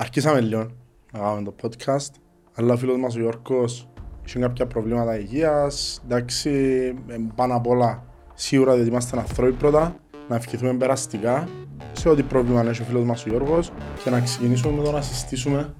[0.00, 0.66] Αρχίσαμε λίγο
[1.12, 2.10] να κάνουμε το podcast,
[2.54, 3.88] αλλά ο φίλος μας ο Γιώργος
[4.26, 6.02] είχε κάποια προβλήματα υγείας.
[6.04, 6.50] Εντάξει,
[7.08, 9.96] ε, πάνω απ' όλα σίγουρα ότι είμαστε ανθρώποι πρώτα,
[10.28, 11.48] να ευχηθούμε περαστικά
[11.92, 13.72] σε ό,τι πρόβλημα έχει ο φίλος μας ο Γιώργος
[14.04, 15.74] και να ξεκινήσουμε με το να συστήσουμε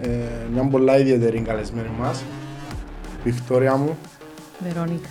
[0.00, 0.08] ε,
[0.52, 2.24] μια πολλά ιδιαίτερη καλεσμένη μας.
[3.24, 3.98] Βικτόρια μου,
[4.58, 5.08] Βερόνικα.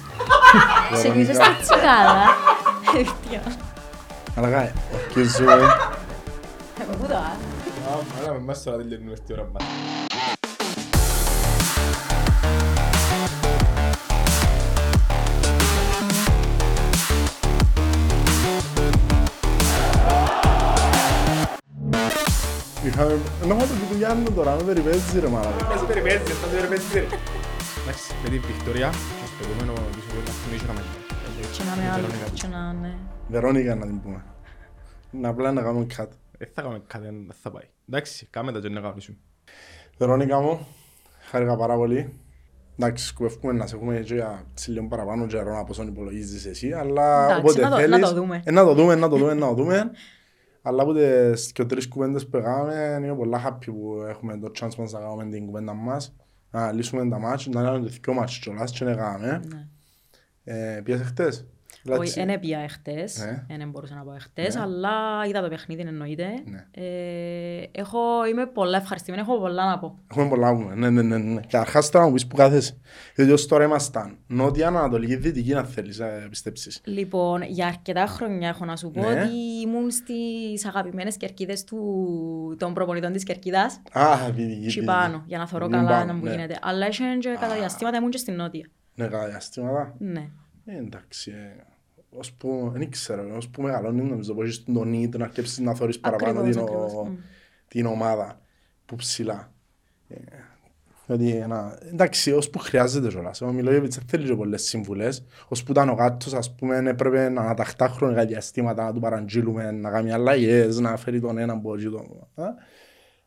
[0.89, 0.93] Βερόνικα.
[0.93, 2.23] Ξεκίνησες τα τσιγάρα.
[2.96, 3.41] Ευτυχία.
[4.36, 5.54] αλλά ε, αρχίζουμε.
[6.82, 7.50] Εγώ πού το α.
[8.09, 9.63] Μάλα με μας τώρα τελειώνουμε αυτή ώρα μας.
[22.85, 23.20] Είχαμε...
[23.48, 25.65] Να έχω το Γιάννου τώρα, με περιπέζει ρε μάλακα.
[25.68, 27.07] Πες περιπέζει, θα σε περιπέζει.
[27.81, 30.81] Εντάξει, με την Βικτωρία και στο επόμενο επεισόδιο θα συνεχίσουμε να
[31.52, 32.07] Και να με άλλο.
[32.34, 32.93] Και να ναι.
[33.27, 34.23] Βερόνικα να την πούμε.
[35.12, 36.15] Να απλά να κάνουμε κάτι.
[36.44, 37.63] Δεν θα κάνουμε κάτι, δεν θα πάει.
[37.90, 39.02] Εντάξει, κάμε τα και να κάνουμε.
[39.98, 40.68] Βερόνικα μου,
[41.30, 42.20] χάρηκα πάρα πολύ.
[42.79, 46.71] Εντάξει, σκουεύκουμε να σε έχουμε και για έτσι λίγο παραπάνω καιρό από όσον υπολογίζεις εσύ,
[46.71, 48.10] αλλά Εντάξει, όποτε να το- να θέλεις...
[48.10, 48.41] το δούμε.
[48.46, 49.91] Ε, να το δούμε, να το δούμε, να το δούμε.
[50.62, 54.76] Αλλά από τις και τρεις κουβέντες που έκαναμε, είμαι πολλά happy που έχουμε το chance
[54.77, 56.15] μας να κάνουμε την κουβέντα μας.
[56.52, 59.41] Να λύσουμε τα μάτια, να κάνουμε το δυο μάτια κιόλας και να κάναμε.
[59.48, 59.68] Ναι.
[60.43, 61.48] Ε, Πιάσε χτες.
[61.90, 63.57] Όχι, δεν έπια εχθές, Ναι.
[63.57, 64.62] δεν μπορούσα να πω εχθές, Ναι.
[64.62, 64.91] αλλά
[65.28, 66.25] είδα το παιχνίδι εννοείται.
[66.46, 66.66] Ναι.
[66.72, 68.00] Ε, έχω,
[68.31, 69.97] είμαι πολλά ευχαριστημένη, έχω πολλά να πω.
[70.12, 70.75] Έχουμε πολλά που πούμε.
[70.75, 71.40] Ναι, ναι, ναι, ναι.
[71.41, 72.78] Καταρχάς τώρα μου πεις που κάθεσαι.
[73.16, 76.81] Διότι ως τώρα ήμασταν νότια, ανατολική, δυτική να θέλεις, ε, πιστέψεις.
[76.84, 79.07] Λοιπόν, για αρκετά χρόνια έχω να σου πω Ναι.
[79.22, 79.29] ότι
[79.66, 83.81] ήμουν στις αγαπημένες κερκίδες του, των προπονητών της κερκίδας.
[83.91, 84.85] Α, δυτική, Και δυτική.
[84.85, 86.31] πάνω, για να θωρώ Ήμουν καλά πάνω, να μου ναι.
[86.31, 86.57] γίνεται.
[86.62, 88.68] Αλλά είχε και κατά διαστήματα ήμουν και στην νότια.
[88.96, 89.96] Ναι, κατά διαστήματα.
[89.97, 90.29] Ναι.
[90.66, 91.63] Ε, εντάξει, ε,
[92.17, 95.73] ως που, δεν ξέρω, ως που μεγαλώνει νομίζω πως έχεις τον need να αρκέψεις να
[95.75, 96.94] θωρείς παραπάνω Ακριβώς, την, ακριβώς.
[96.94, 97.16] ο- Μμ.
[97.68, 98.41] την ομάδα
[98.85, 99.51] που ψηλά.
[100.07, 100.16] Ε,
[101.06, 103.41] Δηλαδή, ένα, εντάξει, ως που χρειάζεται κιόλας.
[103.41, 105.25] Ο Μιλόγεβιτς δεν θέλεις και πολλές συμβουλές.
[105.47, 109.72] Ως που ήταν ο γάτος, ας πούμε, έπρεπε να αναταχτά χρονικά διαστήματα, να του παραγγείλουμε,
[109.72, 112.28] να κάνει αλλαγές, να φέρει τον έναν από εκεί τον...
[112.36, 112.44] α.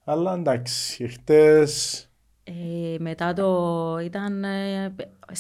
[0.05, 2.09] Αλλά εντάξει, χτες...
[2.45, 4.95] Ε, μετά το ήταν ε,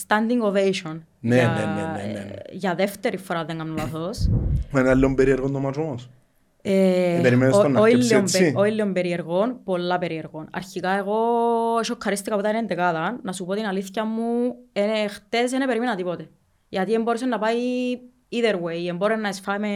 [0.06, 1.00] standing ovation.
[1.20, 2.34] Ναι, για, ναι, ναι, ναι, ναι, ναι.
[2.50, 4.30] για δεύτερη φορά δεν κάνω λάθος.
[4.70, 6.08] Με ένα λίγο περίεργο το μάτσο όμως.
[6.62, 8.44] Ε, Ε, περιμένεις ο- τον να όχι αρκέψει λίγο έτσι.
[8.44, 10.48] πε- Όχι λίγο περίεργων, πολλά περίεργων.
[10.52, 11.16] Αρχικά εγώ
[11.82, 13.18] σοκαρίστηκα από τα εντεκάδα.
[13.22, 16.28] Να σου πω την αλήθεια μου, ε, χτες δεν περίμενα τίποτε.
[16.68, 17.56] Γιατί δεν μπορούσε να πάει
[18.32, 18.94] either way.
[18.96, 19.68] Μπορεί να εισφάμε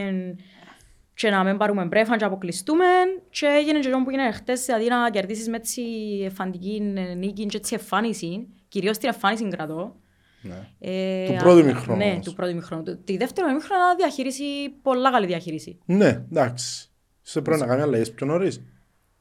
[1.18, 2.84] και να μην πάρουμε μπρέφαν και να αποκλειστούμε
[3.30, 5.82] και έγινε και αυτό που έγινε χτες, δηλαδή να κερδίσεις με έτσι
[6.24, 6.80] εφαντική
[7.16, 9.96] νίκη και έτσι εμφάνιση, κυρίως την εμφάνιση κρατώ.
[10.42, 10.68] Ναι.
[10.78, 12.24] Ε, Του πρώτου α- ημιχρόνου Ναι, όμως.
[12.24, 12.82] του πρώτου ημιχρόνου.
[12.82, 14.44] Του- Τη δεύτερη ημιχρόνο ήταν διαχείριση,
[14.82, 15.78] πολλά καλή διαχείριση.
[15.84, 16.88] Ναι, εντάξει.
[17.22, 18.60] Σε πρέπει να κάνει αλλαγές πιο νωρίς.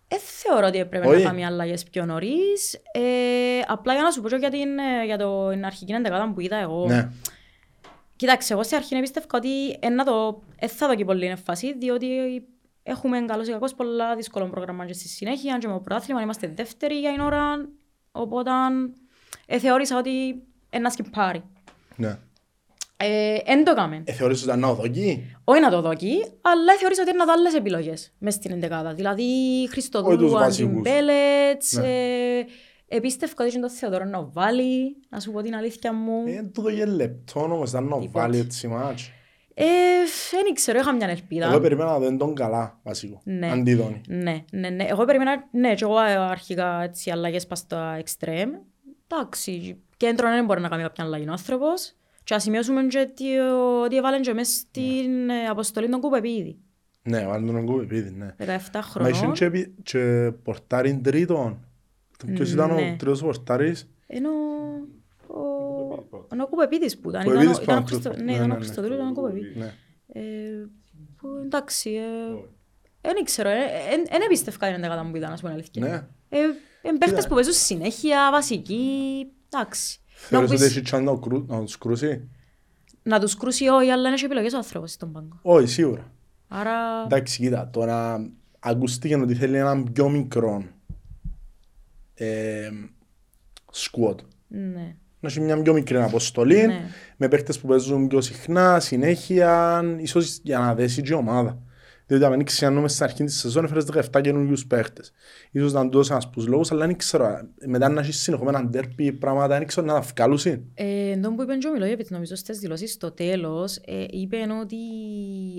[0.07, 1.17] Δεν θεωρώ ότι έπρεπε Όχι.
[1.17, 2.73] να κάνουμε αλλαγές πιο νωρίς.
[2.91, 3.01] Ε,
[3.67, 6.39] απλά για να σου πω και για την, ε, για το, την αρχική εντεκάδα που
[6.41, 6.85] είδα εγώ.
[6.87, 7.09] Ναι.
[8.17, 11.77] Κοίταξε, εγώ στην αρχή πίστευα ότι ε, να το, ε, θα δω και πολύ έμφαση,
[11.77, 12.07] διότι
[12.83, 16.51] έχουμε καλώς ή κακώς πολλά δύσκολο πρόγραμμα και στη συνέχεια και με το πρωτάθλημα είμαστε
[16.55, 17.69] δεύτεροι για την ώρα,
[18.11, 18.51] οπότε
[19.45, 21.43] ε, θεώρησα ότι ένας σκυπάρει.
[21.95, 22.17] Ναι.
[22.97, 24.03] Ε, εν το έκαμε.
[24.05, 25.35] Ε, θεωρείς ότι ήταν να οδοκεί.
[25.43, 28.51] Όχι να το δω εκεί, αλλά θεωρήσα ότι είναι να δω άλλες επιλογές μες στην
[28.51, 28.93] εντεκάδα.
[28.93, 30.71] Δηλαδή Όχι τους Χριστοδούλου, βασικούς.
[30.73, 31.87] Αντιμπέλετς, Ναι.
[31.87, 32.45] ε,
[32.87, 36.23] επίστευκα ότι είναι το Θεοδόρο να βάλει, να σου πω την αλήθεια μου.
[36.27, 38.19] Ε, του δώγε λεπτό όμως, ήταν να Τίποτε.
[38.19, 39.11] βάλει έτσι μάτς.
[39.59, 39.63] Ε,
[40.31, 41.45] δεν ξέρω, είχα μια ελπίδα.
[41.47, 43.21] Εγώ περίμενα να δω τον καλά, βασικό.
[43.23, 43.51] Ναι.
[43.51, 44.01] Αντίδωνη.
[44.07, 44.83] Ναι, ναι, ναι.
[44.83, 48.49] Εγώ περίμενα, ναι, και εγώ ε, αρχικά έτσι αλλαγές πας στα εξτρέμ.
[49.07, 51.93] Εντάξει, κέντρο δεν μπορεί να κάνει κάποια αλλαγή ο άνθρωπος.
[52.23, 56.57] Και ας σημειώσουμε και ότι, ο- ότι έβαλαν και μες στην ε, αποστολή των Κουπεπίδη.
[57.03, 58.35] Ναι, βάλει τον κούπι πίδι, ναι.
[58.39, 58.45] 17
[58.99, 59.33] Μα είχε χρονών.
[59.33, 61.66] και, επι- και πορτάριν τρίτον.
[62.25, 62.81] Ποιος ήταν Ναι.
[62.81, 63.89] ο τρίτος πορτάρης.
[64.07, 64.29] Ενώ
[65.27, 67.21] ο, ο, ο Κουπεπίδης που ήταν.
[67.27, 68.57] Ο Ήταν, Επίδης ο- που ήταν, ο ήταν Χριστο, Χριστο- ναι, ναι, ήταν ναι, ο
[68.57, 68.63] ναι.
[68.63, 69.55] Χριστοδούλου, ήταν ο Κουπεπίδης.
[69.55, 69.73] Ναι.
[70.07, 70.21] Ε,
[71.17, 71.99] που εντάξει,
[73.01, 73.49] δεν ξέρω,
[74.09, 75.81] δεν επίστευκα την εντεκάδα μου που ήταν, να σου πω την αλήθεια.
[75.87, 76.07] Ναι.
[76.37, 76.43] Ε,
[76.81, 77.27] εν παίχτες Κοίτα.
[77.27, 78.87] που παίζουν συνέχεια, βασικοί,
[79.49, 79.99] εντάξει.
[80.01, 82.29] Να Θεωρείς μου ότι πεις, έχει τσάν να κρού- να τους κρούσει;
[83.03, 85.39] να τους κρούσει όχι, αλλά έχει επιλογές ο άνθρωπος στον πάγκο.
[85.41, 86.11] Όχι, σίγουρα.
[86.47, 88.29] Άρα, Εντάξει, κοίτα, τώρα
[88.59, 90.63] ακούστηκε ότι θέλει έναν πιο μικρό
[92.17, 92.69] ε,
[93.73, 94.15] squad.
[94.47, 94.95] ναι.
[95.19, 96.81] Να έχει μια πιο μικρή αποστολή, Ναι.
[97.17, 101.61] με παίχτες που παίζουν πιο συχνά, συνέχεια, ίσως για να δέσει και η ομάδα.
[102.05, 105.11] Διότι αν ανοίξεις αν νόμες στην αρχή της σεζόν έφερες 17 καινούργιους παίχτες.
[105.51, 107.39] Ίσως να τους ένας από τους λόγους, αλλά δεν ξέρω.
[107.65, 110.39] Μετά να έχεις συνεχόμενα ντέρπι πράγματα, δεν ξέρω να τα βγάλουν.
[110.73, 114.77] Ε, Εντός που είπε και ο Μιλόγεβιτς, νομίζω στις δηλώσεις στο τέλος, ε, είπε ότι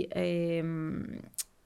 [0.08, 0.62] ε,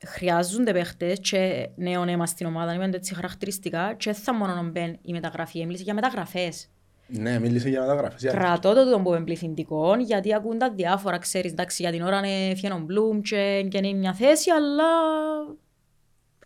[0.06, 4.98] χρειάζονται παίχτες και νέος αίμα στην ομάδα, είναι έτσι χαρακτηριστικά και δεν θα μόνο μπαίνει
[5.02, 6.68] η μεταγραφή, μίλησε για μεταγραφές.
[7.06, 8.20] Ναι, μίλησε για μεταγραφές.
[8.20, 12.02] για- Κρατώ το τούτο που είναι πληθυντικό, γιατί ακούν τα διάφορα, ξέρεις, εντάξει, για την
[12.02, 14.84] ώρα είναι φιένον Μπλουμ και και είναι μια θέση, αλλά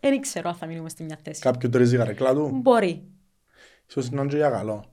[0.01, 1.41] δεν ξέρω αν θα μείνουμε στη μια θέση.
[1.41, 3.03] Κάποιον τρίζει η καρεκλά του; Μπορεί.
[3.89, 4.85] Ίσως να είναι και για καλό.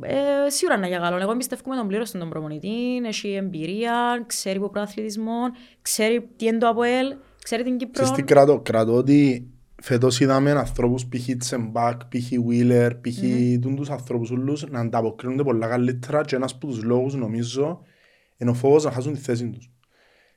[0.00, 1.16] Ε, σίγουρα είναι για καλό.
[1.16, 5.40] Εγώ εμπιστεύομαι τον πλήρως τον προπονητή, έχει εμπειρία, ξέρει από προαθλητισμό,
[5.82, 7.14] ξέρει τι είναι το ΑΠΟΕΛ,
[7.46, 7.92] ξέρει την Κύπρο.
[7.92, 8.60] Ξέρεις τι κρατώ.
[8.60, 9.50] Κρατώ ότι
[9.82, 11.36] φέτος είδαμε ανθρώπους π.χ.
[11.38, 12.28] Τσεμπάκ, π.χ.
[12.46, 13.18] Βίλερ, π.χ.
[13.60, 17.82] τούν τους ανθρώπους ούλους να ανταποκρίνονται πολλά καλύτερα και ένας από τους λόγους νομίζω
[18.36, 19.70] είναι ο φόβος να χάσουν τη θέση τους.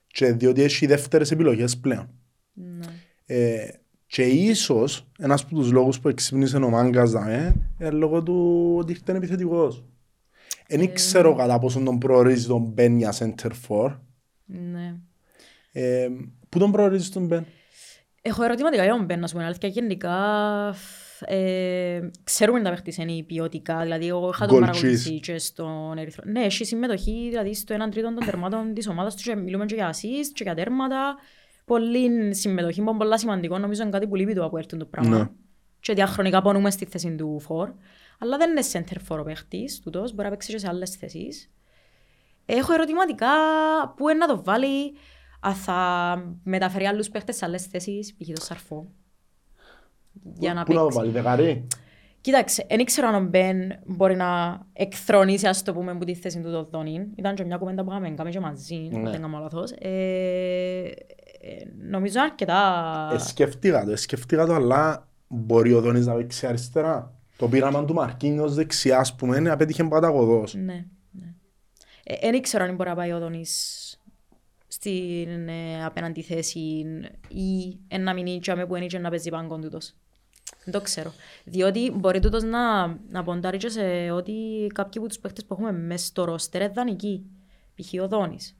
[0.07, 2.09] Και διότι έχει δεύτερες επιλογές πλέον.
[2.53, 2.85] Ναι.
[3.25, 3.67] Ε,
[4.05, 8.91] και ίσως ένας από τους λόγους που εξύπνησε ο Μάγκας δαμε, είναι λόγω του ότι
[8.91, 9.85] ήταν επιθετικός.
[10.67, 13.99] Δεν ξέρω κατά πόσο τον προορίζει τον Μπεν για center for.
[14.45, 14.95] Ναι.
[15.71, 16.07] Ε,
[16.49, 17.45] πού τον προορίζεις τον Μπεν;
[18.21, 19.69] Έχω ερωτηματικά για τον Μπεν, να σου πω την αλήθεια.
[19.69, 20.15] Γενικά,
[21.25, 23.81] ε, ξέρουμε τα παίχτης είναι ποιοτικά.
[23.81, 26.23] Δηλαδή, εγώ είχα τον Goal παρακολουθήσει και στον Ερυθρό.
[26.25, 29.75] Ναι, έχει συμμετοχή δηλαδή, στο 1 τρίτο των τερμάτων της ομάδας του και μιλούμε και
[29.75, 31.15] για assist και για τέρματα.
[31.65, 33.57] Πολύ συμμετοχή, που είναι πολλά σημαντικό.
[33.57, 35.17] Νομίζω είναι κάτι που λείπει του από έρθουν το πράγμα.
[35.17, 35.29] Ναι.
[35.79, 37.69] Και διαχρονικά πονούμε στη θέση του φορ.
[38.19, 41.51] Αλλά δεν είναι center for ο παίχτης, τούτος, μπορεί να παίξει και σε άλλες θέσεις.
[42.45, 43.27] Έχω ερωτηματικά
[43.95, 44.95] πού είναι να το βάλει,
[45.39, 45.77] αν θα
[46.43, 48.27] μεταφέρει άλλους παίχτες σε άλλες θέσεις, π.χ.
[48.39, 48.87] το Σαρφό.
[50.33, 50.97] Για να Πού να το παίξει.
[50.99, 51.67] βάλει, δεκαρή.
[52.21, 56.41] Κοίταξε, δεν ξέρω αν ο Μπεν μπορεί να εκθρονήσει, ας το πούμε, από τη θέση
[56.41, 57.07] του το Δόνιν.
[57.15, 58.97] Ήταν και μια κουβέντα που είχαμε κάνει και μαζί, Ναι.
[58.97, 59.71] αν δεν κάνω λάθος.
[59.71, 59.89] Ε,
[61.41, 63.09] ε, νομίζω αρκετά...
[63.13, 67.13] Ε, σκεφτήκα το, ε, σκεφτήκα το, αλλά μπορεί ο Δόνης να παίξει αριστερά.
[67.37, 70.53] Το πείραμα του Μαρκίνιος δεξιά, ας πούμε, είναι απέτυχε παταγωδός.
[70.53, 71.33] Ναι, ναι.
[72.03, 73.88] Ε, Δεν ξέρω αν μπορεί να πάει ο Δόνης
[74.71, 76.85] στην ε, απέναντι θέση
[77.27, 79.93] ή εν να μείνει και που είναι και να παίζει πάγκον τούτος.
[80.63, 81.13] Δεν το ξέρω.
[81.43, 84.33] Διότι μπορεί τούτος να, να ποντάρει και σε ότι
[84.73, 87.25] κάποιοι από τους παίχτες που έχουμε μέσα στο ρόστερ είναι δανεικοί.
[87.75, 88.03] Π.χ.
[88.03, 88.57] ο Δόνης.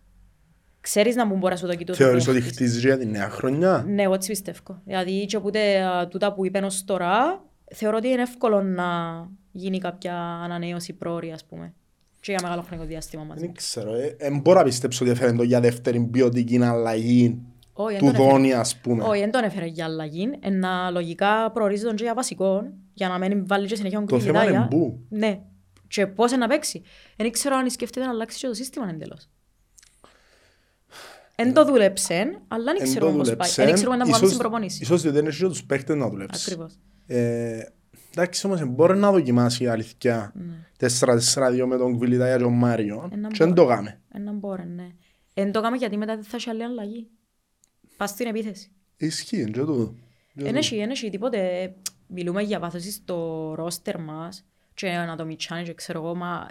[0.81, 2.03] Ξέρεις να μου μπορείς να σου το κοιτούσει.
[2.03, 4.81] Θεωρείς ότι χτίζεις για τη νέα χρονιά; Ναι, εγώ έτσι πιστεύω.
[4.85, 8.87] Δηλαδή, και οπότε α, τούτα που είπε ως τώρα, θεωρώ ότι είναι εύκολο να
[9.51, 11.73] γίνει κάποια ανανέωση πρόορη, ας πούμε.
[12.21, 13.39] Και για μεγάλο χρονικό διάστημα μαζί.
[13.45, 17.39] Δεν ξέρω, ε, ε, μπορώ να πιστέψω ότι έφερε το για δεύτερη ποιοτική αλλαγή
[17.73, 18.31] Όχι, του δεν τον έφερε.
[18.31, 19.03] Δόνη, ας πούμε.
[19.03, 20.29] Όχι, δεν τον έφερε για αλλαγή.
[20.39, 22.63] Ένα λογικά προορίζει τον και για βασικό,
[22.93, 24.99] για να μην βάλει και συνέχεια Το θέμα είναι πού.
[25.09, 25.39] Ναι.
[25.87, 26.81] Και πώς να παίξει.
[27.17, 29.29] Δεν ξέρω αν σκέφτεται να αλλάξει και το σύστημα εντελώς.
[31.35, 33.35] Εν το δούλεψε, αλλά δεν Εν ξέρω το πώς πάει.
[33.35, 33.63] δούλεψε.
[33.65, 34.81] Δεν ξέρω αν θα μου κάνει Ίσως- στην προπονήση.
[34.83, 36.43] Ίσως διότι δεν έχει και τους παίκτες να δουλέψει.
[36.51, 36.79] Ακριβώς.
[38.09, 40.33] Ε, εντάξει όμως μπορεί να δοκιμάσει η αλήθεια
[40.79, 43.67] 4-4-2 με τον Κβιλιτάγια και τον Μάριο Ε, να και δεν μπορεί.
[43.67, 43.99] το κάμε.
[44.13, 44.87] Ένα μπορεί, ναι.
[45.33, 47.07] Εν το κάνουμε γιατί μετά δεν θα έχει άλλη αλλαγή.
[47.97, 48.71] Πας στην επίθεση.
[48.97, 49.95] Ισχύει, είναι και τούτο.
[50.35, 51.73] Εν έχει, εν έχει τίποτε.
[52.07, 56.47] Μιλούμε για βάθωση στο ρόστερ μας και να το μιτσάνει και ξέρω εγώ, μα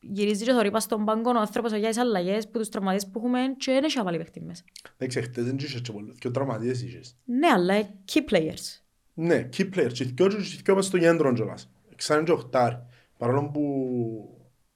[0.00, 3.18] γυρίζει και θωρεί πας στον πάγκο ο άνθρωπος για τις αλλαγές που τους τραυματίες που
[3.18, 4.62] έχουμε και δεν έχει αβάλει παίχτη μέσα.
[4.98, 7.16] Εντάξει, χτες δεν είχες και πολλούς, και ο τραυματίες είχες.
[7.24, 8.81] Ναι, αλλά ε, key players.
[9.14, 11.70] Ναι, key player, και δυο και δυο μες στο κέντρο κιόλας.
[11.92, 12.78] Εξάνε και οχτάρι.
[13.18, 13.62] Παρόλο που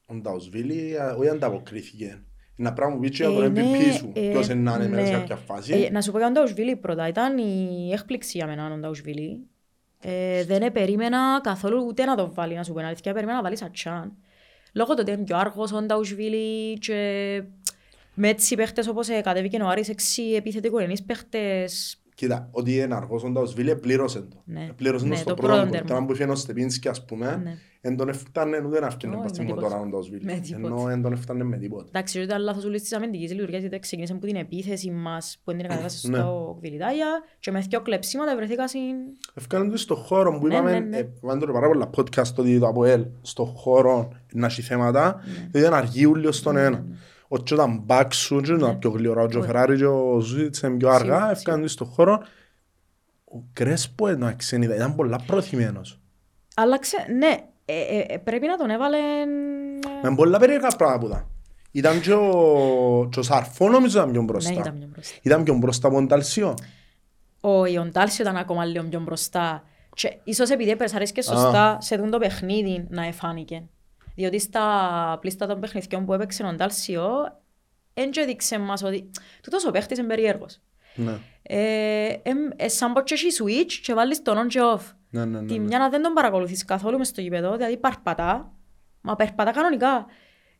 [0.06, 2.04] ο Νταουσβίλη ε, όχι ανταποκρίθηκε.
[2.04, 4.12] Είναι ένα πράγμα που πείτε για τον Ε, MVP ναι, σου.
[4.14, 5.18] ε, Ποιος είναι να είναι μέσα σε ναι.
[5.18, 5.72] κάποια φάση.
[5.72, 7.08] Ε, να σου πω για τον Νταουσβίλη πρώτα.
[7.08, 9.46] Ήταν η έκπληξη για μένα ο Νταουσβίλη.
[10.00, 13.12] Ε, δεν περίμενα καθόλου ούτε να το βάλει, να σου πω την αλήθεια.
[13.12, 14.12] Περίμενα να βάλει σατσάν.
[14.72, 16.94] Λόγω του ότι είναι πιο άργος ο Νταουσβίλη και
[18.14, 22.00] με έτσι παίχτες όπως ε, κατέβηκε ο Άρης έξι επιθετικογενείς παίχτες.
[22.16, 24.42] Κοίτα, ότι είναι αργός ο Νταουσβίλη πλήρωσε το.
[24.44, 24.68] Ναι.
[24.76, 25.72] Πλήρωσε το Ναι, στο το πρώτο πρώτο γκολ.
[25.72, 25.88] τέρμα.
[25.88, 27.56] Τώρα που είχε ο Στεπίνσκι ας πούμε, Ναι.
[27.80, 29.86] εν τον έφτανε ούτε να έφτιανε Όχι, πας στη με μοτόρα τίποτα.
[29.86, 30.24] ο Νταουσβίλη.
[30.24, 30.66] Με τίποτα.
[30.66, 31.84] Ενώ εν τον έφτανε με τίποτα.
[31.88, 35.60] Εντάξει, ήταν λάθος όλης της αμυντικής λειτουργίας γιατί ξεκίνησε από την επίθεση μας που είναι
[35.60, 36.18] την κατέβαση Ναι.
[36.18, 37.06] στο Κβιλιτάγια
[37.38, 38.80] και με δυο κλεψίματα βρεθήκα στην...
[39.34, 40.96] Έφκανε το στο χώρο που Ναι, είπαμε, ναι, ναι.
[40.96, 45.32] ε, είπαμε τώρα πάρα πολλά podcast ότι το ΑΠΟΕΛ στο χώρο να έχει θέματα, Ναι.
[45.32, 46.84] διότι ήταν αργή ούλιος στον ένα.
[47.28, 50.76] Ο και ήταν μπακ σου, και ήταν πιο γλυόρα, ο Τζοφεράρη και ο Ζούιτς είναι
[50.76, 51.14] πιο αργά, Ναι.
[51.14, 52.22] Σίγουρα, έφκανε το στο χώρο.
[53.24, 56.00] Ο Κρέσπο εντάξει, είδα, ήταν πολλά προθυμένος.
[56.54, 58.98] Άλλαξε, ναι, ε, ε, ε, πρέπει να τον έβαλε...
[60.02, 61.26] Με πολλά περίεργα πράγματα που ήταν.
[61.70, 64.52] Ήταν και ο, και ο Σαρφό νομίζω ήταν πιο μπροστά.
[64.52, 65.14] Ναι, ήταν πιο μπροστά.
[65.22, 66.54] Ήταν πιο μπροστά από τον Ταλσιό.
[67.40, 69.62] Ο Ιοντάλσιο ήταν ακόμα λίγο πιο μπροστά.
[69.94, 73.68] Και ίσως επειδή έπαιρες και σωστά σε δουν το παιχνίδι να εφάνηκε.
[74.16, 77.08] Διότι στα πλήστα των παιχνιδιών που έπαιξε ο Ιοντάλσιο,
[77.94, 79.10] δεν και έδειξε μας ότι
[79.42, 80.60] τούτος ο παίχτης είναι περίεργος.
[80.94, 84.80] Ναι, Ε, εμ, ε, σαν πως και έχει switch και βάλεις τον on και off.
[85.10, 85.40] ναι, ναι.
[85.40, 85.64] ναι, Τη ναι.
[85.64, 88.52] μια να δεν τον παρακολουθείς καθόλου μες στο γήπεδο, δηλαδή παρπατά,
[89.00, 90.06] μα περπατά κανονικά.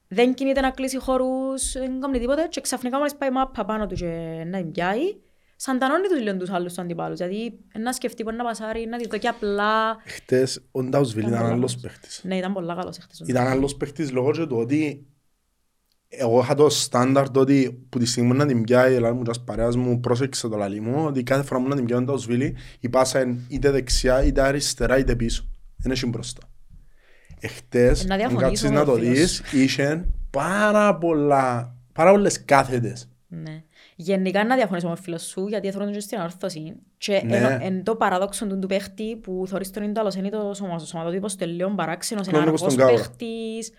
[0.08, 3.94] Δεν κινείται να κλείσει χώρους, δεν κάνει τίποτα και ξαφνικά μόλις πάει μάπα πάνω του
[3.94, 5.16] και να την πιάει,
[5.56, 7.18] σαντανώνει τους λίγο τους άλλους τους αντιπάλους.
[7.18, 9.96] Δηλαδή, να σκεφτεί μπορεί να πασάρει, να δει το και απλά...
[10.04, 12.20] Χτες ο Ντάουσβιλ ήταν Ήταν άλλος πολύ παίχτης.
[12.24, 13.22] Ναι, ήταν πολλά καλός εχθές.
[13.24, 15.06] Ήταν άλλος παίχτης λόγω και του ότι
[16.08, 19.30] εγώ είχα το στάνταρτ ότι που τη στιγμή να την πιάει η Ελλάδα μου και
[19.30, 22.02] ας παρέας μου πρόσεξε το λαλί μου ότι κάθε φορά που να την πιάει ο
[22.02, 25.48] Ντάουσβιλ η πάσα είναι είτε δεξιά είτε αριστερά είτε πίσω.
[25.76, 26.42] Δεν έχει μπροστά.
[27.40, 31.76] Εχθές, Ε, να αν διαφωνήσω κάτσεις με να τον το φίλος δεις, είχε πάρα πολλά,
[31.92, 33.08] πάρα πολλές κάθετες.
[33.28, 33.64] Ναι.
[33.98, 36.76] Γενικά να διαφωνήσω με τον φίλο σου, γιατί θέλω να και στην ορθώση.
[36.98, 37.36] Και Ναι.
[37.36, 41.36] εν, εν το παράδοξο του, του παίχτη που θωρείς τον είναι είναι το σωμα- σωματότυπος
[41.36, 43.02] τελείων παράξενος, είναι Κλώνει όπως αργός τον Κάουρα.
[43.02, 43.72] παίχτης,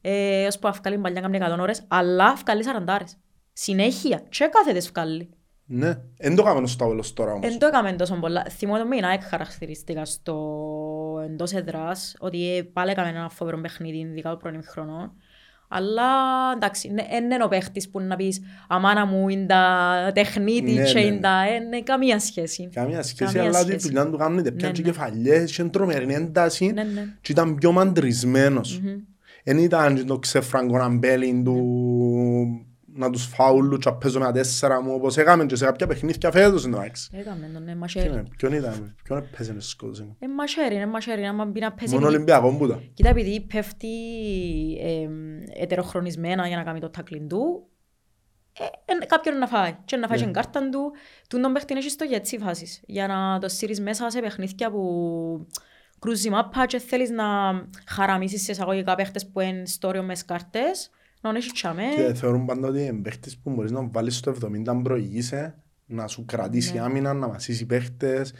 [0.00, 3.16] ε, ως που αυκάλει παλιά κάνει 100 ώρες, αλλά αυκάλει σαραντάρες.
[3.52, 4.22] Συνέχεια.
[4.28, 5.28] Και κάθετες βγάλει.
[5.68, 7.52] Ναι, δεν το κάνουμε στο τέλος τώρα όμως.
[7.52, 8.44] Εν το έκαμε τόσο πολλά.
[8.50, 14.30] Θυμώ το μήνα χαρακτηριστικά στο εντός εδράς, ότι ε, πάλι έκαμε ένα φοβερό παιχνίδι, ειδικά
[14.30, 15.12] το πρώην χρόνο.
[15.68, 16.04] Αλλά
[16.54, 20.92] εντάξει, δεν είναι ο παίχτης που να πεις «Αμάνα μου είναι τα τεχνίτη Ναι, και
[20.92, 21.20] ναι, είναι ναι.
[21.20, 22.68] τα...» ε, ναι, καμία σχέση.
[22.72, 23.86] Καμία σχέση, Καμία αλλά τη σχέση.
[23.86, 24.82] δουλειά του κάνουν είτε Ναι, πιάνε ναι.
[24.82, 27.04] κεφαλιές, είχε τρομερή ένταση Ναι, ναι.
[27.20, 28.80] και ήταν πιο μαντρισμένος.
[29.48, 32.65] Εν ήταν το ξεφραγκό αμπέλιν του
[32.96, 35.86] να τους φάουλου και να παίζω με τα τέσσερα μου όπως έκαμε και σε κάποια
[35.86, 37.10] παιχνίδια φέτος εντάξει.
[37.12, 38.06] Έκαμε τον, ναι, Ποιον μαχαίρι.
[38.08, 40.16] είναι- Ποιον ήταν, ποιον έπαιζε να σκότωσε.
[40.18, 41.94] Ε, μαχαίρι, είναι μαχαίρι, άμα μπει να παίζει...
[41.94, 42.90] Μόνο Ολυμπιακό που ήταν.
[42.94, 43.88] Κοίτα, επειδή πέφτει
[44.80, 45.08] ε,
[45.62, 47.66] ετεροχρονισμένα για να κάνει το τάκλιν του,
[48.58, 48.64] ε,
[49.02, 49.76] ε, κάποιον να φάει.
[49.84, 50.24] Και να φάει Ναι.
[50.24, 50.92] την κάρτα του,
[51.28, 52.80] του τον παίχτη έχει στο γετσί φάσεις.
[52.86, 55.46] Για να το σύρεις μέσα σε παιχνίδια που
[55.98, 57.24] κρούζει μάπα και θέλεις να
[57.86, 60.90] χαραμίσεις σε εισαγωγικά παίχτες που είναι στόριο μες κάρτες,
[61.32, 61.82] να έχει τσάμε.
[61.96, 65.54] Και θεωρούν πάντα ότι είναι παίχτης που μπορείς να βάλεις στο 70 αν προηγείσαι,
[65.86, 66.80] να σου κρατήσει Ναι.
[66.80, 68.32] άμυνα, να μασίσει παίχτες.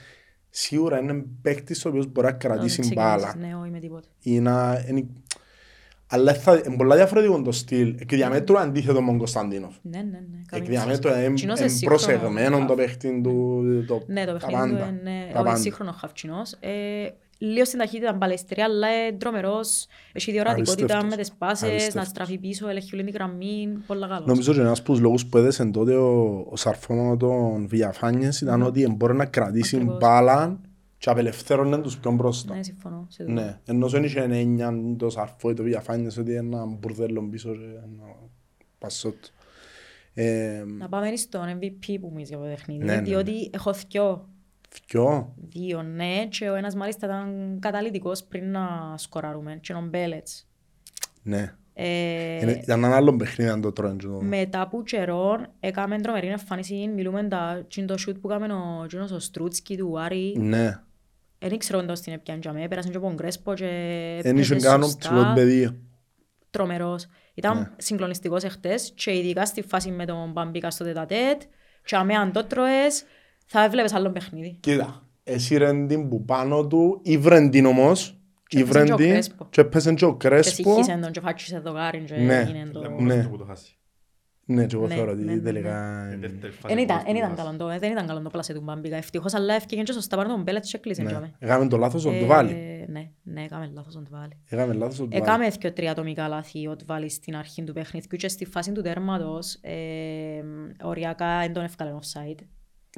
[0.50, 2.94] Σίγουρα είναι παίχτης ο οποίος μπορεί να να κρατήσει ξεκινήσεις.
[2.94, 3.34] μπάλα.
[3.38, 4.08] Ναι, όχι με τίποτα.
[4.22, 4.84] ή να...
[4.88, 5.06] είναι-
[6.08, 7.96] Αλλά θα, είναι πολλά διαφορετικό το στυλ.
[7.98, 9.74] Εκ διαμέτρου αντίθετο με τον Κωνσταντίνοφ.
[9.82, 10.18] Ναι, ναι, ναι.
[10.42, 11.24] Εκ καμία διαμέτρου σχέση.
[11.26, 12.76] είναι Κοινός είναι είναι σύγχρονο προσεγμένο το χαφ.
[12.76, 13.62] παίχτη του.
[13.86, 14.88] Το, Ναι, το τα παιχνίδι του πάντα.
[15.00, 15.56] είναι Τα όχι πάντα.
[15.56, 16.56] σύγχρονο χαυτσινός.
[17.38, 19.86] Ε, λίγο στην ταχύτητα μπαλαιστρία, αλλά είναι τρομερός.
[20.12, 21.16] Έχει διορατικότητα Αριστεύτος.
[21.16, 22.06] με τις πάσες, να Αριστεύτος.
[22.06, 23.68] στραφεί πίσω, ελέγχει όλη την γραμμή.
[23.86, 24.26] Πολλά καλός.
[24.26, 28.62] Νομίζω ότι ένας από τους λόγους που έδεσαν τότε ο, ο Σαρφόνος των Βιαφάνιες ήταν
[28.62, 29.98] ότι μπορεί να κρατήσει Ακριβώς.
[29.98, 30.60] μπάλα
[30.98, 32.54] και απελευθέρωνε τους πιο μπροστά.
[32.54, 33.06] Ναι, συμφωνώ.
[33.08, 33.32] σε τούτο.
[33.40, 37.64] Ναι, ενώ δεν είχε έννοια το Σαρφό ή το Βιαφάνιες ότι ένα μπουρδέλο πίσω και
[37.64, 38.14] ένα
[38.78, 39.14] πασότ.
[40.14, 42.84] Ε, Να πάμε στον MVP που μου είσαι από το παιχνίδι.
[42.84, 44.28] Ναι, ναι, Διότι έχω δυο.
[44.88, 45.34] Δυο.
[45.36, 46.26] Δύο, ναι.
[46.30, 49.58] Και ο ένας μάλιστα ήταν καταλυτικός πριν να σκοράρουμε.
[49.62, 50.46] Και ο Μπέλετς.
[51.22, 51.54] Ναι.
[51.78, 53.96] Ε, Είναι- Ήταν ένα άλλο παιχνίδι αν το τρώει.
[53.96, 56.90] και το- Μετά από καιρό έκαμε τρομερή εμφάνιση.
[56.94, 60.34] Μιλούμε τα τσιν το σούτ που έκαμε ο, εκείνος ο Στρούτσκι του Άρη.
[60.38, 60.80] Ναι.
[61.38, 62.68] Δεν ήξερα όντως την έπιαν για μέ.
[62.68, 63.64] Πέρασε και από τον Κρέσπο και
[64.22, 64.98] Εν είχε έπαιζε κάνω σωστά.
[64.98, 65.80] ψηλό παιδί.
[66.50, 67.06] Τρομερός.
[67.34, 67.68] Ήταν Ναι.
[67.76, 71.42] συγκλονιστικός εχθές και ειδικά στη φάση με τον Μπαμπίκα στο τετατέτ.
[71.84, 73.04] Και αμέ αν το τρώες
[73.46, 74.56] θα έβλεπες άλλο παιχνίδι.
[74.60, 79.12] Κοίτα, έσυρεν την που πάνω του, ήβρεν την όμως, Και ήβρεν έπαιζε και ο την
[79.12, 79.46] Κρέσπο.
[79.50, 80.54] και έπαιζε και ο Και Κρέσπο.
[80.70, 82.34] συγχύσεν τον και φάτσισε το γάριν και Ναι.
[82.40, 82.80] έγινε το...
[82.80, 83.14] Λέμε Ναι.
[83.16, 83.70] μόνο που το χάσει.
[84.48, 86.08] Ναι, και εγώ Ναι, θεωρώ ναι, ότι ναι, τελικά...
[86.12, 87.42] Η δεύτερη φάση Εν ήταν, που εν το ήταν χάσει.
[87.42, 88.96] καλό το, ε, δεν ήταν καλό το πλάσε του Μπαμπίκα.
[88.96, 91.10] Ευτυχώς, αλλά έφυγε και σωστά πάνω τον Μπέλετς και κλείσαν Ναι.
[91.10, 91.32] για μέ.
[91.38, 92.52] Έκαμε το λάθος ο Ε, Ντουβάλι.
[92.88, 94.38] Ναι, ναι, έκαμε λάθος τον Τβάλι.
[94.48, 95.22] Έκαμε λάθος ο Ντουβάλι.
[95.22, 98.82] Έκαμε και τρία ατομικά λάθη ο Τβάλι στην αρχή του παιχνιδιού και στη φάση του
[98.82, 99.74] τέρματος ε,
[100.82, 102.44] οριακά δεν τον έφκαλε offside.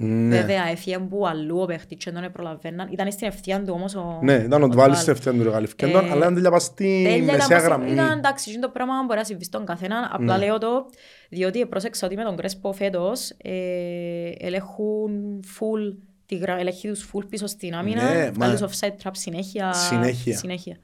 [0.01, 0.37] Ναι.
[0.41, 2.89] Βέβαια έφυγε που αλλού ο παίχτης και δεν τον προλαβαίναν.
[2.93, 4.97] Ήταν στην ευθεία του όμως ο Ναι, ήταν ο ο Ντουβάλι Ντβάλι.
[4.97, 7.91] στην ευθεία του ρεγαλιφκέντον, Ε, αλλά ήταν τέλεια πας στη Τέλεια ήταν μεσαία πως- γραμμή.
[7.93, 10.11] Ήταν εντάξει, είναι το πράγμα μπορεί να συμβεί στον καθένα.
[10.13, 10.45] Απλά Ναι.
[10.45, 10.87] λέω το,
[11.29, 13.53] διότι πρόσεξα ότι με τον Κρέσπο φέτος ε,
[14.39, 19.11] ελέγχουν full, τη γρα- ελέγχει τους full πίσω στην άμυνα, Ναι, βγάλεις μα- offside trap
[19.13, 19.73] συνέχεια.
[19.73, 20.37] Συνέχεια.
[20.37, 20.77] συνέχεια.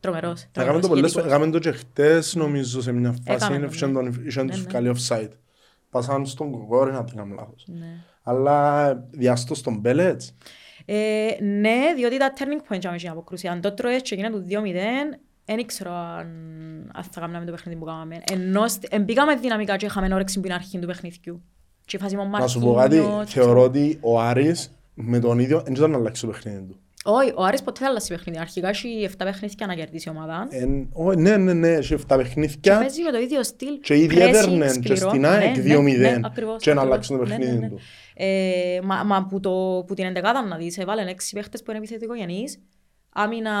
[0.00, 0.40] Τρομερός.
[0.40, 1.32] Έκαμε τρομερός, το πολλές ηγετικός.
[1.38, 3.92] έκαμε το και χτες νομίζω σε μια φάση, Έκαμε το, είχε ναι.
[3.92, 4.68] τον- είχε Ναι, τους ναι.
[4.68, 5.28] βγάλει offside.
[5.90, 7.64] Πάσαν στον κοκόρι να την κάνουν λάθος.
[7.66, 7.86] Ναι.
[8.22, 10.34] Αλλά διάστο στον Μπέλετς.
[10.84, 13.48] Ε, ναι, διότι τα turning point για την αποκρούση.
[13.48, 16.26] Αν το τρώες και γίνεται το 2-0, δεν ήξερα αν,
[16.94, 18.20] αν θα κάναμε το παιχνίδι που κάναμε.
[18.32, 21.42] Ενώ σ- εν μπήκαμε δυναμικά και είχαμε όρεξη που είναι αρχή του παιχνιδιού.
[21.84, 25.18] Και η φάση με τον Να σου πω κάτι, Μαρκίνιος, θεωρώ ότι ο Άρης με
[25.18, 26.76] τον ίδιο δεν ήταν να αλλάξει το παιχνίδι του.
[27.04, 28.38] Όχι, ο Άρης ποτέ δεν αλλάζει παιχνίδι.
[28.38, 30.46] Αρχικά έχει 7 παιχνίδια να κερδίσει η ομάδα.
[30.50, 33.78] Εν- ω, Ναι, ναι, ναι, έχει 7 Και παιχνίδια παίζει με το ίδιο στυλ.
[33.80, 35.08] και ήδη pressing, έδερνε και σκληρό.
[35.08, 36.82] στην ΑΕΚ Ναι, 2-0 ναι, ναι, ακριβώς, και να ακριβώς.
[36.82, 37.68] αλλάξει το Ναι, ναι, παιχνίδι ναι.
[37.68, 37.78] του.
[38.14, 41.78] Ε, μα, μα που, το, που την εντεκάδα να δεις, έβαλαν έξι παίχτες που είναι
[41.78, 42.58] επιθετικογενείς.
[43.14, 43.52] Άμυνα,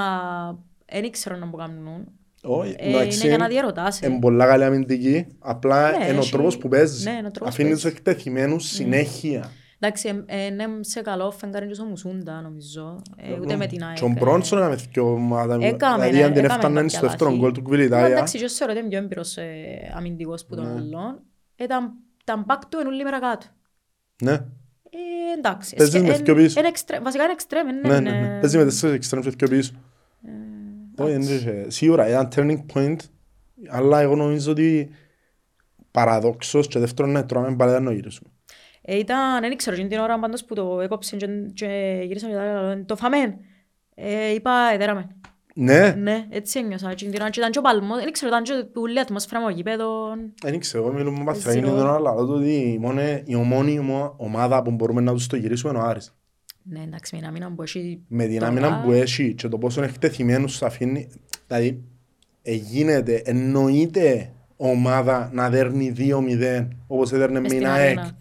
[0.92, 2.08] δεν ήξερα να που κάνουν.
[2.44, 4.06] Όχι, Ε, εντάξει, είναι για να διαρωτάσαι.
[4.06, 7.04] Είναι πολλά καλή αμυντική, απλά Ναι, είναι ο έχει- τρόπος που παίζεις.
[7.04, 7.98] ναι, είναι ο τρόπος Αφήνεις που τους παίζεις.
[7.98, 9.50] εκτεθειμένους συνέχεια.
[9.78, 13.02] Εντάξει, ε, ε, ναι, σε καλό φεγγάρι και στο Μουσούντα, νομίζω.
[13.16, 13.96] Ε, ούτε με την ΑΕΚ.
[13.96, 14.14] Και ο ε.
[14.18, 15.58] Μπρόνσον έκαμε δυο ομάδα.
[15.60, 17.42] Έκαμε, Δηλαδή ναι, αν την έκαμε έφταναν κάποια στο δεύτερο λάθη.
[17.42, 18.06] γκολ του Μα Κβιλιτάια.
[18.06, 20.70] Εντάξει, και θεωρώ ότι είναι πιο έμπειρος ε, αμυντικός που τον Ναι.
[20.72, 21.20] άλλον.
[21.56, 21.92] Ήταν,
[22.22, 23.46] ήταν μπακ του εν όλη μέρα κάτω.
[24.22, 24.32] Ναι.
[24.32, 25.76] Ε, εντάξει.
[25.76, 26.60] Παίζεις Σκε- με εν- δυο πίσω.
[26.60, 28.40] εν εξτρέ- Βασικά είναι εξτρέμ, ναι, Ναι, ναι, είναι- ναι.
[28.40, 29.72] Παίζει με τέσσερις εξτρέμους και δυο πίσω.
[30.98, 32.96] Όχι, δεν είχε- Σίγουρα ήταν turning point,
[33.68, 34.90] αλλά εγώ νομίζω ότι
[35.90, 38.28] παραδόξως και δεύτερον να τρώμε πάλι δεν το γυρίσουμε.
[38.82, 42.38] Ε, ήταν, δεν ξέρω, εκείνη την ώρα πάντως που το έκοψε και, και γύρισαμε και
[42.38, 43.38] τα άλλα, το φάμε.
[43.94, 45.16] Ε, είπα, εδέραμε.
[45.54, 46.90] Ναι, Ναι, έτσι ένιωσα.
[46.90, 49.48] Εκείνη την ώρα και ήταν και ο παλμός, δεν ξέρω, ήταν και ούλη ατμόσφαιρα μου
[49.48, 49.86] γήπεδο.
[50.42, 53.22] δεν ξέρω, εγώ μιλούμε με Εσύ, παθραγίνη ο- τον άλλο, αλλά το ότι η μόνη-
[53.24, 56.14] η ομόνη ομο- ομάδα που μπορούμε να τους το γυρίσουμε είναι ο Άρης.
[56.64, 58.46] Ναι, εντάξει, με ένα μήνα που έχει Με την τώρα.
[58.46, 61.08] άμυνα που έχει και το πόσο εκτεθειμένους σου αφήνει,
[61.46, 61.82] δηλαδή
[62.42, 68.18] ε, γίνεται, εννοείται ομάδα να δέρνει 2-0 όπως έδερνε Μες με στην την ΑΕΚ αρένα.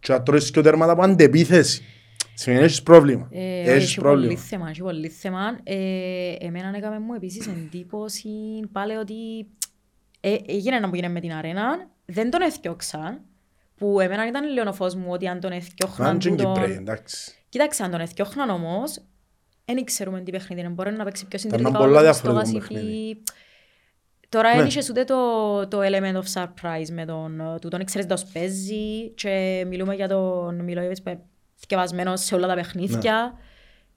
[0.00, 1.82] και να τρώεις και τέρματα από αντεπίθεση.
[2.40, 3.28] Σημαίνει έχεις πρόβλημα.
[3.32, 4.40] Ε, Έχεις έχει πολύ πρόβλημα.
[4.40, 5.58] θέμα, έχει πολύ θέμα.
[5.62, 8.28] Ε, εμένα έκαμε μου επίσης εντύπωση
[8.72, 9.14] πάλι ότι
[10.20, 13.20] ε, έγινε ένα που γίνεται με την αρένα, δεν τον έφτιαξαν,
[13.76, 16.52] που εμένα ήταν λίγο ο φως μου ότι αν τον Να έφτιαχναν είναι και Κυπρέοι,
[16.54, 16.70] τούτον...
[16.70, 17.34] εντάξει.
[17.48, 19.00] Κοίταξε, αν τον έφτιαχναν όμως,
[19.64, 20.70] δεν ξέρουμε τι παιχνίδι είναι.
[20.70, 22.80] Μπορεί να παίξει πιο Περνάνε συντηρητικά πολλά ο λόγος στο διαφορετικό βασιλεί.
[22.80, 23.22] παιχνίδι.
[24.28, 24.56] Τώρα Ναι.
[24.56, 25.16] δεν είχες ούτε το,
[25.68, 30.60] το element of surprise με τον ε, τούτον, ξέρεις πώς παίζει και μιλούμε για τον
[30.64, 31.18] Μιλόγεβιτς που
[31.58, 33.32] είναι θκευασμένος σε όλα τα παιχνίδια.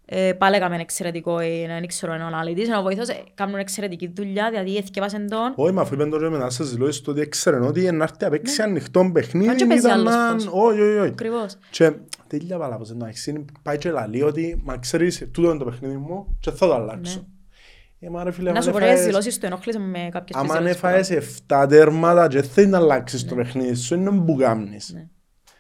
[0.05, 3.55] Ε, πάλι έκαμε εξαιρετικό, ε, δεν ξέρω, είναι ο αναλυτής, είναι ο βοηθός, ε, κάνουν
[3.59, 5.53] εξαιρετική δουλειά, δηλαδή εθκευάσαν τον.
[5.55, 8.29] Όχι, μα αφού είπαν τώρα μετά στις δηλώσεις του ότι έξεραν ότι να έρθει να
[8.29, 9.59] παίξει ανοιχτό παιχνίδι Αν Ναι.
[9.61, 10.33] και παίζει ήταν άλλος να...
[10.33, 10.45] πώς.
[10.51, 11.07] Όχι, όχι, όχι.
[11.09, 11.57] Ακριβώς.
[11.69, 11.91] Και
[12.27, 16.37] τέλεια βάλα πως εντάξει, πάει και λαλεί ότι μα ξέρεις, τούτο είναι το παιχνίδι μου
[16.39, 17.25] και θα το αλλάξω.
[17.99, 18.51] Ε, μα ρε φίλε, Ναι.
[18.51, 21.09] Να άμα σου πω, οι έφαγες- δηλώσεις του ενόχλησαν με κάποιες άμα δηλώσεις που έφαγες
[21.47, 24.91] 7 τέρματα και θέλεις να αλλάξεις το παιχνίδι σου, είναι που κάνεις.
[24.93, 25.07] Ναι.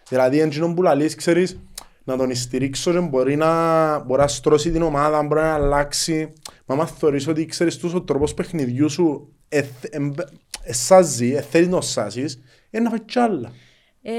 [0.09, 1.59] Δηλαδή, εντζήνο που λαλείς, ξέρεις,
[2.03, 6.33] να τον στηρίξω και μπορεί να, μπορεί να στρώσει την ομάδα, μπορεί να αλλάξει.
[6.65, 10.19] Μα άμα θεωρείς ότι ξέρεις τους ο τρόπος παιχνιδιού σου εθ- εμ-
[10.63, 13.51] εσάζει, ε, θέλεις να σάσεις, είναι να φάει κι άλλα.
[14.01, 14.13] Ε,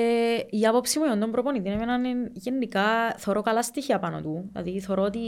[0.51, 4.51] η άποψη μου για τον προπονητή εμένα είναι γενικά θωρώ καλά στοιχεία πάνω του.
[4.53, 5.19] Δηλαδή θωρώ ότι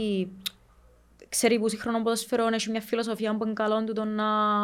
[1.29, 4.61] ξέρει που σύγχρονο ποδοσφαιρό έχει μια φιλοσοφία που είναι καλό του το να,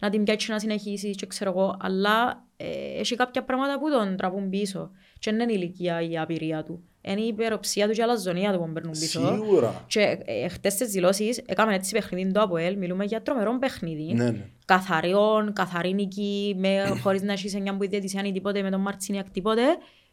[0.00, 4.16] να την πιάσει να συνεχίσεις και ξέρω εγώ, αλλά ε, έχει κάποια πράγματα που τον
[4.16, 4.90] τραβούν πίσω.
[5.18, 6.82] Και δεν είναι η ηλικία η απειρία του.
[7.10, 9.20] Είναι η υπεροψία του και η αλαζονία του που παίρνουν πίσω.
[9.34, 9.84] Σίγουρα.
[9.86, 14.12] Και ε, χτες στις δηλώσεις έκαμε έτσι παιχνίδι το ΑΠΟΕΛ, μιλούμε για τρομερό παιχνίδι.
[14.14, 14.44] Ναι, ναι.
[14.64, 19.30] Καθαριόν, καθαρή νική, με, χωρίς να έχεις εννιά που διαιτησία ή τίποτε, με τον Μαρτσίνιακ
[19.30, 19.62] τίποτε.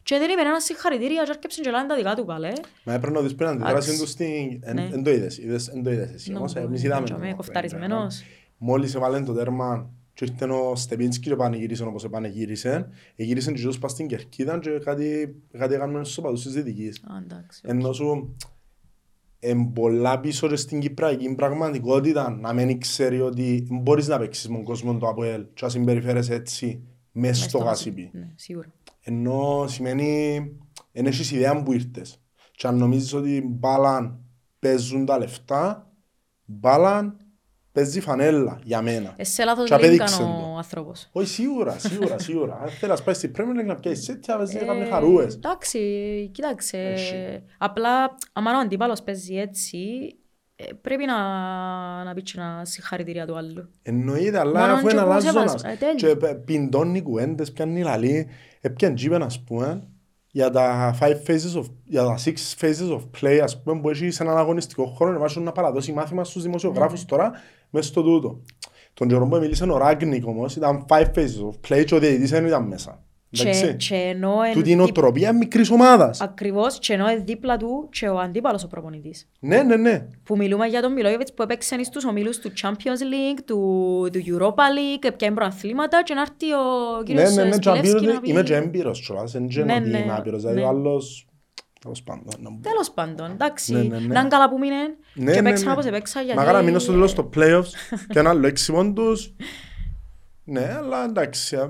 [0.03, 2.47] Και δεν είπε ένα συγχαρητήρια και άρκεψαν και λένε τα δικά του πάλι.
[2.83, 3.99] Μα έπρεπε να δεις πριν αντιδράσει Εντάξει.
[3.99, 4.59] του στην...
[4.63, 4.89] εν- Ναι.
[4.93, 6.31] Εν το είδες, είδες, εν το είδες εσύ.
[6.31, 7.05] Να Όμως πω, εμείς ε, είδαμε.
[7.05, 8.19] και το με μάπα, κοφταρισμένος.
[8.19, 8.23] ε,
[8.57, 12.89] Μόλις έβαλε το τέρμα και ήρθε ο Στεπίνσκι και πανηγύρισε όπως επανεγύρισε.
[13.15, 16.97] Εγύρισε και τους πας στην Κερκίδα και κάτι, κάτι έκαναν στους οπαδούς της Δυτικής.
[17.03, 17.61] Α, εντάξει.
[17.65, 18.35] Ενώ σου
[19.39, 24.55] εν πολλά πίσω και στην Κυπραϊκή πραγματικότητα να μην ξέρει ότι μπορείς να παίξεις με
[24.55, 28.09] τον κόσμο του ΑΠΟΕΛ και να συμπεριφέρεσαι έτσι μέσα Μες στο στο γάσιπι.
[28.13, 28.73] Ναι, σίγουρα.
[29.01, 30.39] Ενώ σημαίνει
[30.91, 32.21] εν έχεις ιδέα που ήρθες.
[32.51, 34.19] Και αν νομίζεις ότι μπάλαν
[34.59, 35.91] παίζουν τα λεφτά,
[36.45, 37.17] μπάλαν
[37.75, 39.13] παίζει φανέλα για μένα.
[39.17, 40.51] Ε, σε λάθος Και λίγη απέδειξε ήταν το.
[40.53, 41.09] ο άνθρωπος.
[41.11, 42.59] Όχι σίγουρα, σίγουρα, σίγουρα.
[42.61, 45.35] Αν θέλεις να πάει στην Premier League να πιάσεις σέτια, να παίζεις Ε, κάποιες χαρούες.
[45.35, 45.79] Εντάξει,
[46.33, 46.77] κοίταξε.
[46.77, 47.43] Έχει.
[47.57, 49.79] Απλά, άμα ο αντίπαλος παίζει έτσι,
[50.55, 51.17] ε, πρέπει να,
[52.03, 53.69] να πει και ένα συγχαρητήρια του άλλου.
[53.81, 55.67] Εννοείται, αλλά Μόνον αφού και είναι που σε αλλάζονας βάζω.
[55.67, 55.93] Ε, τέλεια.
[55.95, 58.27] και πε- πιντώνει κουέντες, πιάνει λαλή,
[58.61, 59.87] έπιαν τζίπεν ας πούμε,
[60.31, 64.09] για τα five phases of, για τα six phases of play ας πούμε που έχει
[64.11, 67.31] σε έναν αγωνιστικό χώρο να βάζουν να παραδώσει μάθημα στους Ναι, δημοσιογράφους τώρα
[67.75, 68.41] μέσα στο τούτο.
[68.93, 72.29] Τον καιρό που μίλησε ο Ράγνικ όμως ήταν five phases of play και ο διαιτητής
[72.29, 72.99] δεν ήταν μέσα.
[73.29, 73.75] Και, Εντάξει.
[73.75, 76.21] και ενώ εν Τούτη είναι δίπ- οτροπία μικρής ομάδας.
[76.21, 79.27] Ακριβώς, και ενώ είναι δίπλα του και ο αντίπαλος ο προπονητής.
[79.39, 80.07] Ναι, ναι, ναι.
[80.23, 83.57] Που μιλούμε για τον Μιλόγεβιτς που έπαιξε στους ομίλους του Champions League, του,
[84.13, 87.87] του Europa League, έπιανε προαθλήματα και να έρθει ο Ναι, κύριος ναι, ναι, και Σπιλεύσκι
[87.97, 88.29] απείρω να ότι πει...
[88.29, 90.65] είμαι και έμπειρος κιόλας, δεν είναι Ναι, ότι ναι, είμαι άπειρος, δηλαδή ναι.
[90.65, 91.27] ο άλλος,
[91.85, 92.33] τέλος πάντων.
[92.39, 92.59] να μπω.
[92.61, 94.13] Τέλος πάντων, εντάξει, Ναι, ναι, ναι.
[94.13, 94.75] να είναι καλά που μείνε
[95.13, 95.71] Ναι, και ναι, παίξαν ναι.
[95.73, 96.37] όπως έπαιξα γιατί...
[96.39, 97.69] Μακάρα μείνω στο τέλος στο playoffs
[98.09, 99.33] και ένα άλλο έξιμον τους.
[100.43, 101.55] Ναι, αλλά εντάξει.
[101.55, 101.61] α,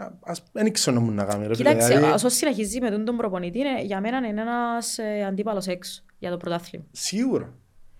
[0.00, 1.68] α, Ας δεν ξέρω να μου να κάνει ρε φίλε.
[1.70, 5.66] Κοίταξε, δηλαδή, όσο συνεχίζει με τον τον προπονητή, είναι- για μένα είναι ένας ε, αντίπαλος
[5.66, 6.84] έξω για το πρωτάθλημα.
[6.92, 7.54] Σίγουρα.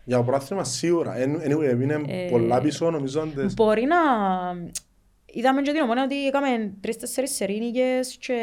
[0.05, 1.17] Για το πρωτάθλημα σίγουρα.
[1.17, 3.21] Εν- Anyway, είναι Ε, πολλά πίσω νομίζω.
[3.21, 3.97] αν τες- Μπορεί να...
[5.37, 6.49] Είδαμε και την ομόνια ότι έκαμε
[6.81, 8.35] τρεις-τέσσερις σερίνικες και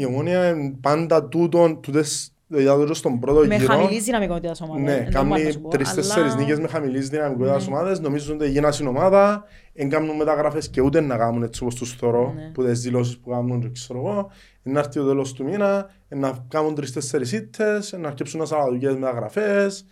[0.00, 3.72] Η ομόνια είναι πάντα τούτον, τούτες, δηλαδή το στον πρώτο με γύρο.
[3.72, 4.82] χαμηλής δυναμικότητας ομάδας.
[4.82, 7.74] Ναι, δεν μπορώ να κάνει σου πω, τρεις-τέσσερις αλλά- νίκες με χαμηλής δυναμικότητας Ναι.
[7.74, 8.00] ομάδες.
[8.00, 11.92] Νομίζουν ότι γίνα στην ομάδα, δεν κάνουν μεταγραφές και ούτε να κάνουν έτσι όπως τους
[11.92, 12.50] θωρώ, Ναι.
[12.54, 14.30] που τις δηλώσεις που κάνουν και ξέρω εγώ.
[14.62, 19.86] Να έρθει το τέλος του μήνα, να κάνουν τρεις-τέσσερις ήττες, να αρκέψουν να σαλαδικές μεταγραφές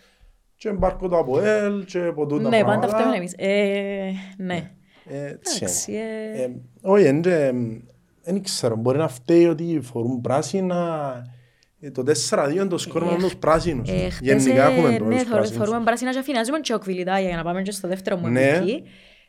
[0.56, 2.98] και μπάρκο το ΑΠΟΕΛ και από τούτα Ναι, πάντα πράγματα.
[2.98, 3.34] φταίμε εμείς.
[3.36, 4.70] Ε, ναι.
[5.16, 6.00] Έτσι Εντάξει, είναι.
[6.34, 6.50] ε, Ε,
[6.82, 7.20] Όχι,
[8.22, 11.12] δεν ξέρω, μπορεί να φταίει ότι φορούν πράσινα,
[11.82, 13.88] Ε, Το 4-2 είναι το σκορ με Ε, τους πράσινους.
[13.90, 15.66] Ε, χτες, Γενικά ε, έχουμε ναι, τους θωρώ- πράσινους.
[15.66, 18.60] θωρούμε πράσινα και αφινιάζουμε και ο Κβιλιτάγια για να πάμε και στο δεύτερο μου Ναι.
[18.62, 18.68] MVP.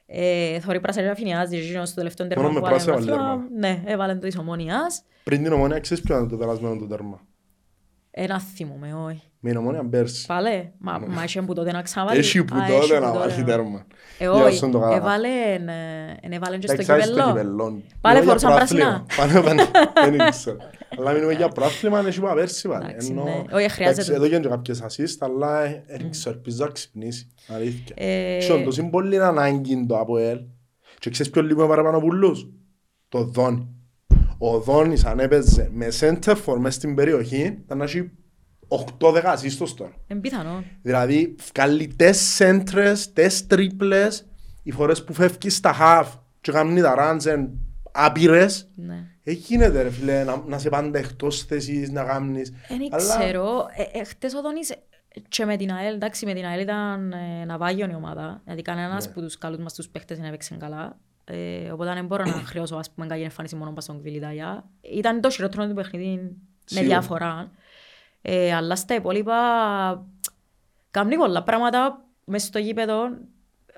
[0.06, 3.36] Ε, θωρεί πράσινα και αφινιάζει και στο τελευταίο τέρμα Μόνο με που βάλε πράσινα βαθμό.
[3.36, 5.04] βάλε Ναι, έβαλε το της ομόνιας.
[5.24, 7.22] Πριν την ομόνια ξέρεις ποιο είναι το περασμένο του τέρμα;
[8.12, 9.31] Ένα θυμούμαι, όχι.
[9.44, 10.26] Με την ομόνια πέρσι.
[10.26, 12.20] Πάλε, μα, μα είχε που τότε να ξαναβάλει.
[12.20, 13.44] Έχει που Α, τότε έχει να που βάλει τότε.
[13.44, 13.86] τέρμα.
[14.18, 14.96] Ε, Για όχι, όσον το καλά.
[14.96, 17.38] έβαλε, ε, εν έβαλε και στο Εντάξει, άρχισε το κυπέλλο.
[17.38, 17.82] κυπέλλο.
[18.02, 19.06] Πάλι Μιλώ για φορούσαν προάθλημα.
[19.16, 19.42] πράσινα.
[19.44, 20.58] Πάλι, πάλι, δεν ξέρω.
[21.00, 22.86] Αλλά μιλούμε για πρόθλημα, είναι που πέρσι πάλι.
[22.90, 23.32] Εντάξει, Ενώ- ναι.
[23.32, 23.90] Όχι, χρειάζεται.
[23.90, 27.28] εντάξει, Εδώ γίνονται κάποιες assist, αλλά ε, δεν ξέρω, ελπίζω να ξυπνήσει.
[27.48, 27.96] Αλήθεια.
[27.98, 30.38] Ε, Στον το συμπολή είναι ανάγκη το ΑΠΟΕΛ.
[31.00, 32.48] Και ξέρεις ποιο λίγο παραπάνω πουλούς;
[33.10, 33.68] Το Δόνι.
[34.38, 38.12] Ο Δόνις αν έπαιζε με center for μες στην περιοχή, ήταν να έχει
[39.00, 39.92] 8-10 ασίστος τώρα.
[40.08, 40.64] Εν πιθανό.
[40.82, 44.26] Δηλαδή, βγάλει τες σέντρες, τες τρίπλες,
[44.64, 46.08] οι φορές που φεύγει στα half
[46.42, 47.50] και κάνουν τα ράντζεν
[47.92, 48.70] άπειρες.
[48.76, 49.06] Ναι.
[49.24, 52.54] Ε, γίνεται ρε φίλε, να, να σε πάντα εκτός θέσης, να κάνεις.
[52.68, 53.66] Δεν Αλλά- ξέρω.
[53.94, 54.74] Ε, ε, χτες ο Δόνης
[55.28, 58.42] και με την ΑΕΛ, εντάξει, με την ΑΕΛ ήταν ε, ναυάγιον η ομάδα.
[58.46, 59.12] Γιατί κανένας Ναι.
[59.14, 60.98] που τους καλούς μας τους παίχτες δεν έπαιξε καλά.
[61.24, 64.70] Ε, οπότε δεν μπορώ να χρεώσω ας πούμε καλή εμφάνιση μόνο πας στον Κβιλιτάγια.
[64.96, 66.32] Ήταν το χειρότερο του παιχνίδι με
[66.66, 66.88] Σίγουρα.
[66.88, 67.52] διαφορά.
[68.22, 69.36] Ε, αλλά στα υπόλοιπα
[70.92, 73.10] κάνει πολλά πράγματα μες στο γήπεδο.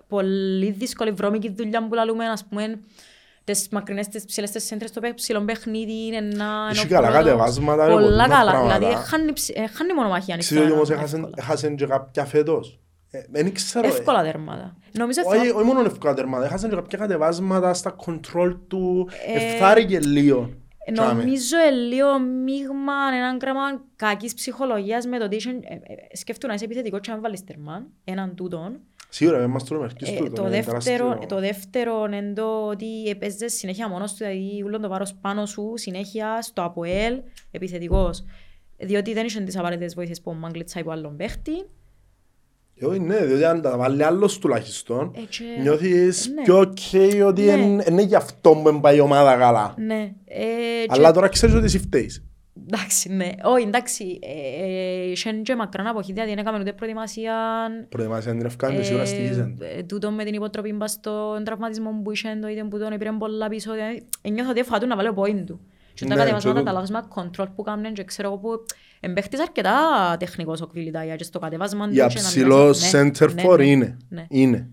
[0.07, 2.79] Πολύ δύσκολη βρώμικη δουλειά που λαλούμε, ας πούμε,
[3.43, 6.67] τις μακρινές, τις ψηλές τις σέντρες στο παί- ψηλό παιχνίδι είναι ένα...
[6.71, 7.23] Έχει είναι ο καλά πρώτος.
[7.25, 8.77] κατεβάσματα, ρε, Πολλά πολλά καλά, πράγματα.
[8.77, 11.43] δηλαδή έχανε ψ- έχανε μονομαχία αν Ξέρεις ότι ήθελα όμως να- έχασαν- εύκολα.
[11.45, 12.79] έχασαν και κάποια φέτος.
[13.11, 13.87] Ε, Δεν ξέρω.
[13.87, 13.89] ε.
[13.89, 14.75] Εύκολα τέρματα.
[14.91, 15.55] Νομίζω Όχι, θα...
[15.55, 20.49] όχι μόνο εύκολα τερμάτα, έχασαν και κάποια κατεβάσματα στα control του, Ε, ευθάρηκε λίγο.
[20.91, 21.13] Τσάμε.
[21.21, 26.47] Νομίζω ε, λίγο μείγμα, έναν γράμμα κακής ψυχολογίας με το ότι είχε- ε, ε, σκέφτου
[26.47, 28.79] να είσαι επιθετικός και αν βάλεις τερμά, έναν τούτον.
[29.09, 31.27] Σίγουρα, δεν μας τρώμε αρκείς Ε, τούτο, το, είναι δεύτερο, τεράστιο.
[31.27, 35.73] το δεύτερο είναι το ότι έπαιζες συνέχεια μόνος του, δηλαδή ούλον το βάρος πάνω σου,
[35.75, 38.23] συνέχεια στο ΑΠΟΕΛ, επιθετικός.
[38.77, 41.65] Διότι δεν είχαν τις απαραίτητες βοήθειες που ο Μάγκλητσα υπό άλλον παίχτη.
[42.75, 46.41] Ε, όχι, ναι, διότι αν τα βάλει άλλος τουλάχιστον, Ε, και- νιώθεις ναι.
[46.41, 47.51] πιο ok ότι Ναι.
[47.51, 49.73] εν- είναι γι' αυτό που πάει η ομάδα καλά.
[49.77, 50.13] Ναι.
[50.25, 50.41] Ε,
[50.87, 52.23] Αλλά και- τώρα ξέρεις ότι εσύ φταίεις.
[52.67, 53.29] Εντάξει, ναι.
[53.43, 54.19] Όχι, εντάξει.
[54.21, 57.33] ε, ε, Είχαν και μακράν αποχή, δηλαδή δεν έκαμε ούτε προετοιμασία.
[57.89, 59.57] Προετοιμασία την ευκάνη, σίγουρα στοιχίζαν.
[59.77, 63.17] Ε, τούτο με την υποτροπή μπας στον τραυματισμό που είχε, το είδε που τον έπαιρνε
[63.17, 63.73] πολλά πίσω.
[63.73, 65.59] δηλαδή, ε, Νιώθω ότι έφαγα του να βάλω point του.
[65.93, 68.49] Και τα Ναι, κατεβάσματα, και τα το- λάθος control που κάνουν και ξέρω εγώ που
[69.05, 69.77] εμπαίχτης αρκετά
[70.19, 71.93] τεχνικός ο Κβιλιτάγια και στο κατεβάσμα του.
[71.93, 73.97] Για και να ψηλό μιλάς- ναι, center ναι, for ναι, είναι.
[74.09, 74.25] ναι.
[74.29, 74.69] Είναι.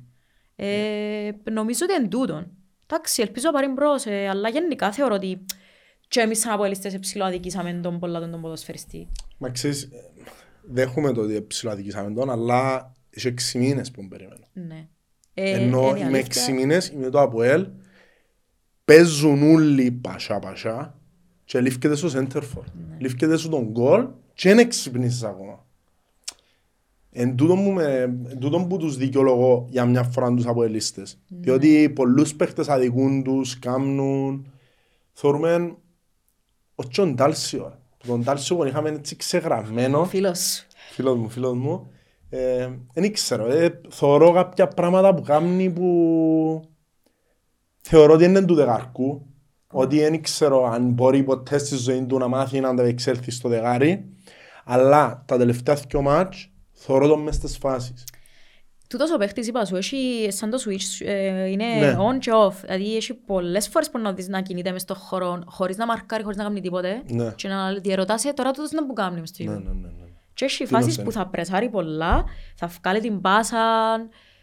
[0.57, 2.51] Ε, νομίζω ότι είναι τούτον.
[2.87, 5.45] Εντάξει, ελπίζω να πάρει μπρος, ε, αλλά γενικά θεωρώ ότι
[6.09, 9.09] και εμείς σαν αποελίστες ψηλό αδικήσαμε τον πολλά τον ποδοσφαιριστή.
[9.39, 9.89] Μα ξέρεις, ε,
[10.63, 14.47] δέχομαι το ότι ψηλοαδικήσαμε τον, αλλά είχε έξι μήνες που περιμένω.
[14.53, 14.89] Ναι.
[15.35, 16.19] Ε, Ενώ είναι η με αλήθεια.
[16.19, 17.67] έξι μήνες είμαι το ΑΠΟΕΛ,
[18.85, 21.00] παίζουν όλοι πασά πασά
[21.51, 22.63] και λήφκεται στο center for.
[22.63, 22.97] Ναι.
[22.99, 25.67] Λήφκεται σου τον γκολ και δεν εξυπνήσεις ακόμα.
[27.11, 27.85] Εν τούτο που, με,
[28.29, 31.19] εν τούτο που τους δικαιολογώ για μια φορά τους αποελίστες.
[31.29, 31.39] Ναι.
[31.41, 34.53] Διότι πολλούς παίχτες αδικούν τους, κάμνουν.
[35.13, 35.77] Θεωρούμε
[36.75, 37.79] ο Τζον Τάλσιο.
[38.07, 40.67] Τον Τάλσιο που είχαμε έτσι ξεγραμμένο Φίλος.
[40.93, 41.91] φίλος μου, φίλος μου,
[42.29, 46.63] ε, δεν ξέρω, ε, θεωρώ κάποια πράγματα που κάνει που
[47.81, 49.30] θεωρώ ότι είναι του δεκαρκού,
[49.73, 54.05] ότι δεν ξέρω αν μπορεί ποτέ στη ζωή του να μάθει να ανταπεξέλθει στο δεκάρι,
[54.65, 58.05] αλλά τα τελευταία δυο μάτς θεωρώ τον μες στις φάσεις.
[58.89, 61.97] Τούτος ο παίχτης είπα σου, έχει σαν το switch, ε, είναι Ναι.
[61.99, 62.53] on και off.
[62.65, 66.23] Δηλαδή έχει πολλές φορές που να δεις να κινείται μες στον χώρο, χωρίς να μαρκάρει,
[66.23, 67.03] χωρίς να κάνει τίποτε.
[67.09, 67.33] Ναι.
[67.37, 69.73] Και να διερωτάσαι τώρα τούτος να που κάνει μες στο Ναι, γήπεδο.
[69.75, 70.05] ναι, ναι, ναι.
[70.35, 71.25] Και έχει Τι φάσεις να που κάνει.
[71.25, 72.25] θα πρεσάρει πολλά,
[72.57, 73.59] θα βγάλει την πάσα,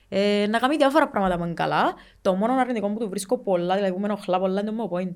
[0.10, 1.93] ε, να κάνει διάφορα πράγματα που είναι καλά.
[2.22, 5.13] Το μόνο αρνητικό που του βρίσκω πολλά, δηλαδή που με ενοχλά πολλά, είναι το point.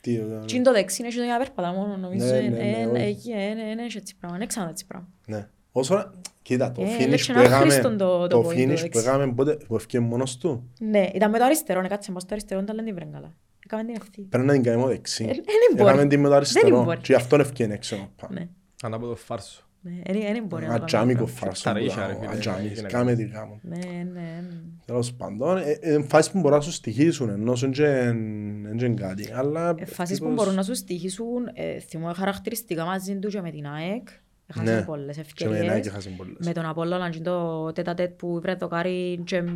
[0.00, 2.26] Τι, ε, Τι είναι το δεξί, είναι για να περπατά μόνο, νομίζω.
[2.26, 3.02] Ναι, ε, ναι, ναι, ε, όχι.
[3.02, 5.08] Εκεί, ε, ε, ε, έχει έτσι πράγμα, είναι ξανά έτσι πράγμα.
[5.26, 5.48] ναι.
[5.76, 6.10] Όσο,
[6.42, 8.48] κοίτα, το Ε, finish λες και που ένα έκαμε, άχρηστον το- το το point, το
[8.50, 8.98] finish που δεξί.
[8.98, 12.28] έκαμε πότε, που έφυγε μόνος του, Ναι, ήταν με το αριστερό, ναι, κάτσε μας το
[12.32, 13.32] αριστερό, ήταν δεν την βρήκαν καλά.
[13.64, 14.20] Έκαμε την ευθύ.
[14.22, 15.24] πρέπει να την κάνουμε δεξί.
[15.24, 15.42] Ε, δεν
[15.76, 15.88] μπορεί.
[15.88, 16.96] Έκαμε την με το Δεν αριστερό μπορεί.
[16.98, 17.96] και γι' αυτόν έφυγε έξω.
[17.96, 18.40] να πάμε.
[18.40, 18.48] Ναι,
[18.82, 19.63] Ανάποδο φάρσο.
[19.84, 21.44] Ναι, δεν- δεν μπορεί να το κάνει Ατζάμικο αυτό.
[21.46, 21.62] φάρσο.
[21.64, 23.58] Τα ρίχα, ρε φίλε, Ατζάμικο, είναι κάμε τι κάμω.
[23.62, 24.44] Ναι, ναι, ναι.
[24.84, 29.32] Τέλος πάντων, ε, ε, φάσεις που μπορούν να σου στοιχήσουν, ενώ σου είναι κάτι.
[29.32, 33.50] Αλλά Ε, Φάσεις που μπορούν να σου στοιχήσουν, ε, θυμώ χαρακτηριστικά μαζί του και με
[33.50, 34.08] την ΑΕΚ.
[34.46, 34.82] Έχασαν Ναι.
[34.82, 35.92] πολλές Και με ένα και ευκαιρίες.
[35.94, 36.36] χάσαν πολλές.
[36.46, 39.52] Με τον Απόλλωνα και το τέτα-τέτ που βρε το κάρι και να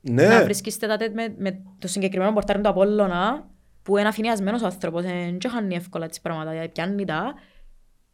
[0.00, 3.48] Ναι, βρίσκεις τέτα-τέτ με, με το συγκεκριμένο πορτάρι του Απόλλωνα
[3.82, 7.34] που είναι αφηνιασμένος ο άνθρωπος, δεν χάνει εύκολα τις πράγματα, δηλαδή πιάνει τα.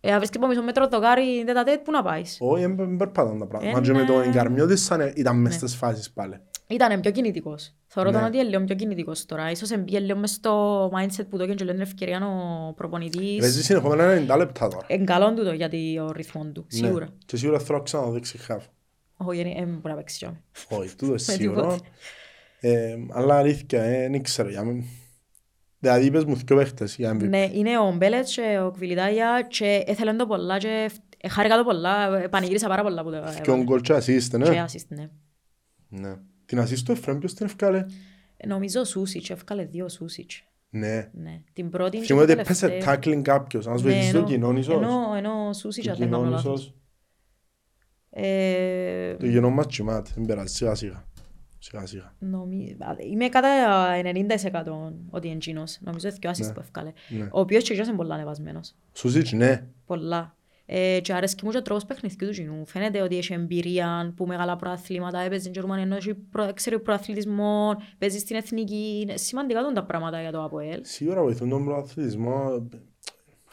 [0.06, 3.38] Ε, αν βρίσκεις από μισό μέτρο το κάρι τέτα-τέτ, πού να πάεις; όχι, δεν περπατάνε
[3.38, 3.70] τα πράγματα.
[3.70, 4.06] Ε, Μα και με ναι.
[4.06, 5.56] τον Εγκαρμιώτης σαν ήταν μες Ναι.
[5.58, 6.40] στις φάσεις πάλι.
[6.68, 7.74] Ήταν πιο κινητικός.
[7.86, 8.26] Θεωρώ τον Ναι.
[8.26, 9.50] ότι είναι λίγο πιο κινητικός τώρα.
[9.50, 13.38] Ίσως εμπήκε λίγο μες στο mindset που το και λέω την ευκαιρία ο προπονητής.
[13.40, 14.84] Παίζει συνεχόμενα 90 λεπτά τώρα.
[14.88, 17.04] Εν καλό του το για το ρυθμό του, σίγουρα.
[17.04, 17.10] Ναι.
[17.26, 18.64] Και σίγουρα θέλω να ξαναδείξει χαφ.
[19.16, 20.82] Όχι, δεν δεν μπορεί να παίξει κι όμως.
[20.84, 21.60] Όχι, τούτο Με σίγουρο.
[21.60, 21.80] τίποτε.
[22.60, 24.48] Ε, αλλά αλήθεια, ε, δεν ξέρω.
[25.80, 27.28] Για μέ- Δηλαδή είπες μου δυο παίχτες για MVP.
[27.28, 31.56] Ναι, είναι ο Μπέλετς και ο Κβιλιτάγια και έθελε το πολλά και ευ- ε, χάρηκα
[31.56, 34.64] το πολλά, ε, πανηγύρισα πάρα πολλά που το Και ο γκολ και assist, Και ναι.
[34.68, 35.10] assist, ναι.
[35.88, 36.14] Ναι.
[36.46, 37.86] Την assist του Εφραίμ ποιος την ευκάλε.
[38.36, 40.42] Ε, Νομίζω ο Σούσιτς, εύκαλε δύο ο Σούσιτς.
[40.70, 41.10] Ναι.
[41.12, 41.42] Ναι.
[41.52, 42.94] Την πρώτη και Θυμάμαι το ότι έπεσε τελευταίο.
[42.94, 43.66] tackling κάποιος.
[43.66, 44.74] Αν σου Ναι, βοηθήσει το ενώ- κοινόν ίσως.
[44.74, 46.60] Ενώ, ενώ ο Σούσιτς, Το αν δεν κάνω κοινόν λάθος.
[46.60, 46.74] ίσως.
[48.10, 50.10] Ε, Το κοινό μας κοιμάται.
[50.14, 50.54] Δεν πειράζει.
[50.54, 51.04] Σιγά σιγά.
[51.58, 52.14] Σιγά σιγά.
[52.18, 53.48] νομι- α, Είμαι κατά
[54.02, 55.78] 90% ότι είναι εκείνος.
[55.80, 56.52] Νομίζω ότι και ο assist Ναι.
[56.52, 56.92] που εύκαλε.
[57.08, 57.24] Ναι.
[57.32, 58.74] Ο οποίος και εκείνος είναι πολλά ανεβασμένος.
[58.92, 59.66] Σουσίτς, ναι.
[59.86, 60.34] Πολλά.
[60.68, 62.66] Ε, και αρέσκει μου και ο τρόπος παιχνιδιού του κοινού.
[62.66, 67.76] Φαίνεται ότι έχει εμπειρία που μεγάλα προαθλήματα, έπαιζε στην Γερμανία, ενώ έχει προ, ξέρει προαθλητισμό,
[67.98, 69.00] παίζει στην εθνική.
[69.02, 70.80] Είναι σημαντικά τον τα πράγματα για το ΑΠΟΕΛ.
[70.84, 72.68] Σίγουρα βοηθούν τον προαθλητισμό.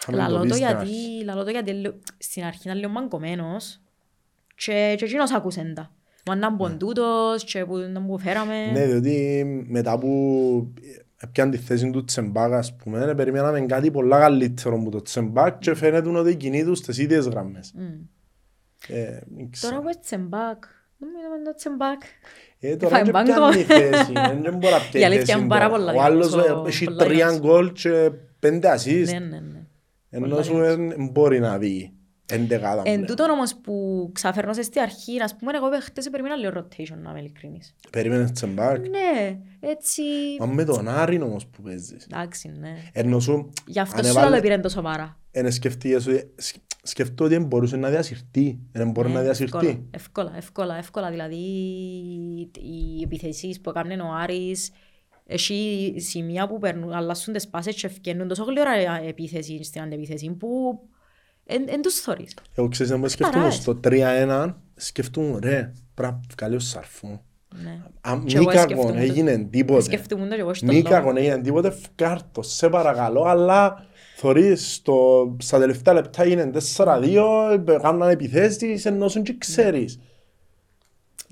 [0.01, 1.23] Είχαμε το Λαλό πει το στην γιατί, αρχή.
[1.23, 3.81] λαλό το γιατί λίγο- στην αρχή ήταν λίγο μαγκωμένος
[4.55, 5.91] και, και εκείνος άκουσεν τα.
[6.25, 8.71] Μα να μπουν τούτος και που, να που φέραμε.
[8.71, 10.73] Ναι, διότι μετά που
[11.17, 15.73] έπιαν τη θέση του Τσεμπάκ, ας πούμε, περιμέναμε κάτι πολλά καλύτερο από το Τσεμπάκ και
[15.73, 17.73] φαίνεται ότι κινεί τους στις ίδιες γραμμές.
[17.75, 17.81] Μμ.
[18.87, 19.71] Ε, δεν ξέρω.
[19.73, 20.63] Τώρα που έτσι μπακ,
[20.97, 22.01] νομίζω με το τσεμπάκ.
[22.59, 23.33] Ε, τώρα Φάει δεν μπάγκο.
[23.49, 25.77] πιάνει θέση, δεν δεν μπορεί να Η πιάνει αλήθεια θέση είναι πάρα τώρα.
[25.77, 27.39] πολλά Ο άλλος δυνατός, ε, έχει πολλά τρία δυνατός.
[27.39, 29.05] γκολ και πέντε assist.
[29.05, 29.65] Ναι, ναι, ναι.
[30.09, 33.05] Ενώ πολλά σου δεν μπορεί να δει εντεκάδα Εν πλέον.
[33.05, 37.19] τούτον όμως που ξαφέρνωσε στη αρχή, ας πούμε, εγώ χτες περίμενα λίγο rotation, να είμαι
[37.19, 37.75] ειλικρινής.
[37.91, 38.87] Περίμενες Τσεμπάκ.
[38.89, 40.01] Ναι, έτσι...
[40.39, 42.07] Μα με τον Άρη όμως που παίζεις.
[42.11, 42.73] Εντάξει, ναι.
[42.91, 45.17] Ενώ σου Γι' αυτό αν σου έβαλε- λέω πήρε το σοβαρά.
[45.31, 48.59] Εν σκεφτείες ότι σκ- σκεφτώ ότι δεν μπορούσε να διασυρθεί.
[48.71, 49.87] Δεν μπορεί Ναι, να διασυρθεί.
[49.91, 51.09] Εύκολα, εύκολα, εύκολα.
[51.09, 51.35] Δηλαδή,
[52.59, 54.71] οι επιθέσεις που έκανε ο Άρης,
[55.25, 58.71] έχει σημεία που περνούν, αλλάσουν τις πάσες και ευκαινούν τόσο γλυόρα
[59.07, 60.79] επίθεση στην αντεπίθεση που
[61.45, 62.33] εν τους θωρείς.
[62.55, 63.55] Εγώ ξέρεις να μου σκεφτούμε Παράες.
[63.55, 67.07] στο 3-1, σκεφτούμε ρε, πρέπει να βγάλει ο Σαρφού.
[67.63, 67.79] Ναι.
[68.01, 69.11] Αν Και εγώ μη κακόν σκεφτούμαι το.
[69.11, 69.81] έγινε τίποτε.
[69.81, 70.89] Σκεφτούμουν το και εγώ στον Μη λόγο.
[70.89, 73.85] κακόν έγινε τίποτε, φκάρτο, σε παρακαλώ, αλλά
[74.17, 79.99] θωρείς στο, στα τελευταία λεπτά έγινε 4-2, κάνουν επιθέσεις, ενώ σου και ξέρεις.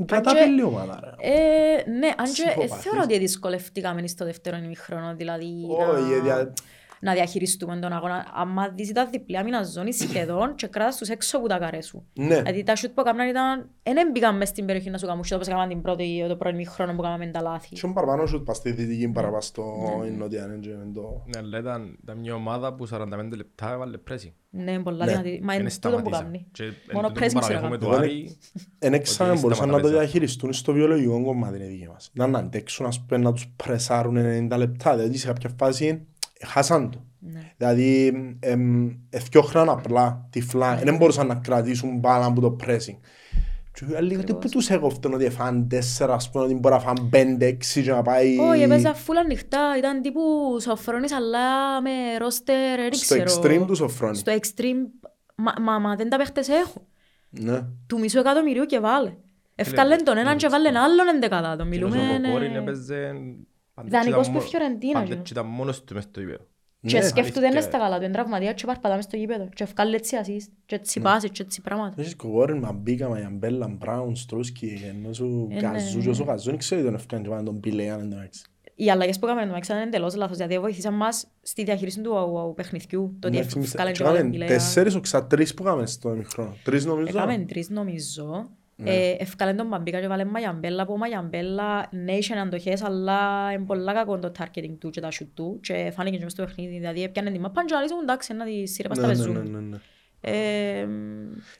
[0.06, 1.30] Καταπέλει ομάδα ρε.
[1.30, 2.84] Ε, ναι, αν και ε, Ψυχοπαθής.
[2.84, 6.13] θεωρώ ότι δυσκολευτήκαμε στο δεύτερο ημιχρόνο, δηλαδή Όχι,
[7.01, 8.25] να, δια- να διαχειριστούμε τον αγώνα.
[8.35, 12.05] Αν δεις τα διπλή άμυνα ζώνης σχεδόν και κράτας τους έξω από τα καρέ σου.
[12.13, 15.23] Ναι, Δηλαδή τα σούτ που έκαναν ήταν, δεν έμπηκαν μες στην περιοχή να σου κάνουν
[15.23, 17.75] σούτ όπως έκαναν την πρώτη, το πρώτο ημιχρόνο που έκαναμε τα λάθη.
[17.75, 19.13] και παραπάνω σου πας στη δυτική Ναι.
[19.13, 19.63] παραπάνω στο
[20.17, 20.45] νότια.
[20.47, 24.33] ναι, και με το- Ναι, αλλά ήταν, ήταν μια ομάδα που 45 λεπτά έβαλε πρέσι.
[24.53, 25.11] Ναι, πολλά Ναι.
[25.11, 25.39] δυνατή.
[25.43, 26.23] Μα είναι Δεν τούτο που σταματήσα.
[26.23, 26.45] κάνει.
[26.51, 27.91] Και εν Μόνο τούτο pressing που ξέρω παραδέχομαι κάνω.
[27.91, 28.37] το Εγώ Άρη,
[28.79, 29.99] Εν έξανα Ότι μπορούσαν να το σταματά μέσα.
[30.11, 32.09] διαχειριστούν στο βιολογικό κομμάτι είναι δική μας.
[32.13, 34.95] Να αντέξουν, ας πούμε, να τους πρεσάρουν 90 λεπτά.
[34.95, 36.01] Δηλαδή σε κάποια φάση ε,
[36.45, 37.06] χάσαν το.
[37.19, 37.51] Ναι.
[37.58, 40.75] Δηλαδή εμ, εθιώχναν απλά, τυφλά.
[40.75, 42.97] Δεν μπορούσαν να κρατήσουν μπάλα από το pressing.
[43.73, 46.80] Και οι άλλοι ότι που τους έκοφτουν ότι έφαν τέσσερα, ας πούμε, ότι μπορεί να
[46.82, 48.38] φαν πέντε, έξι και να πάει...
[48.38, 49.77] Όχι, έπαιζα φούλα ανοιχτά.
[49.77, 50.21] Ήταν τύπου
[50.62, 53.41] Σοφρόνης αλλά με ρόστερ, δεν Στο ξέρω.
[53.41, 54.15] extreme τους Σοφρόνη.
[54.15, 56.82] Στο extreme, μα, μα, μα δεν τα παίχτες έχουν.
[57.30, 57.62] Ναι.
[57.88, 59.13] Του μισού εκατομμυρίου και βάλε.
[59.56, 61.65] Ευκάλεν τον έναν και βάλεν άλλον εντεκατάτο.
[61.65, 61.97] Μιλούμε...
[61.97, 62.27] Εκείνος ο ναι.
[62.27, 63.13] Κοκόριν έπαιζε...
[63.73, 65.29] πάντως Δανεικός ήταν που μο- Φιωρεντίνα, πάντως εκείνος.
[65.29, 66.45] ήταν μόνος του μες στο γήπεδο.
[66.86, 67.03] Και Ναι.
[67.03, 67.62] σκέφτονται είναι αλήθεια.
[67.71, 69.49] στα καλά του, είναι τραυματίας και παρπατά μες στο γήπεδο.
[69.55, 71.05] Και ευκάλλει έτσι ασίστ, και έτσι Ναι.
[71.05, 71.95] πάσες, και έτσι πράγματα.
[72.01, 76.03] Έχεις κοκόριν, Μαμπίκα, Μαγιαμπέλα, Μπράουν, Στρούσκι, ενώ σου Ε, ναι, Καζού ναι.
[76.03, 78.41] και όσο Καζού, δεν ξέρω τον ευκάνε και πάνε τον Πιλέαν εντάξει.
[78.75, 82.53] Οι αλλαγές που έκαμε ήταν εντελώς λάθος, δηλαδή βοήθησαν μας στη διαχείριση του α, α,
[82.53, 83.15] παιχνιδιού.
[83.19, 84.47] Το ότι Εντάξει, εμείς ευκάλεν και έκαμε βάλεν πηλαία.
[84.47, 86.55] Τέσσερις οξά, τρεις που έκαμε στο μικρό.
[86.63, 87.17] Τρεις νομίζω.
[87.17, 88.49] Έκαμε τρεις νομίζω.
[88.84, 88.91] Ναι.
[88.94, 93.63] Ε, Ευκάλεν τον Μπαμπίκα και βάλεν Μαγιαμπέλα που ο Μαγιαμπέλα ναι είχε αντοχές αλλά είναι
[93.65, 96.74] πολλά κακό το targeting του και τα shoot του και φάνηκε και μες στο παιχνίδι
[96.78, 99.20] δηλαδή έπιανε την μαπάν και λαλείς μου εντάξει να τη σύρε πας τα Ναι, ναι,
[99.20, 99.52] ναι, πεζούν.
[99.52, 99.78] ναι, ναι.
[100.24, 100.88] Ε,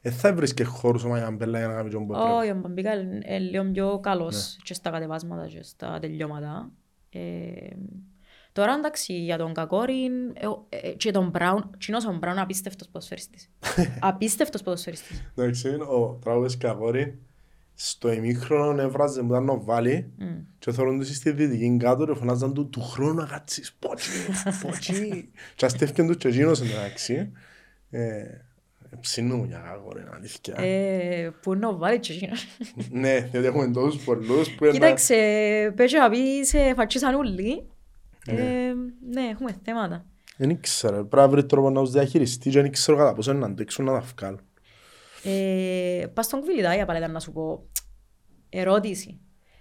[0.02, 2.20] Ε, θα έβρισκε χώρους ο Μαγιαμπέλα για να κάνει τον ποτέ.
[2.32, 4.64] Όχι, ο Μπαμπίκα είναι είναι λίγο πιο καλός Ναι.
[4.64, 6.72] και στα κατεβάσματα και στα τελειώματα.
[8.54, 12.88] Ε, Τώρα εντάξει για τον Κακόριν ε, ε, και τον Μπράουν, κοινός ο Μπράουν απίστευτος
[12.88, 13.50] ποδοσφαιριστής.
[14.00, 15.32] απίστευτος ποδοσφαιριστής.
[15.36, 17.20] Εντάξει, ο Τραούδες Κακόρη
[17.74, 20.26] στο ημίχρονο έβραζε μου ήταν ο Βάλη Μμ.
[20.60, 24.10] και θέλουν τους στη δυτική κάτω και φωνάζαν του του χρόνου να κάτσεις, πότσι,
[24.62, 25.30] πότσι.
[25.56, 27.32] Και αστεύκαν τους και εκείνος εντάξει.
[27.90, 28.24] Ε,
[29.00, 30.56] Ψήνουμε για Κακόρη, αλήθεια.
[30.58, 32.46] Ε, Πού είναι ο Βάλης και εκείνος.
[32.92, 34.74] Ναι, διότι έχουμε τόσους πολλούς που είναι...
[34.74, 35.16] Κοίταξε,
[35.76, 37.66] πες να πεις σε φατσίσαν όλοι.
[38.26, 38.74] Ε, Ναι.
[39.10, 40.06] Ναι, έχουμε θέματα.
[40.38, 43.46] Δεν ξέρω, πρέπει να βρει τρόπο να τους διαχειριστεί και δεν ξέρω κατά πόσο να
[43.46, 44.40] αντέξουν να τα βγάλουν.
[45.24, 47.66] Ε, Πας στον Κβιλιτάγια πάλι ήταν να σου πω
[48.50, 49.20] ερώτηση.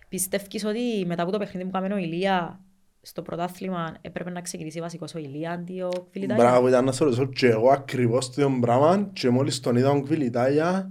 [0.09, 2.61] πιστεύεις ότι μετά από το παιχνίδι που κάμε ο Ηλία
[3.03, 6.45] στο πρωτάθλημα έπρεπε να ξεκινήσει βασικός ο Ηλία αντί ο Κβιλιτάγια.
[6.45, 10.03] Μπράβο, ήταν να θεωρήσω και εγώ ακριβώς το ίδιο πράγμα και μόλις τον είδα ο
[10.03, 10.91] Κβιλιτάγια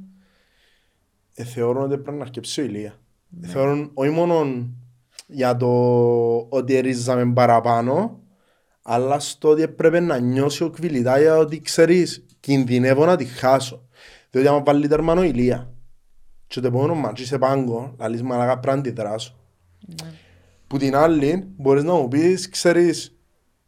[1.34, 3.00] ε, θεωρώ ότι πρέπει να αρκέψει ο Ηλίας.
[3.30, 3.48] Ναι.
[3.48, 4.46] Θεωρώ όχι μόνο
[5.30, 5.68] για το
[6.50, 8.20] ότι ρίζαμε παραπάνω
[8.82, 13.88] αλλά στο ότι έπρεπε να νιώσει ο Κβιλιτάγια ότι ξέρεις κινδυνεύω να τη χάσω.
[14.30, 15.74] Διότι άμα βάλει τέρμαν ο Ηλίας
[16.48, 19.36] και το επόμενο ματς είσαι πάγκο, λαλείς μαλάκα πρέπει να αντιδράσω.
[19.80, 20.12] Ναι.
[20.68, 23.18] Που την άλλη μπορείς να μου πεις, ξέρεις,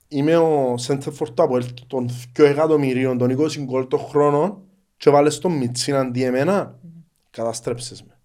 [0.08, 4.62] είμαι ο Σέντερφορ του Αποέλ των 2 εκατομμυρίων, των 20 γκολ των χρόνων
[4.97, 6.80] και βάλες τον Μιτσίν αντί εμένα,
[7.30, 8.19] καταστρέψες με.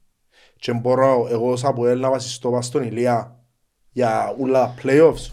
[0.58, 3.40] Και μπορώ εγώ ως Αποέλ να βασιστώ πας στον Ηλία
[3.92, 5.30] για όλα τα playoffs.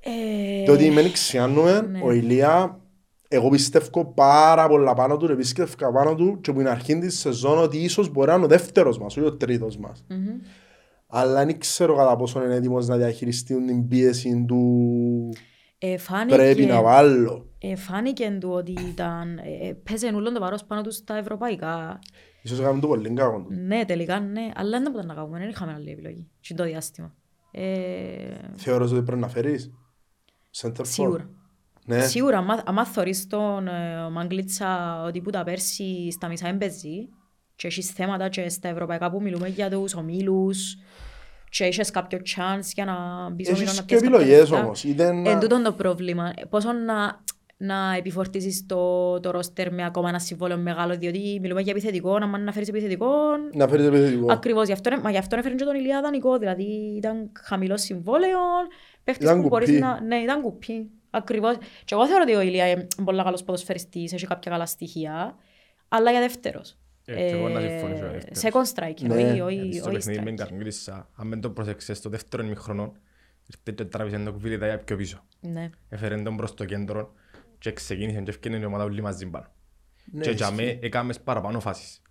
[0.00, 2.00] Ε, Διότι με νηξιάνουμε, ναι.
[2.04, 2.80] ο Ηλία,
[3.28, 7.58] εγώ πιστεύω πάρα πολλά πάνω του, πιστεύω πάνω του και που είναι αρχή της σεζόν
[7.58, 10.04] ότι ίσως μπορεί να είναι ο δεύτερος μας, όχι ο τρίτος μας.
[10.08, 10.26] μμμ.
[11.06, 14.62] Αλλά δεν ξέρω κατά πόσο είναι έτοιμος να διαχειριστεί την πίεση του
[15.78, 17.46] Ε, φάνηκε, πρέπει να βάλω.
[17.58, 21.98] ε, φάνηκε του ότι ήταν, ε, ε, παίζε όλο το βάρος πάνω του στα ευρωπαϊκά.
[22.52, 23.54] Ίσως έκαμε το πολύ κακό του.
[23.66, 26.28] Ναι, τελικά ναι, αλλά δεν μπορούσαμε να κάνουμε, δεν είχαμε άλλη επιλογή.
[26.40, 27.14] Σε το διάστημα.
[27.50, 29.70] Ε, Θεωρείς ότι πρέπει να φέρεις;
[30.60, 30.86] Center for.
[30.86, 31.30] σίγουρα.
[31.86, 32.00] Ναι.
[32.00, 37.08] Σίγουρα, άμα, άμα θωρείς τον ε, Μαγκλίτσα ότι που τα πέρσι στα μισά έμπαιζε
[37.56, 40.76] και έχεις θέματα και στα ευρωπαϊκά που μιλούμε για τους ομίλους
[41.50, 42.94] και έχεις κάποιο chance για να
[43.30, 44.64] μπεις ομίλο Έχεις να και πιάσεις κάποια επιλογές λεφτά.
[44.64, 44.84] όμως.
[44.84, 46.32] Είτε να- Εν τούτον το πρόβλημα.
[46.48, 47.24] Πόσο να,
[47.60, 52.44] να επιφορτίσεις το, το ρόστερ με ακόμα ένα συμβόλαιο μεγάλο, διότι μιλούμε για επιθετικό, αν
[52.44, 53.06] να φέρεις επιθετικό,
[53.54, 54.32] Να φέρεις επιθετικό.
[54.32, 58.38] Ακριβώς, γι' αυτό, μα γι' αυτό έφερε και τον Ηλία δανεικό, δηλαδή ήταν χαμηλός συμβόλαιο,
[59.04, 59.80] παίχτης Ήταν που μπορείς κουπί.
[59.80, 60.00] να...
[60.00, 60.90] Ναι, ήταν κουπί.
[61.10, 61.56] Ακριβώς.
[61.84, 65.36] Και εγώ θεωρώ ότι ο Ηλία είναι πολύ καλός ποδοσφαιριστής, έχει κάποια καλά στοιχεία,
[65.88, 66.76] αλλά για δεύτερος.
[67.04, 68.42] Ε, και εγώ να συμφωνήσω για δεύτερος.
[68.42, 69.14] Second striker, Ναι.
[69.14, 70.48] όχι- Γιατί όχι στο όχι παιχνίδι με την striker.
[70.48, 72.92] Καρμίλισσα, αν δεν το προσέξες στο δεύτερο ημιχρονό,
[73.46, 75.24] ήρθε και τράβησε το κουβίλι πιο πίσω.
[75.40, 75.70] Ναι.
[75.88, 77.12] Έφερε τον προς το κέντρο
[77.58, 79.46] και ξεκίνησε και έφτιανε η ομάδα όλοι μαζί πάνω.
[80.12, 80.64] Ναι, Και για ισχύει.
[80.64, 82.02] μέ έκαμες παραπάνω φάσεις.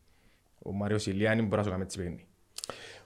[0.60, 2.26] Ο Μάριος Ηλιάνη μπορεί να σου κάνει έτσι παιχνίδι.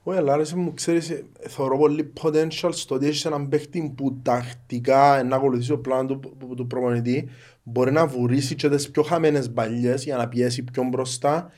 [0.04, 4.20] Όχι, αλλά άρεσε μου, ξέρεις, ε, θεωρώ πολύ potential στο ότι έχεις έναν παίχτη που
[4.22, 7.30] τακτικά να ακολουθήσει το πλάνο του, του, του προπονητή
[7.64, 11.52] μπορεί να βουρήσει και τις πιο χαμένες μπαλιές για να πιέσει πιο μπροστά.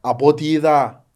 [0.00, 1.06] Από ό,τι είδα,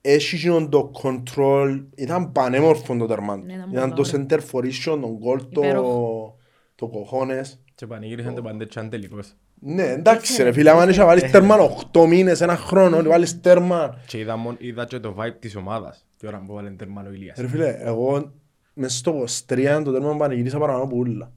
[0.00, 3.44] έχει γίνον το control, ήταν πανέμορφο το τερμά του.
[3.44, 6.36] Ναι, ήταν Ήταν πολύ το center for issue, τον goal, το, Υπέροχο.
[6.74, 7.60] το κοχώνες.
[7.80, 9.34] Και πανηγύρισαν το παντέτσαν τελικώς.
[9.60, 11.56] Ναι, εντάξει ρε φίλε, άμα είσαι να βάλεις τέρμα
[11.92, 13.98] 8 μήνες, ένα χρόνο, να βάλεις τέρμα.
[14.06, 17.12] Και είδα, μόνο- είδα και το vibe της ομάδας, τη ώρα που βάλει τέρμα ο
[17.12, 17.38] Ηλίας.
[17.38, 18.32] Ρε φίλε, εγώ
[18.74, 19.12] μες στο
[19.46, 21.32] 23 το τέρμα πανηγύρισα παραπάνω από ούλα.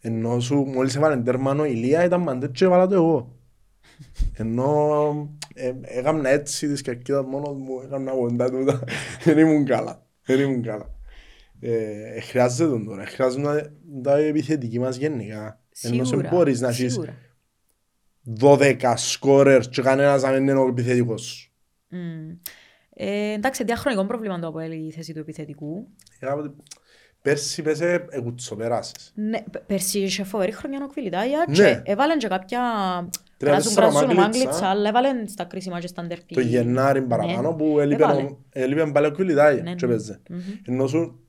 [0.00, 3.36] Ενώ σου μόλις έβαλε τέρμα ο Ηλία ήταν μαντέ και έβαλα το εγώ.
[4.32, 8.84] Ενώ ε, έκανα έτσι της κερκίδας μόνος μου, έκανα κοντά τούτα.
[9.24, 10.06] Δεν ήμουν καλά.
[10.24, 10.94] Δεν ήμουν καλά.
[11.60, 13.06] Ε, χρειάζεται τον τώρα.
[13.06, 13.72] Χρειάζεται
[14.02, 15.60] τα επιθετική μας γενικά.
[15.80, 17.14] Ενώ σε Σίγουρα, μπορείς να έχεις σίγουρα.
[18.40, 21.50] 12 σκόρερ και κανένας να μην είναι ο επιθετικός σου.
[21.88, 22.30] Μμ.
[22.98, 25.88] Ε, εντάξει, διαχρονικό πρόβλημα το από η θέση του επιθετικού.
[26.18, 26.52] Κάποτε-
[27.22, 29.12] Πέρσι πέσε εκουτσοπεράσες.
[29.14, 31.54] Ναι, π- πέρσι είχε φοβερή χρονιά ο Κβιλιτάγια Ναι.
[31.54, 32.60] και έβαλαν και κάποια...
[33.36, 34.44] Τρία Κράζουν, τέσσερα κράζουν ο Μάγκλιτσα.
[34.44, 36.34] Μάγκλιτσα, αλλά έβαλαν στα κρίσιμα και στα ντερπί.
[36.34, 37.56] Το Γενάρη παραπάνω Ναι.
[37.56, 38.22] που έλειπε, Έβαλε.
[38.22, 39.92] ο- έλειπε πάλι ο Κβιλιτάγια Ναι, και ναι.
[39.92, 40.20] παίζε.
[40.30, 40.38] Μμμ.
[40.64, 41.25] Ενώ σου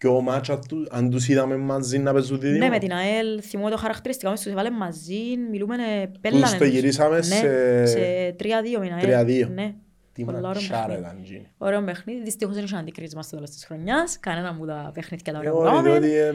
[0.00, 3.70] δυο μάτσα του, αν τους είδαμε μαζί να παίζουν δίδυμο, Ναι, με την ΑΕΛ θυμώ
[3.70, 5.76] το χαρακτηριστικά μας τους έβαλαν μαζί, μιλούμε
[6.10, 7.98] τους πέλανε το γυρίσαμε Ναι, σε σε
[8.38, 9.46] 3-2 με την ΑΕΛ.
[9.46, 9.48] 3-2.
[9.54, 9.74] Ναι.
[10.12, 11.00] Τι Πολλά ωραίο ματσάρα παιχνίδι.
[11.00, 11.46] ήταν εκείνη.
[11.58, 15.38] Ωραίο παιχνίδι, δυστυχώς δεν είχε αντικρίσμα στο τέλος της χρονιάς, κανένα μου τα παιχνίδια τα
[15.38, 15.88] Ε, ωραία που όχι, κάναμε.
[15.98, 16.28] διότι, ε,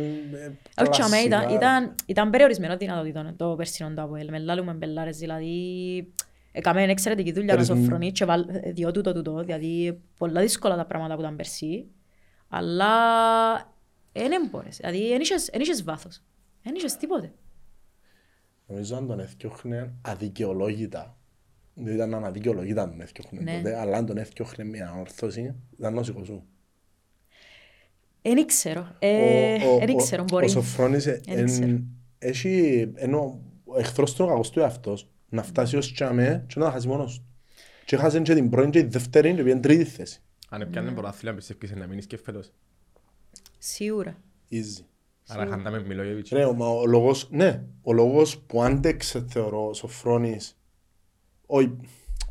[0.78, 1.54] ε, Όχι, αμέ, ήταν, κλασικά.
[1.56, 4.28] ήταν, ήταν περιορισμένο δυνατοτήτων το περσινό το ΑΠΟΕΛ.
[4.32, 5.54] Με λάλουμε μπελάρες, δηλαδή
[6.52, 10.86] έκαμε εξαιρετική δουλειά να Περισμ- σοφρονεί και βάλ, διό τούτο τούτο, δηλαδή πολλά δύσκολα τα
[10.86, 11.86] πράγματα που ήταν περσί,
[12.50, 12.90] αλλά
[14.12, 16.22] δεν έμπορες, δηλαδή δεν είχες- δεν είχες βάθος,
[16.64, 17.34] δεν είχες τίποτε.
[18.68, 21.18] Νομίζω αν τον έφτιαχνε αδικαιολόγητα,
[21.74, 23.58] δεν ήταν αναδικαιολόγητα αν τον έφτιαχνε Ναι.
[23.58, 26.44] τότε, αλλά αν τον έφτιαχνε μια όρθωση, ήταν νόσικο σου.
[28.22, 30.50] Δεν ήξερα, Ο- ε, ο- δεν ο- ήξερα, Ο μπορεί.
[30.50, 31.82] Σοφρόνης ε, Εν εν- ήξερα.
[32.20, 36.60] έχει, ενώ ο εχθρός του είναι ο κακός του εαυτός, να φτάσει ως τσάμε και
[36.60, 37.26] να τα χάσει μόνος του.
[37.86, 40.22] Και έχασε και την πρώτη και τη δεύτερη και πήγαινε τρίτη θέση.
[40.50, 40.66] Αν Ναι.
[40.66, 42.52] έπιανε πρωτάθλημα πιστεύεις να μείνεις και φέτος.
[43.58, 44.18] Σίγουρα.
[44.52, 44.84] Easy.
[45.28, 46.30] Άρα χαντάμε Μιλόγεβιτς.
[46.30, 50.58] Ρε, μα ο λόγος, ναι, ο λόγος που άντεξε θεωρώ ο Σοφρόνης,
[51.46, 51.76] όχι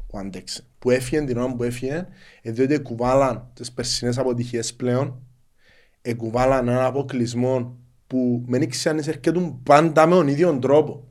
[0.06, 2.06] που άντεξε, που έφυγε την ώρα που έφυγε,
[2.42, 5.22] είναι διότι κουβάλαν τις περσινές αποτυχίες πλέον,
[6.02, 11.08] εκουβάλαν έναν αποκλεισμό που μεν ήξερε αν εισερκέτουν πάντα με τον ίδιο τρόπο.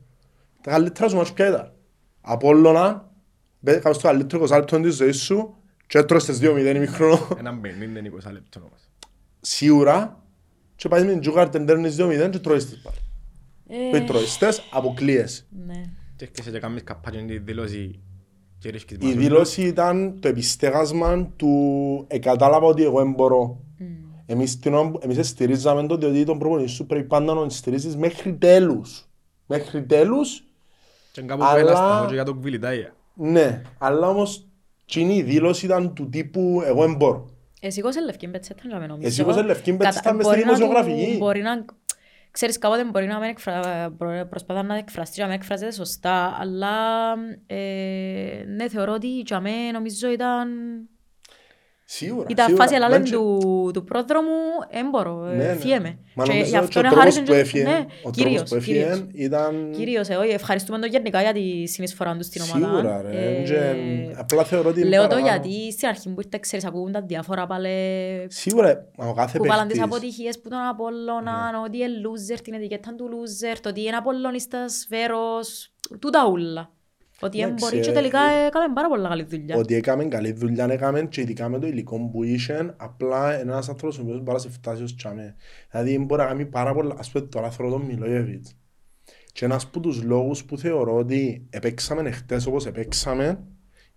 [0.60, 1.72] Τα καλύτερα σου μάτς ποια ήταν;
[2.20, 3.12] Απόλλωνα,
[3.60, 5.56] μπε- κάνεις το καλύτερο 20 λεπτό της ζωής σου
[5.86, 7.28] Και έτρως τις 2-0 ημίχρονο.
[7.38, 8.80] Έναν 50-20 λεπτό όμως.
[9.40, 10.22] Σίγουρα.
[10.76, 12.96] Και πάει με την Τζούκαρ την παίρνεις 2-0 και τρώεις τις πάλι.
[13.68, 15.46] Ε, Και τρώεις τις, αποκλείεσαι.
[15.66, 15.82] Ναι.
[16.16, 18.00] Και έρχεσαι και κάνεις καπάκι τη δήλωση
[18.58, 19.16] και ρίσκεις Η μαζί.
[19.18, 23.58] δήλωση ήταν το επιστέγασμα του «εκατάλαβα ότι εγώ δεν μπορώ».
[24.26, 27.50] Εμείς, την ώρα που- εμείς στηρίζαμε το διότι τον προπονητή σου πρέπει πάντα να τον
[27.50, 29.08] στηρίζεις μέχρι τέλους.
[29.46, 30.44] Μέχρι τέλους,
[31.12, 32.94] Και κάπου Αλλά- που ένα σταθμό και για τον Κβιλιτάια.
[33.14, 33.62] ναι.
[33.78, 34.46] Αλλά όμως
[34.86, 37.28] εκείνη η δήλωση ήταν του τύπου «εγώ δεν μπορώ».
[37.60, 39.06] Εσύ σήκωσε λευκή πετσέτα να με νομίζω.
[39.06, 41.16] Εσύ σήκωσε λευκή πετσέτα Κατα- μες στην μπορεί να του- δημοσιογραφική.
[41.18, 41.64] Μπορεί να...
[42.30, 43.90] Ξέρεις, κάποτε μπορεί να μην εκφρα...
[43.98, 46.76] προ- προσπαθά να εκφραστεί και να μην εκφράζεται σωστά, αλλά
[47.46, 50.48] ε, ναι, θεωρώ ότι για μέ νομίζω ήταν...
[51.96, 52.26] Σίγουρα.
[52.30, 52.64] Ήταν σίγουρα.
[52.64, 54.28] φάση αλλά Δεν λέμε και- του, του πρόδρομου,
[54.72, 55.44] δεν μπορώ, Ναι, ναι.
[55.44, 55.98] ε, φύγεμαι.
[56.14, 57.70] Μα Και νομίζω γι' αυτό και ο είναι τρόπος χάρη που και- έφυγε, ναι,
[58.02, 58.88] ο τρόπος κυρίως, που κυρίως.
[58.88, 59.70] έφυγε ήταν...
[59.76, 62.66] Κυρίως, ε, όχι, ευχαριστούμε τον γενικά για τη συνεισφορά του στην ομάδα.
[62.76, 63.38] Σίγουρα ρε.
[63.38, 64.80] Ε, και- Απλά θεωρώ ότι...
[64.80, 65.30] είναι Λέω το παραπάνω.
[65.44, 67.68] γιατί στην αρχή που ήρθε, ξέρεις, ακούγονταν διάφορα πάλι
[68.28, 69.96] Σίγουρα, μα ο κάθε που βάλαν τις παίχτης...
[69.96, 74.86] αποτυχίες που τον Απόλλωνα, ότι είναι loser, την ετικέτα του loser, το ότι είναι Απολλωνιστάς
[74.88, 76.70] φέρος, τούτα ούλα.
[77.20, 79.56] Ότι δεν Εντάξει, μπορεί και ε, τελικά έκαμε πάρα πολλά καλή δουλειά.
[79.56, 83.98] Ότι έκαμε καλή δουλειά, έκαμε και ειδικά με το υλικό που είχε, απλά ένας άνθρωπος
[83.98, 85.34] ο οποίος μπορεί να σε φτάσει ως τσάμε.
[85.70, 88.56] Δηλαδή μπορεί να κάνει πάρα πολλά, ας πούμε τώρα θέλω τον Μιλόγεβιτς.
[89.32, 93.44] Και ένας από τους λόγους που θεωρώ ότι επέξαμε εχθές όπως επέξαμε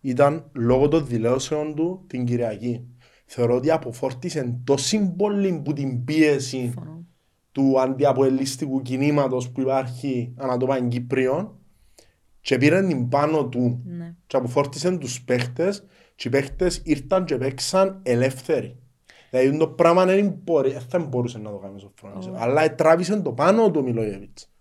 [0.01, 2.88] ήταν λόγω των δηλώσεων του την Κυριακή.
[3.26, 7.05] Θεωρώ ότι αποφόρτισε τόση πολύ που την πίεση Συμφωνώ.
[7.51, 11.57] του αντιαποελιστικού κινήματος που υπάρχει ανά το Παγκύπριο
[12.48, 14.16] και πήρε την πάνω του Ναι.
[14.28, 15.86] και αποφόρτισαν τους παίχτες
[16.16, 18.78] και οι παίχτες ήρθαν και παίξαν ελεύθεροι.
[19.30, 22.26] Δηλαδή το πράγμα δεν μπορεί, δεν θα μπορούσε να το κάνεις ο Φρόνης.
[22.28, 22.36] Όχι.
[22.38, 24.52] Αλλά τράβησε το πάνω του ο Μιλόγεβιτς.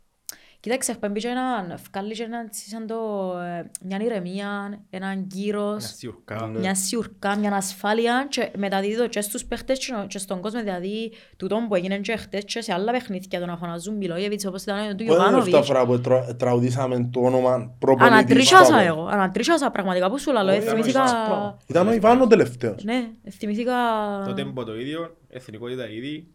[0.61, 2.94] Κοίταξε, εκπέμπει και έναν, βγάλει και έναν, σαν το,
[3.38, 6.46] ε, μια ηρεμία, έναν κύρος, Μια σιουρκά.
[6.46, 6.59] Ναι.
[6.59, 11.12] μια σιουρκά, μια ασφάλεια και μεταδίδει το και στους παίχτες και και στον κόσμο, δηλαδή
[11.36, 14.76] τούτο που έγινε και χτες και σε άλλα παιχνίδια το να φωνάζουν Μιλόγεβιτς όπως ήταν
[14.76, 15.66] του Δεν είναι αυτά Ιωβάνοβιτς.
[15.66, 18.16] φορά που τρα- τραγουδήσαμε το όνομα προπονητής.
[18.18, 21.02] Ανατρίχιασα του εγώ, ανατρίχιασα πραγματικά που σου λαλώ, Όχι, ε, ήταν ο θυμήθηκα...
[21.26, 21.57] Ιβάνος.
[21.66, 22.84] Ήταν ο Ιβάν ο τελευταίος.
[22.84, 23.72] Ναι, θυμήθηκα...
[24.26, 26.26] Το τέμπο το ίδιο, εθνικότητα ήδη.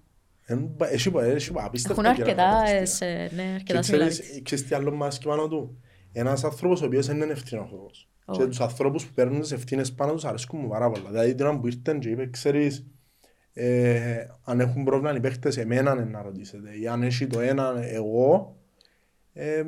[0.52, 3.06] Εν- Έχει πα- έχει πα- απίστευτα Έχουν καιρά αρκετά, χαρακτηριστικά.
[3.08, 4.42] ες, σε- ναι, Και αρκετά ξέρεις, similarities.
[4.44, 5.78] ξέρεις τι άλλο μας και πάνω του;
[6.12, 8.10] Ένας άνθρωπος ο οποίος δεν είναι ευθυνόφοβος.
[8.26, 8.48] Και Όχι.
[8.48, 11.10] τους ανθρώπους που παίρνουν τις ευθύνες πάνω τους αρέσκουν μου πάρα πολλά.
[11.10, 12.86] Δηλαδή την ώρα που ήρθαν και είπε, ξέρεις,
[13.54, 16.70] ε, αν έχουν πρόβλημα οι παίχτες εμένα είναι να ρωτήσετε.
[16.82, 18.56] Ή αν έχει το ένα εγώ,
[19.34, 19.64] ε,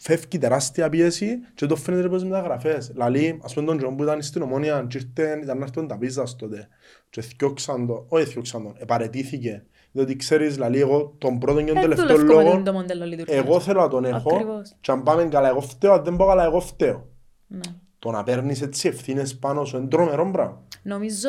[0.00, 2.88] φεύγει τεράστια πίεση και το φαίνεται πως μεταγραφές.
[2.88, 5.98] Δηλαδή, ας πούμε τον Τζον που ήταν στην Ομόνια και ήρθε, ήταν να έρθουν τα
[5.98, 6.68] πίζας τότε
[7.10, 9.64] και θκιώξαν το, όχι θκιώξαν τον, επαρετήθηκε.
[9.92, 13.44] Διότι ξέρεις, δηλαδή εγώ τον πρώτο και τον Ε, τελευταίο δουλεύουμε λόγο το μοντέλο λειτουργίας.
[13.44, 14.74] εγώ θέλω να τον έχω Ακριβώς.
[14.80, 17.08] και αν πάμε καλά εγώ φταίω, αν δεν πάω καλά εγώ φταίω.
[17.46, 17.60] Ναι.
[17.98, 20.62] Το να παίρνεις έτσι ευθύνες πάνω σου είναι τρομερό πράγμα.
[20.82, 21.28] Νομίζω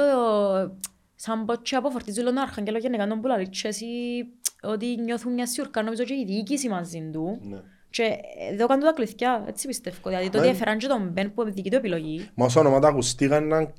[1.15, 3.85] σαν πότσι αποφορτίζουν τον Αρχαγγέλο γενικά τον Πουλαλή και εσύ
[4.61, 7.57] ότι νιώθουν μια σιουρκά νομίζω και η διοίκηση μαζί του Ναι.
[7.89, 8.03] και
[8.51, 9.97] εδώ κάνουν τα κλειθιά, έτσι πιστεύω.
[10.09, 12.45] Δηλαδή το Μα ότι είναι- έφεραν και τον Μπεν που είναι δική του επιλογή, Μα
[12.45, 13.73] όσα ονόματα ακουστήκαν ήταν,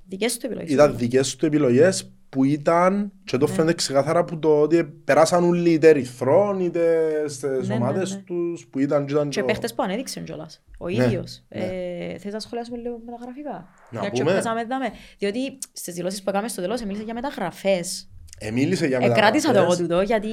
[0.97, 2.13] δικές του επιλογές.
[2.45, 3.39] Ήταν δικές του επιλογές που ήταν και Ναι.
[3.39, 8.11] το φαίνεται ξεκάθαρα που το ότι περάσαν όλοι είτε ερυθρών είτε στις Ναι, ναι, ομάδες
[8.15, 8.23] ναι.
[8.23, 10.63] τους που ήταν και ήταν Και το- παίχτες που ανέδειξαν κιόλας.
[10.79, 11.45] Ο Ναι, ίδιος.
[11.49, 11.61] ναι.
[11.65, 13.51] Ε, θες να σχολιάσουμε λίγο με τα γραφικά;
[13.91, 14.25] Να Για πούμε.
[14.25, 14.87] και παίζαμε δάμε.
[15.19, 18.07] Διότι στις δηλώσεις που έκαμε στο τέλος μίλησε για μεταγραφές.
[18.39, 19.77] Εμίλησε για Εκράτησα το εγώ μεταγραφές.
[19.79, 20.29] τούτο γιατί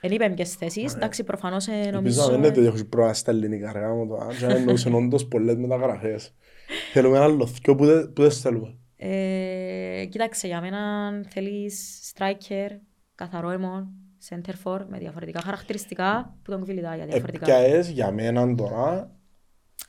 [0.00, 0.94] δεν είπαμε ποιες θέσεις.
[0.94, 2.20] Εντάξει, προφανώς ε, Ελπίζω νομίζω...
[2.22, 5.26] να μην είναι ότι έχεις πρόβλημα στα ελληνικά αργά μου το και να εννοούσαν όντως
[5.26, 6.34] πολλές μεταγραφές.
[6.92, 8.74] Θέλουμε ένα λοθκιό που δεν που δεν θέλουμε.
[9.00, 12.68] Ε, κοίταξε, για μένα θέλεις striker,
[13.14, 13.88] καθαρό αιμόν,
[14.28, 17.54] center for, με διαφορετικά χαρακτηριστικά που τον κουβιλιτά για διαφορετικά.
[17.56, 19.10] Έπιαες για μένα τώρα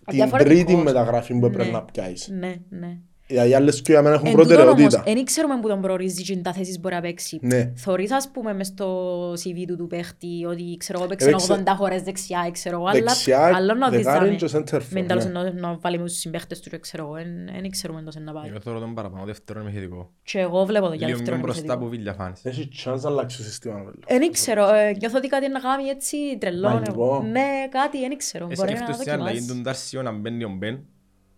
[0.05, 0.63] την Διαφορετικός.
[0.63, 1.71] τρίτη μεταγραφή που έπρεπε Ναι.
[1.71, 2.27] να πιάσεις.
[2.27, 2.97] Ναι, ναι.
[3.31, 5.01] Οι άλλες και για μένα έχουν Εν τούτον προτεραιότητα.
[5.03, 7.39] όμως, εν ξέρουμε που τον προορίζει και τα θέσεις μπορεί να παίξει.
[7.41, 7.71] Ναι.
[7.75, 11.75] Θωρείς ας πούμε μες στο CV του του παίχτη ότι ξέρω εγώ παίξε Έπαιξε- 80
[11.77, 14.35] χώρες δεξιά, ξέρω εγώ, αλλά Δεξιά, άλλο να δεις δεκάρι δάμε.
[14.37, 15.31] και center for, Μην τέλος ναι.
[15.31, 17.13] να- να βάλει με τους συμπαίχτες του και ξέρω εγώ,
[17.61, 18.49] δεν ξέρουμε τόσο να πάει.
[18.49, 20.11] Εγώ θέλω τον παραπάνω, δεύτερον είμαι θετικό.
[20.23, 21.85] Και εγώ βλέπω το για Λίγο δεύτερο πιο μπροστά επιθετικό.
[21.85, 22.45] από Βίλια φάνης.
[22.45, 23.75] Έχει chance να αλλάξει το σύστημα.
[23.75, 24.19] βέβαια.
[24.19, 26.69] Δεν ξέρω, ε, νιώθω ότι κάτι να κάνει έτσι τρελό.
[26.69, 27.23] Μαγικό.
[27.31, 28.45] Ναι, κάτι, δεν ξέρω.
[28.45, 29.55] Μπορεί να Εσκέφτεσαι στην αλλαγή δοκιμάσει.
[29.57, 30.79] του Ντάρσιο να μπαίνει ο Μπεν.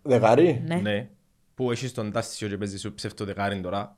[0.02, 0.64] Δεκάρι.
[0.68, 1.08] Ναι.
[1.62, 1.66] Ναι.
[1.66, 3.98] Που έχεις τον Ντάρσιο και παίζει σου ψεύτο δεκάρι τώρα.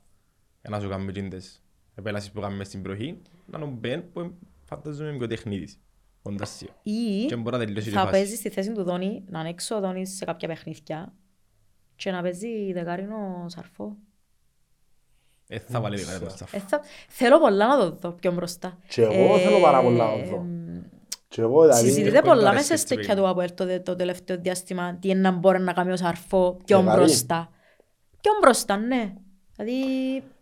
[0.60, 1.62] Για να σου κάνουμε τζίντες.
[1.94, 3.18] Επέλασες που κάνουμε στην προχή.
[3.46, 4.34] Να είναι ο Μπεν που
[4.64, 5.78] φανταζομαι πιο τεχνίτης.
[6.22, 6.68] Ο Ντάρσιο.
[6.82, 8.12] Ή Και μπορεί να τελειώσει και θα φάση.
[8.12, 11.12] παίζεις στη θέση του Δόνη, να είναι έξω ο Δόνης σε κάποια παιχνίδια
[11.96, 13.96] και να παίζει δεκάρινο σαρφό.
[15.46, 16.46] Ε, θα βάλει δεκάρι μπροστά.
[16.52, 16.80] Ε, θα...
[17.08, 18.78] Θέλω πολλά να το δω πιο μπροστά.
[18.88, 20.44] Και εγώ θέλω πάρα πολλά να το δω.
[21.28, 21.86] Και εγώ δηλαδή...
[21.86, 23.16] Συζητείται έχω πολλά interest μέσα στη στέκια Βίλη.
[23.16, 26.78] του Αποέλ το, το τελευταίο διάστημα τι είναι να μπορεί να κάνει ο Σαρφό πιο
[26.80, 26.98] Δεκάρι.
[27.00, 27.48] μπροστά.
[28.24, 29.12] Πιο μπροστά, ναι.
[29.56, 29.74] Δηλαδή,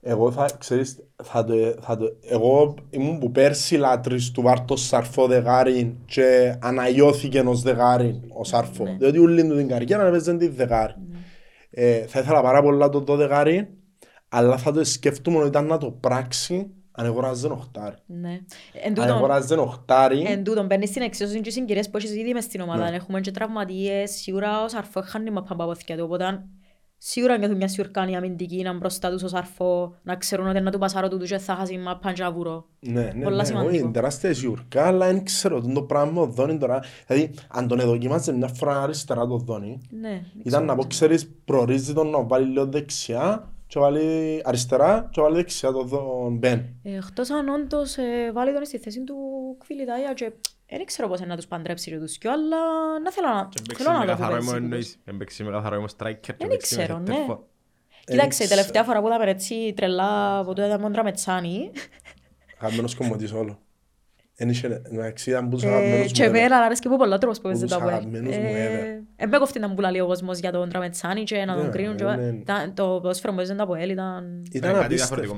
[0.02, 4.76] Εγώ θα, ξέρεις, θα το, θα το, εγώ ήμουν που πέρσι λάτρης του βάρ το
[4.76, 8.84] σαρφό δεγάρι και αναγιώθηκε ως δεγάρι ο σαρφό.
[8.84, 8.96] Ναι.
[8.98, 10.94] Διότι ούλη του την καριέρα έπαιζε τη δεγάρι.
[11.70, 13.68] Ε, θα ήθελα πάρα πολλά το το δεγάρι,
[14.28, 17.96] αλλά θα το σκεφτούμε ότι ήταν να το πράξει αν αγοράζε οχτάρι.
[18.06, 18.40] ναι.
[18.72, 22.32] Εν Αν τούτον, αγοράζε οχτάρι, εν τούτον, μπαίνεις στην εξίσωση και συγκυρίες που έχεις ήδη
[22.32, 22.90] μες στην ομάδα.
[22.90, 22.96] Ναι.
[22.96, 26.44] Έχουμε και τραυματίες, σίγουρα ο Σαρφό χάνει μαπά από αποθηκιά του, οπότε
[27.04, 30.70] σίγουρα νιώθουν μια σιουρκάνη αμυντική, να είναι μπροστά τους ο Σαρφό, να ξέρουν ότι να
[30.70, 32.66] του πασάρω του και θα χάσει μαπά και να βουρώ.
[32.80, 33.72] Ναι, ναι, Πολλά ναι, σημαντικό.
[33.72, 36.82] όχι, είναι τεράστια σιουρκά, αλλά δεν ξέρω τον το πράγμα ο Δόνι τώρα.
[37.06, 40.64] Δηλαδή, αν τον εδοκιμάζε μια φορά αριστερά το Δόνι, Ναι, δεν ήταν ξέρω.
[40.64, 45.72] να πω, ξέρεις, προορίζει τον να βάλει λίγο δεξιά και βάλει αριστερά και βάλει δεξιά
[45.72, 46.58] τον τον Μπεν.
[46.82, 49.14] Ε, Εκτός αν όντως ε, βάλει τον στη θέση του
[49.58, 50.32] Κβιλιτάια και
[50.76, 52.56] δεν ξέρω πώς είναι να τους παντρέψει και τους δυο, αλλά
[53.04, 54.64] να θέλω να, Και παίξει θέλω με να το καθαρό δω ήμουν έτσι.
[54.64, 54.98] εννοείς.
[55.04, 57.12] Ε, παίξει με καθαρό ήμουν striker και Δεν παίξει με ξέρω, ναι.
[57.12, 57.38] χεττερφόρ.
[58.04, 58.48] Κοίταξε, η ξέρω.
[58.60, 61.70] τελευταία φορά που είδαμε έτσι τρελά από το ήταν μόντρα με τσάνι
[62.58, 63.58] Αγαπημένος κομμωτής όλο.
[64.36, 66.64] Εν είχε, εντάξει, ήταν που τους ε, αγαπημένους και μου εμένα έδρα.
[66.64, 67.94] αρέσει και μου πολλά τρόπος που παίζει Τους τα πόδια.
[67.94, 69.02] αγαπημένους μου έδρα.
[69.16, 71.70] Εν με κοφτεί να μου πουλάει ο κόσμος για τον Τραμετσάνι και να τον Ναι,
[71.70, 71.96] κρίνουν.
[71.96, 72.26] και- ναι, ναι.
[72.38, 75.36] Ήταν- Το ποδόσφαιρο που παίζουν τα ΠΟΕΛ ήταν Ήταν κάτι απίστευτο.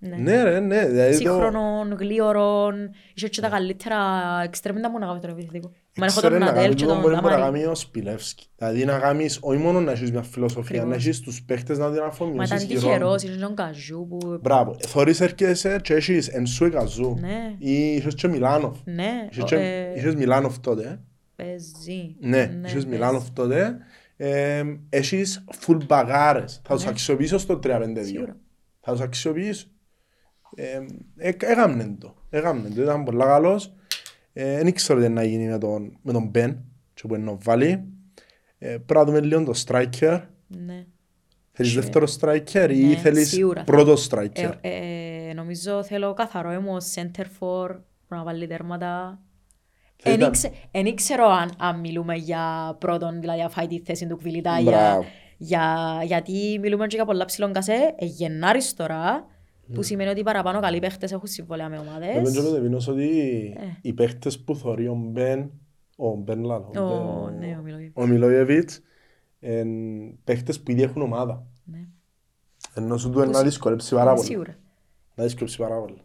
[0.00, 0.34] Διαφορετικό μες στην Κύπρο.
[0.34, 0.42] ναι.
[0.42, 0.86] Ναι, ρε, ναι.
[0.86, 2.90] δηλαδή το- σύγχρονων, γλίωρων.
[3.14, 3.96] Είχε και τα καλύτερα
[4.44, 5.72] εξτρέμ, δεν μου να κάνω τον επιθετικό.
[5.96, 7.42] Μα έχω Ξέρε τον να Ναντέλ κάνει και τούτο τον μπορεί να Ταμάρι.
[7.42, 8.46] κάνει ο Σπιλεύσκι.
[8.56, 11.04] Δηλαδή να κάνεις, όχι μόνο να έχεις μια φιλοσοφία, να Ακριβώς.
[11.06, 14.38] έχεις τους παίχτες να την Μα αφομοιώσεις ήταν τυχερός, είχες τον Καζού που...
[14.42, 14.76] Μπράβο.
[14.86, 17.16] Θωρείς έρχεσαι και έχεις Ενσού Εκαζού.
[17.20, 17.54] Ναι.
[17.58, 18.76] Ή είχες και Μιλάνοφ.
[18.84, 20.82] Ναι, Είχες ο- και- ε, Είχες Μιλάνοφ τότε.
[20.82, 20.98] ε.
[21.36, 22.16] παίζει.
[22.20, 22.86] Ναι, είχες παίζει.
[22.86, 23.76] Μιλάνοφ τότε.
[24.16, 26.60] Ε, Έχεις full μπαγάρες.
[26.64, 27.92] Θα τους αξιοποιήσω στο 3-5-2.
[27.92, 28.02] Ναι.
[28.02, 28.36] Σίγουρα.
[28.80, 29.66] Θα τους αξιοποιήσω.
[30.54, 30.80] Ε,
[31.16, 32.14] ε, Έγαμνε το.
[32.30, 32.82] Έγαμνε το.
[32.82, 33.72] Ήταν πολλά καλός.
[34.32, 37.38] Ε, Δεν ήξερα τι να γίνει με τον, με τον Μπεν και που είναι να
[37.42, 37.84] βάλει.
[38.58, 40.20] Ε, Πρέπει να δούμε λίγο το striker.
[40.46, 40.84] Ναι.
[41.52, 43.64] Θέλεις δεύτερο striker ή Ναι, θέλεις σίγουρα.
[43.64, 47.68] πρώτο Ε, striker; ε, νομίζω θέλω καθαρό ήμουν center for
[48.08, 49.20] που να βάλει τέρματα.
[49.96, 53.80] Θα Εν ήταν- ήξε- Εν ήξερα αν, αν μιλούμε για πρώτον, δηλαδή να φάει τη
[53.84, 55.04] θέση του Κβιλιτά, για, Μπράβο.
[55.36, 59.26] για, γιατί μιλούμε και για πολλά ψηλόν κασέ, ε, Γενάρης τώρα,
[59.74, 62.32] που σημαίνει ότι παραπάνω καλοί παίχτες έχουν συμβολέα με Λέμε ομάδες.
[62.32, 63.08] και ο Πετεβίνος ότι
[63.58, 63.64] Ε.
[63.82, 65.50] οι παίχτες που θωρεί ο Μπεν,
[65.96, 67.92] ο Μπεν Λάλο, Ο, ναι, ο Μιλόγεβιτς.
[68.02, 68.80] ο Μιλόγεβιτς,
[69.40, 71.46] είναι παίχτες που ήδη έχουν ομάδα.
[71.64, 71.84] Ναι.
[72.74, 74.26] Ενώ σου του είναι Που να σι- δυσκολέψει πάρα πολύ.
[74.26, 74.56] Σίγουρα.
[75.14, 76.02] Να δυσκολέψει πάρα πολύ.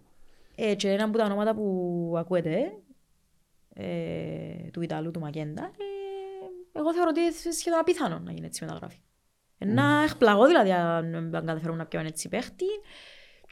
[0.56, 2.72] Ε, και ένα από τα ονόματα που ακούετε,
[3.74, 8.64] ε, του Ιταλού, του Μακέντα, ε, εγώ θεωρώ ότι είναι σχεδόν απίθανο να γίνει έτσι
[8.66, 8.98] μεταγραφή.
[9.58, 12.66] Ε, Να εκπλαγώ δηλαδή αν αν καταφέρουν να πιάνουν έτσι παίχτη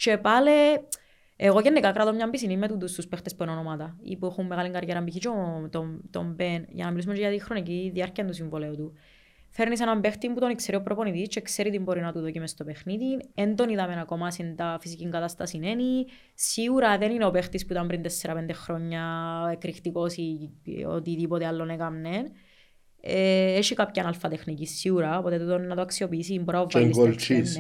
[0.03, 0.51] και πάλι
[1.35, 4.45] εγώ γενικά κρατώ μια πισινή με τούτους τους παίχτες που είναι ονόματα ή που έχουν
[4.45, 5.15] μεγάλη καριέρα π.χ.
[5.15, 8.75] και ο- τον, τον Μπεν για να μιλήσουμε και για τη χρονική διάρκεια του συμβολέου
[8.75, 8.93] του.
[9.49, 12.39] Φέρνεις έναν παίχτη που τον ξέρει ο προπονητής και ξέρει τι μπορεί να του δώσει
[12.39, 13.17] μες στο παιχνίδι.
[13.33, 15.75] Εν τον είδαμε ακόμα στην τα φυσική κατάσταση είναι.
[16.33, 19.03] Σίγουρα δεν είναι ο παίχτης που ήταν πριν 4-5 χρόνια
[19.51, 20.49] εκρηκτικός ή
[20.87, 22.23] οτιδήποτε άλλο έκαμνε.
[23.01, 27.59] Ε, έχει κάποια αλφατεχνική σίγουρα, οπότε τούτο να το αξιοποιήσει μπορεί να Και βάλεις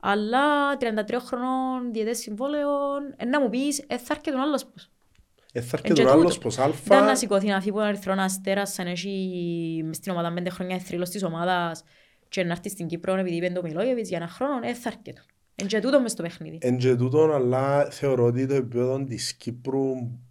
[0.00, 4.90] Αλλά 33 χρονών διαιτές συμβόλαιων, ε, να μου πεις, ε, θα έρχεται ο άλλος πώς.
[5.52, 6.40] Ε, θα Εν έρχεται και ο άλλος τούτο.
[6.40, 7.14] πως Ήταν να αλφα.
[7.16, 11.10] σηκωθεί να φύγει από τον Ερυθρό Αστέρας σαν έχει μες στην ομάδα πέντε χρόνια θρύλος
[11.10, 11.82] της ομάδας
[12.28, 15.22] και να έρθει στην Κύπρο επειδή είπε το Μιλόγεβιτς για ένα χρόνο, ε, θα έρχεται.
[15.54, 16.58] Εν και τούτο μες στο παιχνίδι.
[16.60, 19.84] Εν και τούτον, αλλά θεωρώ ότι το επίπεδο της Κύπρου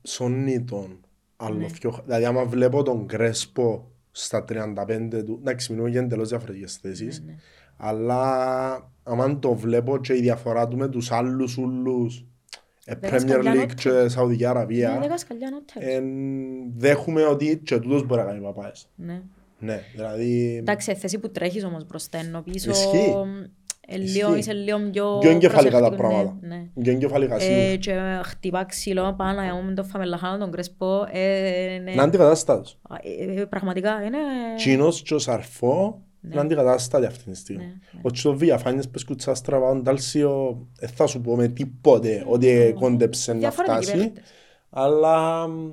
[0.03, 0.99] σώνει τον
[1.37, 1.69] άλλο Ναι.
[1.71, 2.01] πιο...
[2.05, 7.31] Δηλαδή άμα βλέπω τον Κρέσπο στα 35 του, εντάξει μιλούμε για εντελώς διαφορετικές θέσεις, Ναι,
[7.31, 7.37] ναι.
[7.77, 12.25] Αλλά άμα το βλέπω και η διαφορά του με τους άλλους ούλους,
[12.85, 13.73] ε, Δέκα Premier σκαλιά League νότες.
[13.83, 15.93] και Σαουδική Ναι, Αραβία, δέκα σκαλιά νότες.
[15.95, 16.05] εν,
[16.77, 18.89] δέχουμε ότι και τούτος μπορεί να κάνει παπάες.
[18.95, 19.21] Ναι.
[19.59, 20.55] Ναι, δηλαδή...
[20.59, 23.13] Εντάξει, θέση που τρέχεις όμως μπροστά, ενώ πίσω Ισχύει.
[23.87, 24.39] ε, λίγο, Ισχύει.
[24.39, 26.47] είσαι λίγο πιο Πιο εγκεφαλικά τα προσεκτικός, ναι, πράγματα.
[26.75, 26.81] ναι.
[26.83, 27.61] Πιο εγκεφαλικά σίγουρα.
[27.61, 31.91] Ε, και χτυπά ξύλο πάνω, εγώ με τον Φαμελαχάνο, τον Κρέσπο, ε, ναι.
[31.91, 32.79] Είναι αντικατάστατος.
[33.35, 34.17] Ε, ε, πραγματικά είναι...
[34.55, 36.29] Τσίνος και ο Σαρφό Ναι.
[36.31, 37.63] είναι αντικατάστατοι αυτή τη στιγμή.
[37.63, 37.99] Ναι, ναι.
[38.01, 42.73] Ο Τσο Βιαφάνιες που σκούτσα στραβά, ο Ντάλσιο, δεν θα σου πω με τίποτε ότι
[42.79, 43.97] κόντεψε να Διαφορετικοί φτάσει.
[44.03, 44.23] παίχτες.
[44.69, 45.71] Αλλά μ,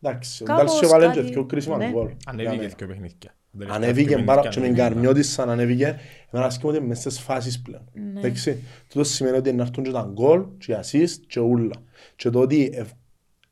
[0.00, 1.90] εντάξει, ο Κάπως Ντάλσιο βάλε και κάτι- δύο κρίσιμα ναι.
[1.90, 2.10] γκολ.
[2.26, 3.34] Ανέβηκε Για δύο παιχνίδια.
[3.50, 3.74] μένα.
[3.74, 5.98] Ανέβηκε πάρα και με Γκαρνιώτης σαν ανέβηκε.
[6.30, 7.82] Εμένα σκέφτομαι ότι μες στις φάσεις πλέον.
[8.12, 8.18] Ναι.
[8.20, 11.74] Εντάξει, τούτο σημαίνει ότι να έρθουν και τα γκολ, και οι assist και ούλα.
[12.16, 12.82] Και το ότι ε,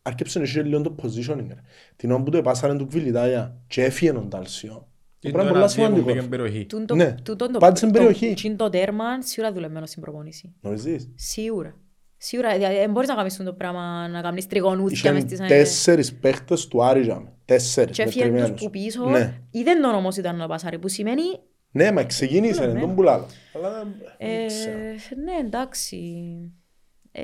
[0.03, 1.47] άρκεψε να έχει λίγο το positioning.
[1.49, 1.61] ρε.
[1.97, 4.89] Την ώρα που το επάσανε του Κβιλιτάγια και έφυγε ο Ντάλσιο.
[5.25, 6.29] Το πράγμα είναι πολλά σημαντικό.
[6.29, 6.67] περιοχή.
[6.67, 8.35] Τούν το- Ναι, τούτον το- πάντα στην το- περιοχή.
[8.35, 10.55] τσιν το τέρμα σίγουρα δουλεμένο στην προπόνηση.
[10.61, 11.11] Νομίζεις.
[11.15, 11.75] Σίγουρα.
[12.17, 15.49] Σίγουρα, δηλαδή, δεν μπορείς να κάνεις το πράγμα, να κάνεις τριγωνούθια μες Είχαν στις...
[15.49, 17.33] τέσσερις παίχτες του Άρη για με.
[17.45, 18.63] Τέσσερις Και έφυγαν τους μετρημένους.
[18.65, 21.23] που πίσω, Ναι, είδεν τον όμως ήταν ο Πασάρη, που σημαίνει
[21.71, 22.81] Ναι, μα ξεκίνησε, Ναι, δεν ναι.
[22.81, 23.27] τον πουλάλα.
[23.57, 24.77] Αλλά δεν Ε, δεν ξέρω.
[25.25, 25.99] ναι, εντάξει.
[27.13, 27.23] Ε,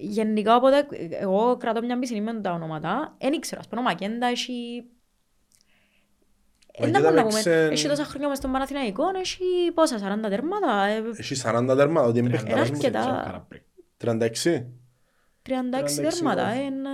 [0.00, 0.86] γενικά, οπότε,
[1.20, 3.16] εγώ κρατώ μια μισή με τα ονόματα.
[3.20, 4.52] Δεν ήξερα, ας πούμε, ο Μακέντα έχει...
[6.80, 9.98] Ε, να Μακέντα μπορούμε να πούμε, παίξε- έχει τόσα χρόνια μες στον Παναθηναϊκό, έχει πόσα,
[9.98, 12.76] 40 τέρματα, ε, Έχει 40 τέρματα, ότι είναι Ένα παιχταράς μου.
[12.76, 13.46] αρκετά.
[13.96, 14.66] 36.
[15.42, 16.52] 36 36 τέρματα.
[16.54, 16.64] γκολ.
[16.64, 16.88] είναι,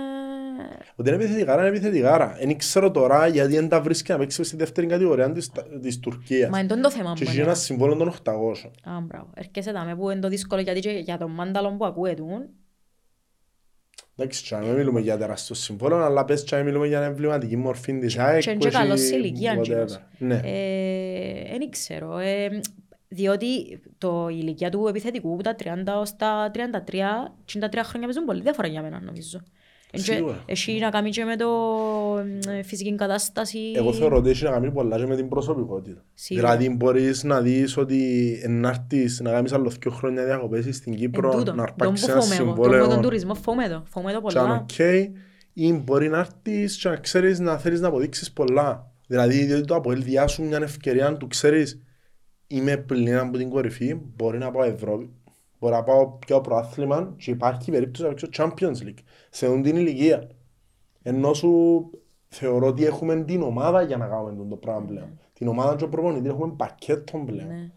[0.95, 2.35] Ότι είναι επιθετικάρα, είναι επιθετικάρα.
[2.39, 6.49] Δεν ξέρω τώρα γιατί δεν τα βρίσκει να παίξει στη δεύτερη κατηγορία της, της Τουρκίας.
[6.49, 7.15] Μα είναι το θέμα μου.
[7.15, 7.47] Και έχει εμένα.
[7.47, 8.71] ένα συμβόλαιο των 800.
[8.83, 9.29] Α, μπράβο.
[9.35, 12.21] Έρχεσαι τα με που είναι το δύσκολο γιατί και για τον μάνταλο που ακούεται
[14.17, 17.57] Εντάξει, και να μην μιλούμε για τεράστιο συμβόλαιο, αλλά πες και να μιλούμε για εμβληματική
[17.57, 18.41] μορφή της ΑΕΚ.
[18.41, 19.61] και είναι που και καλός έχει σε ηλικία, whatever.
[19.61, 19.99] Τζίνος.
[20.17, 20.41] Ναι.
[21.57, 22.17] Δεν ξέρω.
[22.17, 22.59] ε,
[23.07, 25.67] διότι το η ηλικία του επιθετικού από τα 30
[25.99, 29.41] ως τα 33, 33 χρόνια παίζουν πολύ διαφορά για μένα νομίζω.
[29.97, 30.43] Εν και- Σίγουρα.
[30.45, 31.47] Έχει να κάνει και με το
[32.51, 33.59] ε, φυσική κατάσταση.
[33.75, 36.03] Εγώ θεωρώ ότι έχει να κάνει πολλά και με την προσωπικότητα.
[36.13, 36.55] Σίγουρα.
[36.55, 38.01] Δηλαδή μπορείς να δεις ότι
[38.49, 41.37] να έρθεις να κάνεις άλλο δύο χρόνια διακοπές στην Εν Κύπρο, τούτο.
[41.39, 42.45] να Τον που αρπάξεις ένα φοβούμαι εγώ.
[42.45, 43.83] Τον συμβόλαιο με τον τουρισμό φοβούμαι το.
[43.89, 44.65] Φοβούμαι το και να είναι πολλά.
[44.69, 45.13] οκ,
[45.53, 48.91] ή μπορεί να έρθεις και να ξέρεις να θέλεις να αποδείξεις πολλά.
[49.07, 51.81] Δηλαδή διότι το Αποέλ διά σου μια ευκαιρία να του ξέρεις
[52.47, 55.13] είμαι πλην από την κορυφή, μπορεί να πάω Ευρώπη,
[55.59, 59.03] μπορεί να πάω πιο προάθλημα και υπάρχει περίπτωση να παίξω Champions League
[59.35, 60.29] σε αυτήν την ηλικία.
[61.01, 61.89] Ενώ σου
[62.27, 65.19] θεωρώ ότι έχουμε την ομάδα για να κάνουμε αυτό το πράγμα πλέον.
[65.33, 67.47] Την ομάδα και ο προπονητής έχουμε πακέτο πλέον.
[67.47, 67.71] Ναι.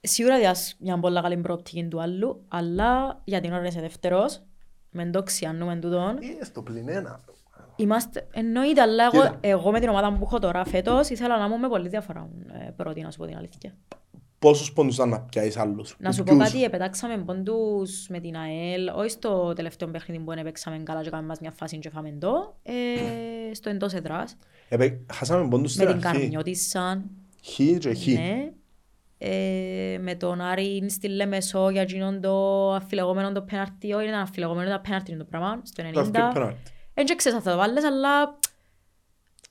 [0.00, 4.42] Σίγουρα διάς μια πολλά καλή προοπτική του άλλου, αλλά για την ώρα είσαι δεύτερος,
[4.90, 6.16] με το ξιάνουμε τούτον.
[6.40, 7.20] Ε, στο πλην ένα.
[7.76, 9.38] Είμαστε, εννοείται, αλλά εγώ, Κοίτα.
[9.40, 12.28] εγώ με την ομάδα που έχω τώρα φέτος ήθελα να μου με πολύ διαφορά
[12.66, 13.74] ε, πρώτη, να σου πω την αλήθεια.
[14.44, 15.96] Πόσους πόντους ήταν να πιάσεις άλλους.
[15.98, 20.32] Να σου πω Ποιους; κάτι, επετάξαμε πόντους με την ΑΕΛ, όχι στο τελευταίο παιχνίδι που
[20.32, 22.74] έπαιξαμε καλά και κάναμε μας μια φάση και φάμε το, ε,
[23.54, 24.36] στο εντός εδράς,
[24.68, 26.18] Επέ- Χάσαμε πόντους με στην την αρχή.
[26.20, 27.02] Καρμιώτισσα,
[27.44, 28.06] Χ και Χ.
[28.06, 28.52] ναι,
[29.18, 34.68] ε, με τον Άρη στη Λεμεσό για εκείνον το αφιλεγόμενο το πέναρτι, όχι ήταν αφιλεγόμενο,
[34.68, 36.30] ήταν πέναρτι είναι το πράγμα, στο Το αυτή 90.
[36.32, 36.60] πέναλτι.
[36.94, 38.38] Δεν και ξέρεις αν θα το βάλεις, αλλά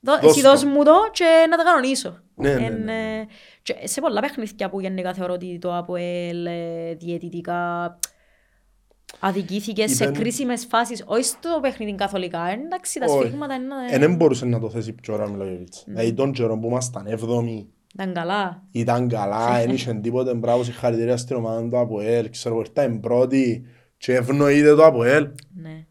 [0.02, 0.50] δω- Δώσ' εσύ το.
[0.50, 2.20] δώσ' μου το και να τα κανονίσω.
[2.36, 3.20] Ναι, ναι, Εν, ναι, ναι.
[3.20, 3.26] ε,
[3.62, 8.00] και σε πολλά παιχνίδια που γενικά θεωρώ ότι το ΑΠΟΕΛ ε, διαιτητικά
[9.20, 12.48] αδικήθηκε σε Ήταν- κρίσιμες φάσεις, όχι στο παιχνίδι καθολικά.
[12.50, 13.28] Ε, Εντάξει, τα Όχι.
[13.28, 15.84] σφίγματα είναι, Ε, δεν μπορούσε να το θέσει πιο ώρα Μιλόγεβιτς.
[15.88, 18.64] Δηλαδή τον καιρό που ήμασταν έβδομοι ήταν καλά.
[18.72, 23.66] ήταν καλά, δεν είχε τίποτε μπράβο συγχαρητήρια στην ομάδα του ΑΠΟΕΛ, ξέρω ήρθαν πρώτοι
[23.98, 25.28] και ευνοείται το ΑΠΟΕΛ.
[25.56, 25.86] Ναι.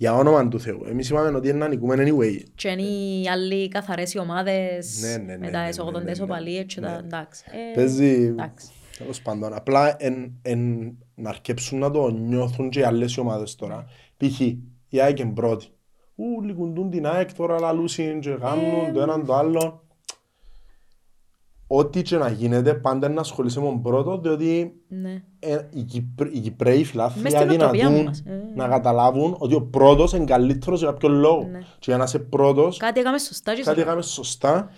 [0.00, 0.80] Για όνομα του Θεού.
[0.88, 2.42] Εμείς είπαμε ότι είναι να νικούμε anyway.
[2.54, 6.18] Και είναι οι άλλοι καθαρές οι ομάδες Ναι, ναι, ναι, με ναι, τα ναι, εσωγοντές
[6.18, 6.32] ναι, ναι.
[6.32, 6.96] οπαλίες και τα Ναι.
[6.96, 7.44] εντάξει.
[7.50, 8.68] Ε, Παίζει, εντάξει.
[8.98, 13.54] τέλος πάντων, απλά εν, εν, να αρκέψουν να το νιώθουν και οι άλλες οι ομάδες
[13.54, 13.84] τώρα.
[14.16, 14.40] Π.χ.
[14.88, 15.66] η ΑΕΚ είναι πρώτη.
[16.14, 19.82] Ου, λικουντούν την ΑΕΚ τώρα λαλούσιν και κάνουν το έναν το άλλο.
[21.70, 25.22] Ό,τι και να γίνεται πάντα να ασχολείσαι με τον πρώτο, διότι Ναι.
[25.38, 28.42] ε, οι, Κυπρ, οι Κυπρέοι φιλάθλοι Μες στην νοοτροπία αδυνατούν μας, ε.
[28.54, 31.48] να καταλάβουν ότι ο πρώτος είναι καλύτερος για κάποιο λόγο.
[31.52, 31.58] Ναι.
[31.58, 33.82] Και για να είσαι πρώτος, Κάτι έκαμε σωστά και κάτι σωστά.
[33.90, 34.70] έκαμε σωστά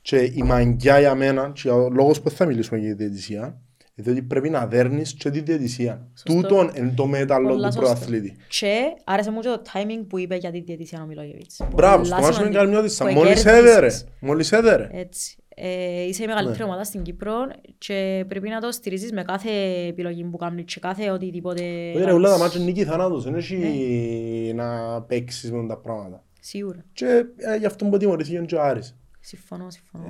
[0.00, 3.60] και η μαγκιά για μένα και ο λόγος που θα μιλήσουμε για τη διαιτησία
[3.94, 6.08] είναι ότι πρέπει να δέρνεις και τη διαιτησία.
[6.14, 6.32] Σωστό.
[6.48, 7.80] Τούτον είναι το μέταλλο Πολλά του σωστό.
[7.90, 8.36] πρωταθλήτη.
[8.48, 11.60] Και άρεσε μου και το timing που είπε για τη διαιτησία ο Μιλόγεβιτς.
[11.74, 12.58] Μπράβο, Πολλά στο μάτσο με σημαντικό.
[12.58, 13.04] Καρμιώτισσα.
[13.04, 13.70] Που Μόλις εκέρδισες.
[13.76, 13.88] έδερε.
[14.20, 14.88] Μόλις έδερε.
[14.92, 15.36] Έτσι.
[15.58, 16.64] Ε, είσαι η μεγαλύτερη Ναι.
[16.64, 17.34] ομάδα στην Κύπρο
[17.78, 19.50] και πρέπει να το στηρίζεις με κάθε
[19.86, 21.62] επιλογή που κάνεις και κάθε οτιδήποτε
[21.94, 22.42] Όχι ρε, όλα τα κάνεις.
[22.54, 23.24] μάτια νίκη θανάτους.
[23.24, 24.62] Δεν έχει Ναι.
[24.62, 26.24] να παίξεις με τα πράγματα.
[26.40, 26.84] Σίγουρα.
[26.92, 28.98] Και ε, γι' αυτό που τιμωρήθηκε και ο Άρης.
[29.20, 30.04] Συμφωνώ, συμφωνώ.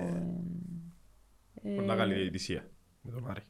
[1.77, 2.71] Πολλά καλή διαιτησία
[3.01, 3.41] με τον Άρη.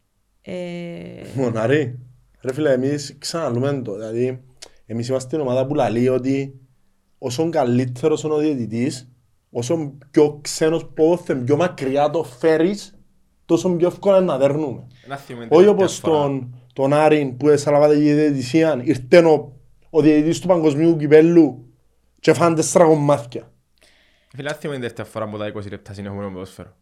[0.42, 1.98] Ε, Μονάρη.
[2.42, 3.92] Ρε φίλε, εμείς ξαναλούμε το.
[3.94, 4.44] Δηλαδή,
[4.86, 6.60] εμείς είμαστε η ομάδα που λαλεί ότι
[7.18, 9.10] όσο καλύτερος είναι ο διαιτητής,
[9.50, 12.98] όσο πιο ξένος πόθεν, πιο μακριά το φέρεις,
[13.44, 14.86] τόσο πιο εύκολα είναι να δέρνουμε.
[15.04, 16.12] Ένα θυμό είναι Όχι τελευταία όπως φορά.
[16.12, 19.52] τον, τον Άρην που έσαλαβάτε για διαιτησία, ήρθε ο,
[19.90, 21.66] ο διαιτητής του παγκοσμίου κυπέλλου
[22.20, 23.50] και φάνε τέσσερα κομμάτια.
[24.28, 26.76] Φίλε, ένα θυμό είναι τελευταία φορά που τα 20 λεπτά συνεχόμενο ποδόσφαιρο.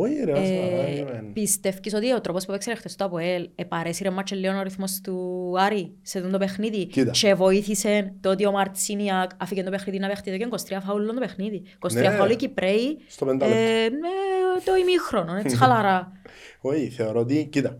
[0.00, 1.30] Όχι ρε, ας ε, παράδειγμα.
[1.32, 5.52] Πιστεύεις ότι ο τρόπος που έπαιξε χθες το ΑΠΟΕΛ επαρέσει μάτσε λίγο ο ρυθμός του
[5.58, 7.10] Άρη σε αυτό το παιχνίδι Κοίτα.
[7.10, 11.14] και βοήθησε το ότι ο Μαρτσίνιακ αφήκε το παιχνίδι να παίχτει και 23 φάουλ το
[11.14, 11.62] παιχνίδι.
[11.78, 12.10] 23 Ναι.
[12.10, 13.60] φάουλ οι Κυπρέοι Στο πεντάλεπτο.
[13.60, 16.12] ε, με το ημίχρονο, έτσι χαλαρά.
[16.60, 17.78] Όχι, θεωρώ ότι, κοίτα,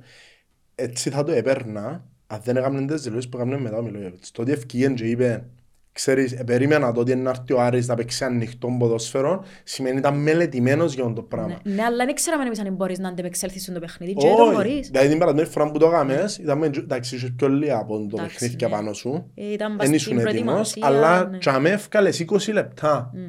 [0.75, 4.31] έτσι θα το έπαιρνα αν δεν έκαναν τις δηλώσεις που έκαναν μετά ο Μιλόγεβιτς.
[4.31, 5.45] Το ότι ευκήγεν και είπε,
[5.99, 10.15] ξέρεις, ε, περίμενα το ότι να έρθει ο Άρης να παίξει ανοιχτό ποδόσφαιρο, σημαίνει ήταν
[10.23, 11.59] μελετημένος για αυτό το πράγμα.
[11.65, 14.55] ναι, ναι, αλλά δεν ξέραμε εμείς αν μπορείς να αντεπεξέλθεις στο παιχνίδι και το Όχι,
[14.55, 14.89] μπορείς.
[14.89, 18.05] δηλαδή την παραδείγμα φορά που το έκαμες, ήταν με- εντάξει, είσαι πιο λίγα από το
[18.17, 18.71] Εντάξει, παιχνίδι και ναι.
[18.71, 19.31] πάνω σου.
[19.35, 21.39] Ε, Ήταν Δεν στην ήσουν έτοιμος, προετοιμασία, αλλά ναι.
[21.39, 23.11] και αμέ έφκαλες 20 λεπτά.
[23.15, 23.21] Μμ.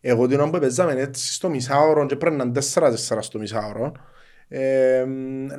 [0.00, 3.92] Εγώ την ώρα που παίζαμε έτσι στο μισάωρο και πρέπει να είναι 4-4 στο μισάωρο,
[4.50, 5.04] Ε,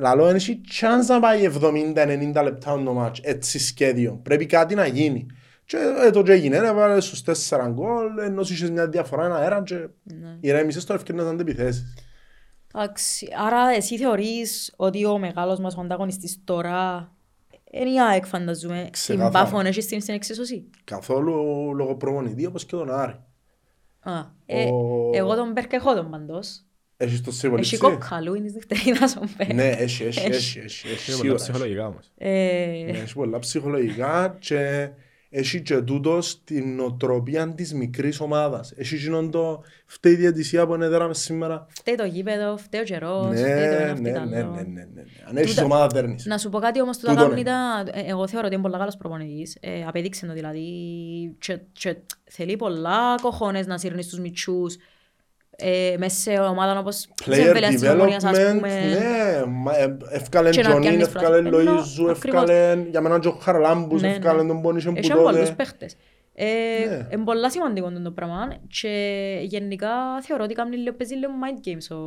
[0.00, 4.20] λαλό, δεν έχει chance να πάει 70-90 λεπτά το μάτς, έτσι σχέδιο.
[4.22, 5.26] Πρέπει κάτι να γίνει.
[5.70, 9.62] Και ε, το και έγινε, έβαλε στους 4 γκολ, ενώ είχες μια διαφορά ένα αέρα
[9.62, 10.36] και Ναι.
[10.40, 11.94] ηρέμησες το ευκαιρνές να αντεπιθέσεις.
[12.74, 17.12] Εντάξει, άρα εσύ θεωρείς ότι ο μεγάλος μας ο ανταγωνιστής τώρα
[17.70, 18.80] είναι η ΑΕΚ φανταζούμε.
[18.82, 19.30] Την Ξεκάθαρα.
[19.44, 21.34] Πάφων έχεις την στην εξίσωση; Καθόλου
[21.74, 23.14] λόγω προπονητή όπως και τον Άρη.
[24.00, 24.12] Α,
[24.46, 26.62] ε, Ο- Εγώ τον Μπέρκ έχω τον παντός.
[26.96, 27.78] Έχεις το Έχει συμβολίτσι.
[27.78, 29.52] κόκκαλου, είναι της δευτερίδας ο Μπέρκ.
[29.52, 30.28] Ναι, έχει, έχει, Έχει.
[30.28, 31.34] έχει, έχει, έχει, Είναι πολλά σίγουρα.
[31.36, 32.10] ψυχολογικά όμως.
[32.18, 34.88] Ναι, Ε, Έχει πολλά ψυχολογικά και
[35.32, 38.72] έχει και τούτος στην νοοτροπία της μικρής ομάδας.
[38.76, 41.66] Έχει εκείνον το φταίει η διαιτησία που έδεραμε σήμερα.
[41.68, 44.36] Φταίει το γήπεδο, φταίει ο καιρός, Ναι, φταίει το ένα ναι, φταίει ναι, το ναι,
[44.42, 44.50] άλλο.
[44.52, 45.02] ναι, ναι, ναι.
[45.28, 46.26] Αν έχεις Τούτα- ομάδα δέρνεις.
[46.26, 47.50] Να σου πω κάτι όμως, τούτα Τούτον κάνουν είναι.
[47.50, 47.98] τα...
[47.98, 49.56] ε, Εγώ θεωρώ ότι είναι πολύ καλός προπονητής.
[49.60, 50.66] Ε, απέδειξε το δηλαδή
[51.38, 54.76] και, και θέλει πολλά κοχώνες να σύρνεις στους μητσούς.
[55.60, 58.68] Ε, μέσα σε ομάδα όπως της Player Εμβέλειας της Ομονίας, ας development, πούμε.
[58.68, 59.44] ναι.
[59.46, 61.66] μα, ε, Ευκάλεν Και να Τζονίν, πιάνεις ευκάλεν φράση.
[61.66, 62.42] Ενώ, Λοΐζου, ακριβώς.
[62.42, 64.14] ευκάλεν για μένα και ο Χαραλάμπους, Ναι, ναι.
[64.14, 65.86] ευκάλεν τον Πόνισεν που Έχει πολλούς τότε.
[66.34, 66.90] Παίχτες.
[66.92, 67.06] Ε, Ναι.
[67.12, 68.88] Είναι πολλά σημαντικό το πράγμα και
[69.42, 71.96] γενικά θεωρώ ότι κάνει λίγο, παίζει λίγο mind games.
[71.96, 72.00] Ο...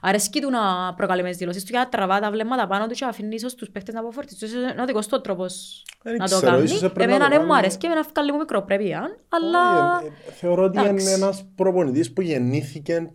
[0.00, 2.94] Αρέσκει του να προκαλεί μες τις δηλώσεις του για να τραβά τα βλέμματα πάνω του
[2.94, 4.48] και να αφήνει ίσως τους παίχτες να αποφορτιστούν.
[4.48, 6.62] Ίσως Είναι ο δικός του τρόπος Δεν να το ξέρω, κάνει.
[6.64, 7.58] ίσως έπρεπε να Εμένα το δεν μου κάνει.
[7.64, 9.96] αρέσκει, εμένα βγάλει μου μικροπρέπεια, αλλά...
[9.96, 11.04] Όχι, ε, ε, Θεωρώ ότι εντάξει.
[11.04, 13.10] είναι ένας προπονητής που γεννήθηκε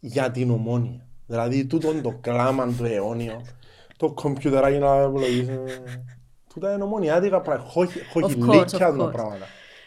[0.00, 1.06] για την ομόνια.
[1.26, 3.42] Δηλαδή τούτον το κλάμα του αιώνιο,
[3.96, 5.58] το κομπιουτεράκι να υπολογίσει.
[6.54, 9.12] Τούτα είναι ομονιάτικα πράγματα, Of course, χοχηλίκια of τα course.
[9.12, 9.46] πράγματα.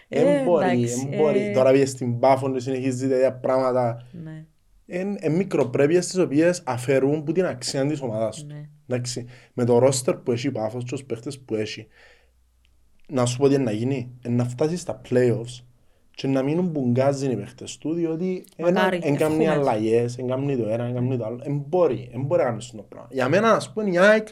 [0.10, 1.40] Ε, Εν μπορεί, εντάξει, εν μπορεί.
[1.40, 1.52] ε.
[1.52, 4.06] Τώρα πήγες στην Πάφον και συνεχίζεις τέτοια πράγματα.
[4.12, 4.46] Ναι,
[4.86, 8.46] Είναι μικροπρέπειες τις οποίες αφαιρούν που την αξία της ομάδας τους.
[8.46, 8.70] ναι.
[8.90, 11.88] Εντάξει, με το ρόστερ που έχει η Πάφος και τους παίχτες που έχει,
[13.10, 15.64] να σου πω τι είναι να γίνει, είναι να φτάσεις στα playoffs
[16.12, 19.70] και να μείνουν μπουγκάζουν οι παίχτες του, διότι Μακάρι, δεν κάνει ευχόμαστε.
[19.70, 21.40] αλλαγές, δεν κάνει το ένα, δεν κάνει το άλλο.
[21.44, 23.08] Εν μπορεί, εν μπορεί να κάνεις αυτό το πράγμα.
[23.12, 24.28] Για μένα, ας πούμε, η ΑΕΚ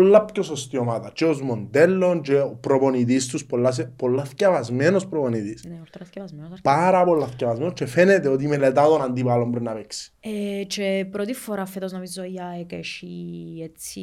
[0.00, 1.10] πολλά πιο σωστή ομάδα.
[1.14, 5.64] Και ως μοντέλο και ο προπονητής τους, πολλά, σε- πολλά θκιαβασμένος προπονητής.
[5.68, 6.74] Ναι, ορθρασκευασμένος αρκετά.
[6.74, 10.12] Πάρα πολλά θκιαβασμένος και φαίνεται ότι μελετά τον αντίπαλο πριν να παίξει.
[10.20, 13.16] Ε, και πρώτη φορά φέτος νομίζω η ΑΕΚ έχει
[13.62, 14.00] έτσι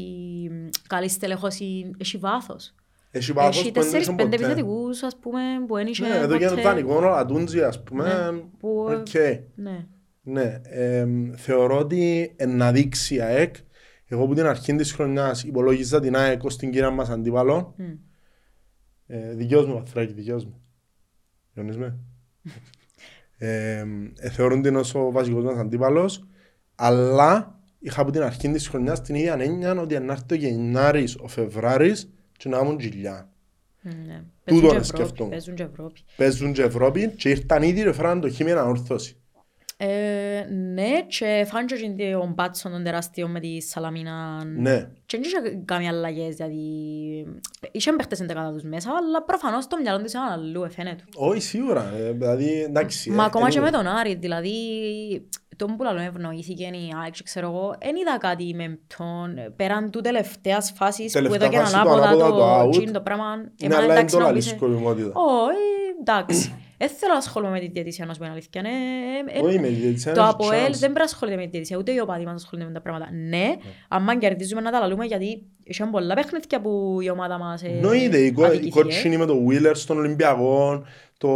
[0.52, 2.74] μ, καλή στελεχώση, έχει βάθος.
[3.12, 4.44] Έχει βάθος Έχει που δεν τέσσερις είχε πέντε ποτέ.
[4.46, 6.62] επιθετικούς ας πούμε που δεν είχε Ναι, εδώ γίνεται ποτέ.
[6.62, 8.04] δανεικό ο Λατούντζι, ας πούμε.
[8.04, 9.08] Ναι, που, ε, Οκ.
[9.56, 9.86] Ναι.
[10.24, 13.56] Ναι, εμ, θεωρώ ότι εν να δείξει η ΑΕΚ.
[14.12, 17.74] Εγώ που την αρχή της χρονιάς υπολόγιζα την ΑΕΚ ως την κύρια μας αντίπαλο.
[17.78, 17.84] Μμ.
[19.08, 20.62] Ε, δικαιός μου, Παθράκη, δικαιός μου.
[21.54, 21.98] Γιονείς με.
[23.38, 23.86] ε,
[24.16, 26.24] ε, θεωρούν την ως ο βασικός μας αντίπαλος.
[26.76, 31.16] Αλλά είχα από την αρχή της χρονιάς την ίδια έννοια ότι αν έρθει ο Γενάρης,
[31.16, 33.30] ο Φεβράρης και να ήμουν γυλιά.
[33.82, 34.24] Ναι.
[34.46, 35.30] Τούτο Παίζουν και να Ευρώπη, σκεφτούμε.
[35.30, 36.02] παίζουν και Ευρώπη.
[36.18, 39.21] Παίζουν και Ευρώπη και ήρθαν ήδη και φέραν το χείμενο ανόρθωση.
[39.84, 44.44] Ε, ναι, και φάνε και εκείνοι τον μπάτσο τον τεράστιο με τη Σαλαμίνα.
[44.58, 44.88] Ναι.
[45.06, 46.62] Και δεν είχε κάνει αλλαγές, δηλαδή...
[47.72, 51.04] Είχαν παίχτες εντεκάτα τους μέσα, αλλά προφανώς το μυαλό της είναι αλλού, εφαίνεται.
[51.16, 51.94] Όχι, σίγουρα.
[51.98, 53.10] ε, Δηλαδή, εντάξει.
[53.10, 53.64] Μα ε, ακόμα και anyway.
[53.64, 54.54] με τον Άρη, δηλαδή,
[55.56, 59.92] τον που λαλό ευνοήθηκε η ΑΕΚ, και ξέρω εγώ, δεν είδα κάτι με τον, πέραν
[59.92, 62.72] του τελευταίας φάσης που Τελευταία εδώ και φάση, το ανάποδα ανάποδα, το το out.
[62.72, 63.36] τσιν το πράγμα.
[63.36, 65.12] Ναι, Εμένα αλλά είναι εντάξει το να λαλή πεις, ε, σκοπιμότητα.
[65.14, 66.54] Όχι, εντάξει.
[66.82, 68.62] Δεν θέλω να ασχολούμαι με τη διαιτησία, να σου πω την αλήθεια.
[68.62, 68.70] Ναι,
[69.34, 70.70] ε, ε, Όχι, με τη διαιτησία το έχει ΑΠΟΕΛ chance.
[70.72, 73.10] δεν πρέπει να ασχολείται με τη διαιτησία, ούτε οι οπαδοί μας ασχολούνται με τα πράγματα.
[73.30, 73.48] Ναι,
[73.88, 78.18] αν κερδίζουμε να τα λαλούμε, γιατί είχαν πολλά παιχνίδια που η ομάδα μας ε, Εννοείται,
[78.18, 78.80] η κο- η αδικήθηκε.
[78.82, 80.84] κότσινη με το Wheeler στον Ολυμπιακό,
[81.18, 81.30] το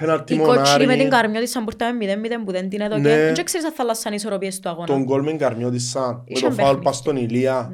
[0.00, 3.00] πέναλτι Η κότσινη με την μονάρι, Καρμιώτης σαν που ήρθαμε 0-0 που δεν την έδωκε.
[3.00, 3.32] Ναι.
[3.32, 4.86] Δεν ξέρεις αν θα αλλάσαν οι ισορροπίες του αγώνα.
[4.86, 6.84] τον γκολ με Καρμιώτης σαν, με Είχαν το φάουλ παιχνίδι.
[6.84, 7.70] πας στον Ηλία.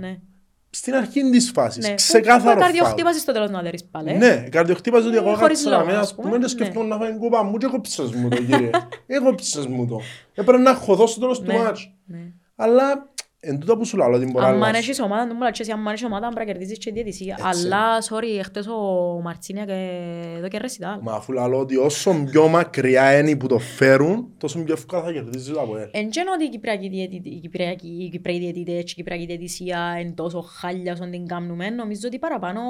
[0.75, 0.81] Ναι.
[0.81, 1.89] Στην αρχή της φάσης, Ναι.
[1.89, 2.61] Που- ξεκάθαρο που φάουλ.
[2.61, 4.11] καρδιοχτύπασες στο τέλος να δέρεις πάλι.
[4.11, 4.17] ε.
[4.17, 6.43] Ναι, καρδιοχτύπαζε ότι Ε, εγώ χωρίς κάτσα λόγο, να με, ας ας πούμε, πούμε, και
[6.43, 6.49] ναι.
[6.49, 8.71] σκεφτόμουν να φάει κούπα μου και έκοψες μου το κύριε.
[9.07, 10.01] Έκοψες μου το.
[10.35, 11.59] Έπρεπε να χωθώ στο τέλος του Ναι.
[11.59, 11.93] μάτς.
[12.07, 12.19] Ναι.
[12.57, 13.09] Αλλά,
[13.47, 14.79] εν τούτα που σου λέω, ότι μπορεί να Αν αλλάξει.
[14.81, 17.37] έχεις ομάδα, δεν μου λες αν έχεις ομάδα πρέπει να κερδίσεις και διαιτησία.
[17.47, 17.67] Έτσι.
[17.67, 19.91] Αλλά, sorry, εχθές ο Μαρτσίνια και
[20.39, 20.99] εδώ και ρεσιτάλ.
[21.03, 25.13] Μα αφού λέω ότι όσο πιο μακριά είναι που το φέρουν, τόσο πιο εύκολα θα
[25.13, 25.89] κερδίζεις το ΑΠΟΕΛ.
[25.93, 29.99] Εν και ότι η Κυπριακή διαιτη- η Κυπριακή η Κυπριακή διαιτητές και η Κυπριακή διαιτησία
[30.01, 32.61] είναι τόσο χάλια όσο την κάνουμε, νομίζω ότι παραπάνω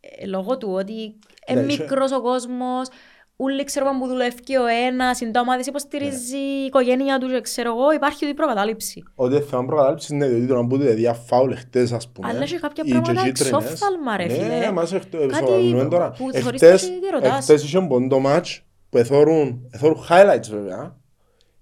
[0.00, 0.92] ε, λόγω του ότι
[1.48, 2.88] είναι Ναι, είσαι- μικρός ο κόσμος,
[3.42, 7.92] Ούλοι ξέρω που δουλεύει ο ένας, η ομάδες υποστηρίζει η οικογένεια τους και ξέρω εγώ,
[7.92, 9.02] υπάρχει η προκατάληψη.
[9.14, 12.28] Ότι θέμα προκατάληψης είναι διότι τώρα που δια φάουλ χτες ας πούμε.
[12.28, 13.52] Αλλά έχει κάποια ή και πράγματα κίτρινες.
[13.52, 14.58] εξόφθαλμα, ρε, φίλε.
[14.58, 16.10] Ναι, μας Κάτι εξοφαλμούμε τώρα.
[16.10, 17.38] που θεωρείς Εχτες, ότι διερωτάς.
[17.38, 20.96] εχτες είχε πόντο μάτς που εθώρουν, εθώρουν highlights βέβαια.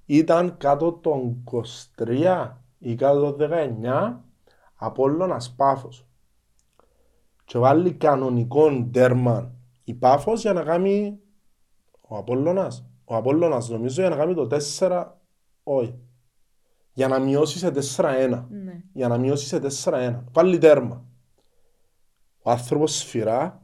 [0.06, 1.42] Ήταν κάτω των
[1.96, 4.24] 23 ή κάτω των 19
[4.74, 6.06] Απόλλωνας Πάφος.
[7.44, 9.52] Και βάλει κανονικό τέρμα
[9.84, 11.18] η Πάφος για να κάνει
[12.10, 12.84] ο Απόλλωνας.
[13.04, 14.46] Ο Απόλλωνας νομίζω για να κάνει το
[14.78, 15.06] 4
[15.62, 15.98] όχι.
[16.92, 18.46] για να μειώσει σε 4-1.
[18.50, 18.82] Ναι.
[18.92, 19.58] Για να μειώσει σε
[19.90, 20.24] 4-1.
[20.32, 21.04] Πάλι τέρμα.
[22.42, 23.62] Ο άνθρωπος σφυρά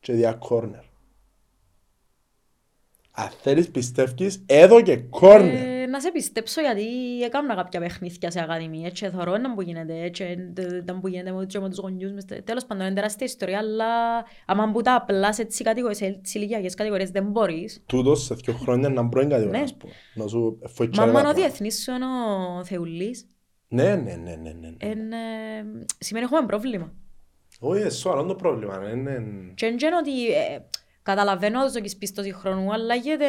[0.00, 0.84] και διά κόρνερ.
[3.20, 5.54] Αν θέλεις πιστεύεις, έδω και κόρνερ.
[5.82, 6.84] Ε, να σε πιστέψω γιατί
[7.24, 10.24] έκανα κάποια παιχνίδια σε ακαδημία και θωρώ να που γίνεται έτσι,
[10.84, 13.58] να που γίνεται με- και με τους γονιούς μες τε- τέλος πάντων είναι τεράστια ιστορία
[13.58, 13.86] αλλά
[14.46, 18.34] άμα που τα απλά σε έτσι κατηγορίες, σε έτσι ηλικιακές κατηγορίες δεν μπορείς Τούτος σε
[18.34, 19.64] δύο χρόνια να μπρω κατηγορία, Ναι.
[19.64, 19.92] ας πούμε.
[20.14, 21.48] Να σου Μα φοητσάρει άμα τα ο πράγματα.
[21.48, 22.04] διεθνής σου είναι
[22.58, 23.26] ο Θεουλής
[23.68, 24.68] Ναι, ναι, ναι, ναι, ναι.
[24.78, 26.92] εν, ε, σημαίνει έχουμε πρόβλημα
[27.60, 28.78] Όχι, είναι σοβαρό το πρόβλημα.
[28.78, 29.18] ναι, ναι.
[29.54, 30.58] και δεν είναι ότι ε,
[31.12, 33.24] καταλαβαίνω ότι είσαι πίστος χρόνου αλλά γίνεται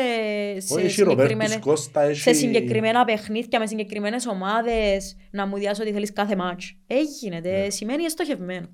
[0.60, 2.20] σε, Όχι, έχει Ρομπέρτος συγκεκριμένες- Κώστα, έχει...
[2.20, 6.76] σε συγκεκριμένα παιχνίδια με συγκεκριμένες ομάδες να μου διάσει ότι θέλεις κάθε μάτς.
[6.88, 8.68] Έγινε, σημαίνει εστοχευμένο.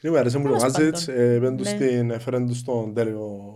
[0.00, 1.22] Ναι, μου άρεσε μου το Τέλος Μάζιτς, πάντων.
[1.22, 1.68] ε, πεν του Ναι.
[1.68, 3.52] στην- έφεραν τους στον τέλειο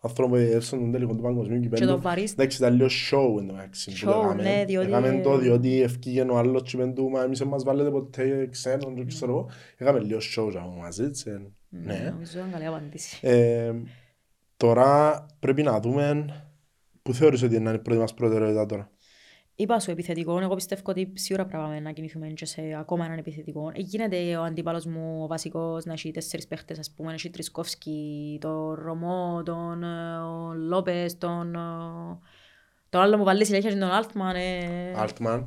[0.00, 1.86] άνθρωπο που έφεραν τον τέλειο του παγκοσμίου Και κυπέλλου.
[1.90, 4.42] το βαρύς Εντάξει, ήταν λίγο show εν τω μεταξύ που το Show, έκαμε.
[4.42, 7.62] ναι, διότι- Έκαμε το διότι ευκήγεν ο άλλος και είπεν του, μα εμείς δεν μας
[7.64, 9.50] βάλετε ποτέ ξένον και ξέρω εγώ.
[9.76, 12.10] Έκαμε λίγο show για ο Μάζιτς, ε, ναι.
[12.12, 13.18] Νομίζω ήταν καλή απάντηση.
[14.62, 16.26] Ε, Τώρα πρέπει να δούμε
[17.02, 18.90] που θεωρείς ότι είναι η πρώτη μας προτεραιότητα τώρα.
[19.54, 23.68] Είπα σου επιθετικό, εγώ πιστεύω ότι σίγουρα πρέπει να κινηθούμε και σε ακόμα έναν επιθετικό.
[23.74, 27.30] Ε, Γίνεται ο αντίπαλος μου ο βασικός να έχει τέσσερις παίχτες, ας πούμε, να έχει
[27.30, 31.54] Τρισκόφσκι, τον Ρωμό, τον ε, ο Λόπες, τον...
[31.54, 31.58] ε,
[32.88, 34.34] Τον άλλο μου βάλει συνέχεια και τον Altman.
[34.34, 35.44] ε, Altman.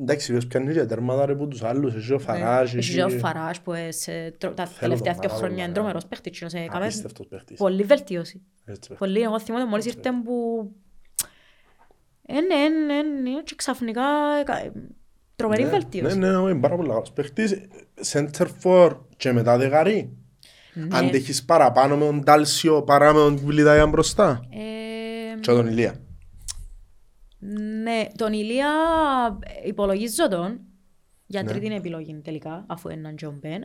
[0.00, 2.22] Εντάξει, ποιος πιάνει και τέρματα ρε που τους άλλους, έχει ο ναι.
[2.22, 2.94] Φαράζ, Έχει έχει...
[2.94, 5.58] και ο Φαράζ που ε, σε τρο- τα Θέλω τελευταία τον δύο πάρα χρόνια πολλά,
[5.58, 5.72] είναι ναι.
[5.72, 6.38] τρομερός παίχτης.
[6.38, 7.58] και σε έκαμε Απίστευτος παίχτης.
[7.58, 8.42] Πολύ βελτίωση.
[8.64, 8.96] Έτσι, παίχτης.
[8.98, 10.70] Πολύ, εγώ θυμόμαι μόλις ήρθε που...
[12.26, 14.02] Ε, ναι, ναι, ναι, και ξαφνικά
[14.40, 14.72] έκα-
[15.36, 16.18] τρομερή Ναι, βελτίωση.
[16.18, 17.60] Ναι, ναι, ναι, είναι πάρα πολύ καλός παίχτης.
[18.12, 20.16] Σέντερ φορ και μετά δεκάρι.
[20.74, 20.98] Ναι.
[20.98, 24.40] Αντέχεις παραπάνω με τον Τάλσιο παρά με τον Κβιλιτάια μπροστά.
[24.50, 25.94] Ε, Και τον Ηλία.
[27.86, 28.68] Ναι, τον Ηλία
[29.62, 30.60] ε, υπολογίζω τον
[31.26, 31.50] για Ναι.
[31.50, 33.62] τρίτη επιλογή τελικά, αφού είναι έναν Τζον Μπεν.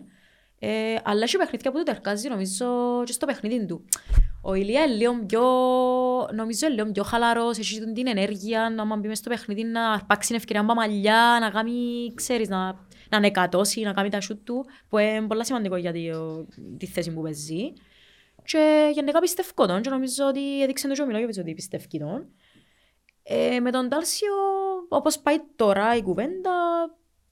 [0.60, 2.66] Ε, αλλά έχει παιχνίδια που του τερκάζει νομίζω
[3.06, 3.86] και στο παιχνίδι του.
[4.42, 5.42] Ο Ηλία είναι λίγο πιο,
[6.34, 9.92] νομίζω είναι λίγο πιο χαλαρός, έχει τον την ενέργεια να μπει μες στο παιχνίδι, να
[9.92, 11.74] αρπάξει την ευκαιρία με μαλλιά, να κάνει,
[12.16, 12.66] ξέρεις, να,
[13.10, 16.10] να ανεκατώσει, να κάνει τα σούτ του, που είναι πολύ σημαντικό για τη,
[16.78, 17.74] τη θέση που παίζει.
[18.44, 22.28] Και γενικά πιστεύω τον και νομίζω ότι έδειξε το και ο Μιλόγεβιτς ότι πιστεύει τον.
[23.24, 24.34] Ε, με τον Τάλσιο,
[24.90, 26.52] όπως πάει τώρα η κουβέντα,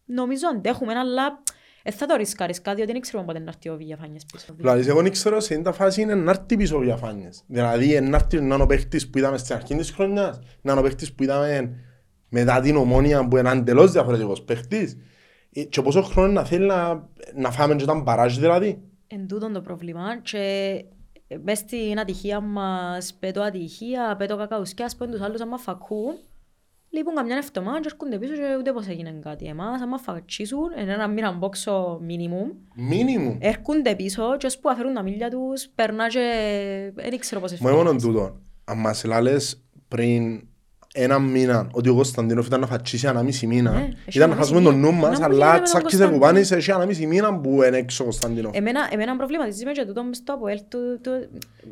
[0.06, 1.44] νομίζω αντέχουμε, αλλά
[1.84, 4.54] ε, θα το ρισκάρεις κάτι, διότι δεν ξέρουμε πότε να έρθει ο Βηγιαφάνιες πίσω.
[4.58, 7.44] Δηλαδή, εγώ δεν ξέρω σε είναι τα φάση είναι να έρθει πίσω ο Διαφάνιες.
[7.48, 10.82] Δηλαδή, να έρθει να είναι ο παίχτης που είδαμε στην αρχή της χρονιάς, να είναι
[10.82, 11.76] ο παίχτης που είδαμε
[12.30, 14.98] μετά την ομόνια που είναι εντελώς διαφορετικός παίχτης.
[15.54, 18.82] Ε, Και πόσο χρόνο να θέλει να, να φάμε και όταν παράζει δηλαδή.
[19.08, 20.86] Εν τούτον το πρόβλημα και ε,
[21.44, 26.14] μες στην ατυχία μας, πέτω ατυχία, πέτω κακαουσκιάς, πέτω τους άλλους άμα φακούν,
[26.90, 29.46] λείπουν καμιά εβδομάδα και έρχονται πίσω και ούτε πως έγινε κάτι.
[29.46, 33.38] Εμάς άμα φατσίσουν, εν ένα μήνα μπόξο minimum, Μίνιμουμ.
[33.40, 36.22] έρχονται πίσω και ώσπου αφαιρούν τα μίλια τους, περνά και
[36.96, 38.04] δεν ξέρω πόσες Μα μόνο φορές.
[38.04, 38.40] τούτο.
[38.66, 40.48] Αν μας λάλες πριν
[41.04, 44.36] ένα μήνα ότι ο Κωνσταντίνοφ ήταν να φατσίσει ένα μισή μήνα, Ναι, έχει ήταν να
[44.36, 45.08] ένα χάσουμε μισή τον νου μήνα.
[45.08, 46.12] μας, Να μου αλλά γίνεται με τον τσάκισε Κωνσταντίνο.
[46.20, 48.56] κουπάνι σε ένα μισή μήνα που είναι έξω ο Κωνσταντίνοφ.
[48.56, 50.60] Εμένα, εμένα προβληματίζει και τούτο μες στο ΑΠΟΕΛ.
[50.70, 51.12] Του, του,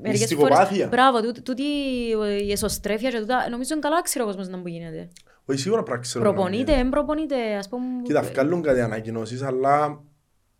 [0.02, 0.66] μερικές Μυστικοπάθεια.
[0.76, 1.64] φορές, μπράβο, τούτη, τούτη
[2.48, 5.08] η εσωστρέφεια και τούτα, νομίζω είναι καλά ξέρω ο κόσμος να που γίνεται.
[5.46, 6.20] Όχι σίγουρα πράξε.
[6.20, 7.84] Προπονείται, δεν προπονείται, ας πούμε.
[8.04, 10.00] Κοίτα, βγάλουν κάτι ανακοινώσεις, αλλά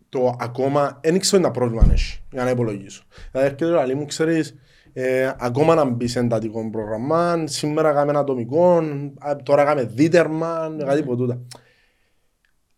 [0.08, 3.02] το ακόμα δεν ξέρω τι τα πρόβλημα έχει, για να υπολογίσω.
[3.30, 4.54] Δηλαδή έρχεται ο Λαλή μου, ξέρεις,
[5.00, 8.76] ε, ακόμα να μπεις σε εντατικό πρόγραμμα, σήμερα έκαμε ένα ατομικό,
[9.18, 11.40] α, τώρα έκαμε δίτερμα, κάτι από τούτα.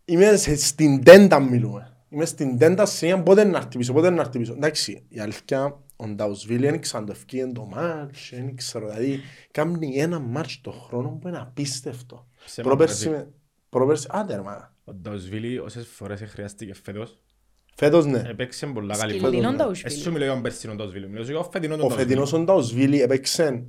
[0.05, 1.95] Είμαι σε, στην τέντα μιλούμε.
[2.09, 4.53] Είμαι στην τέντα σε πότε να έρθει πίσω, πότε να έρθει πίσω.
[4.53, 9.95] Εντάξει, η αλήθεια, ο Νταουσβίλη δεν ήξερα το ευκήγεν το μάτς, δεν ήξερα, δηλαδή, κάνει
[9.97, 12.27] ένα μάτς το χρόνο που είναι απίστευτο.
[12.45, 13.25] Σε Πρόπερση, μαγαζί.
[13.25, 13.33] με-
[13.69, 14.75] πρόπερση, άντε ρε μα.
[14.85, 17.19] Ο Νταουσβίλη όσες φορές χρειάστηκε φέτος,
[17.81, 18.23] Φέτος ναι.
[18.29, 19.57] έπαιξε πολλά καλή Σκυλινό φέτος.
[19.57, 19.93] Νταουσβίλη.
[19.93, 22.03] Εσύ σου μιλώ για τον περσινό Νταουσβίλη, μιλώ σου για τον φετινό Ο Νταουσβίλη.
[22.03, 23.65] φετινός ο Νταουσβίλη έπαιξε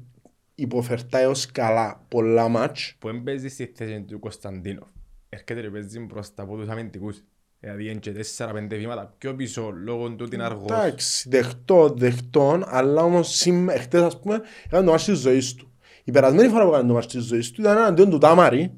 [0.55, 2.95] υποφερτά έως καλά πολλά μάτς.
[2.99, 4.87] Που έμπαιζε στη θέση του Κωνσταντίνοφ.
[5.29, 7.23] Έρχεται και παίζει μπροστά από τους αμυντικούς.
[7.59, 10.71] Δηλαδή είναι και 4-5 βήματα πιο πίσω λόγω του ότι είναι αργός.
[10.71, 15.71] Εντάξει, δεχτώ, δεχτώ, αλλά όμως σήμερα, χτες ας πούμε, έκανε το μάτς της ζωής του.
[16.03, 18.73] Η περασμένη φορά που έκανε το μάτς της ζωής του ήταν εναντίον του Τάμαρη.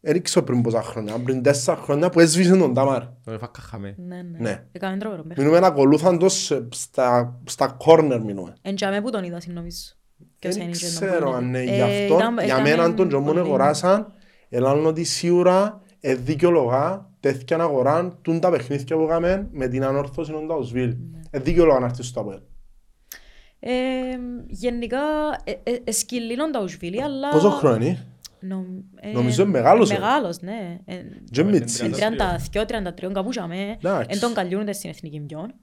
[0.00, 3.08] Δεν ξέρω πριν πόσα χρόνια, πριν τέσσερα χρόνια που έσβησε τον Τάμαρη.
[3.24, 3.94] Τον έφακα χαμέ.
[3.98, 4.38] Ναι, ναι.
[4.38, 4.64] Ναι.
[4.72, 5.40] Έκαμε τρομερό παιχνίδι.
[5.40, 8.52] Μιλούμε να ακολούθαν το σε- στα, στα corner μιλούμε.
[8.62, 9.78] Εν τζάμε που τον είδα, νομίζω.
[10.38, 11.58] Ποιος Δεν είναι και τον ξέρω που αν είναι.
[11.58, 12.14] είναι Ε, γι' αυτό.
[12.14, 14.12] ήταν- Για ήταν μένα τον τζομόν πολύ- αγοράσαν,
[14.48, 20.32] ελάλουν ότι σίγουρα ε, δικαιολογά τέτοια αγορά τούν τα παιχνίδια που έκαμε με την ανόρθωση
[20.32, 20.86] των Ταουσβίλ.
[20.88, 21.20] Ναι.
[21.30, 22.38] Ε, δικαιολογά να έρθει στο ΑΠΟΕΛ.
[23.60, 23.72] Ε,
[24.46, 24.98] γενικά,
[25.44, 27.28] ε, ε, ε, σκυλίνον τα ουσβίλη, αλλά...
[27.28, 28.06] Πόσο χρόνο είναι, Νομ- ε,
[29.12, 29.92] Νομίζω είναι μεγάλος, ε.
[29.98, 30.78] Μεγάλος, ναι.
[30.84, 31.98] Ε, Και μίτσις.
[31.98, 33.70] 32-33 κάπου είχαμε.
[33.70, 34.06] Εντάξει.
[34.10, 35.54] Εν τον καλιούνται στην εθνική ποιον.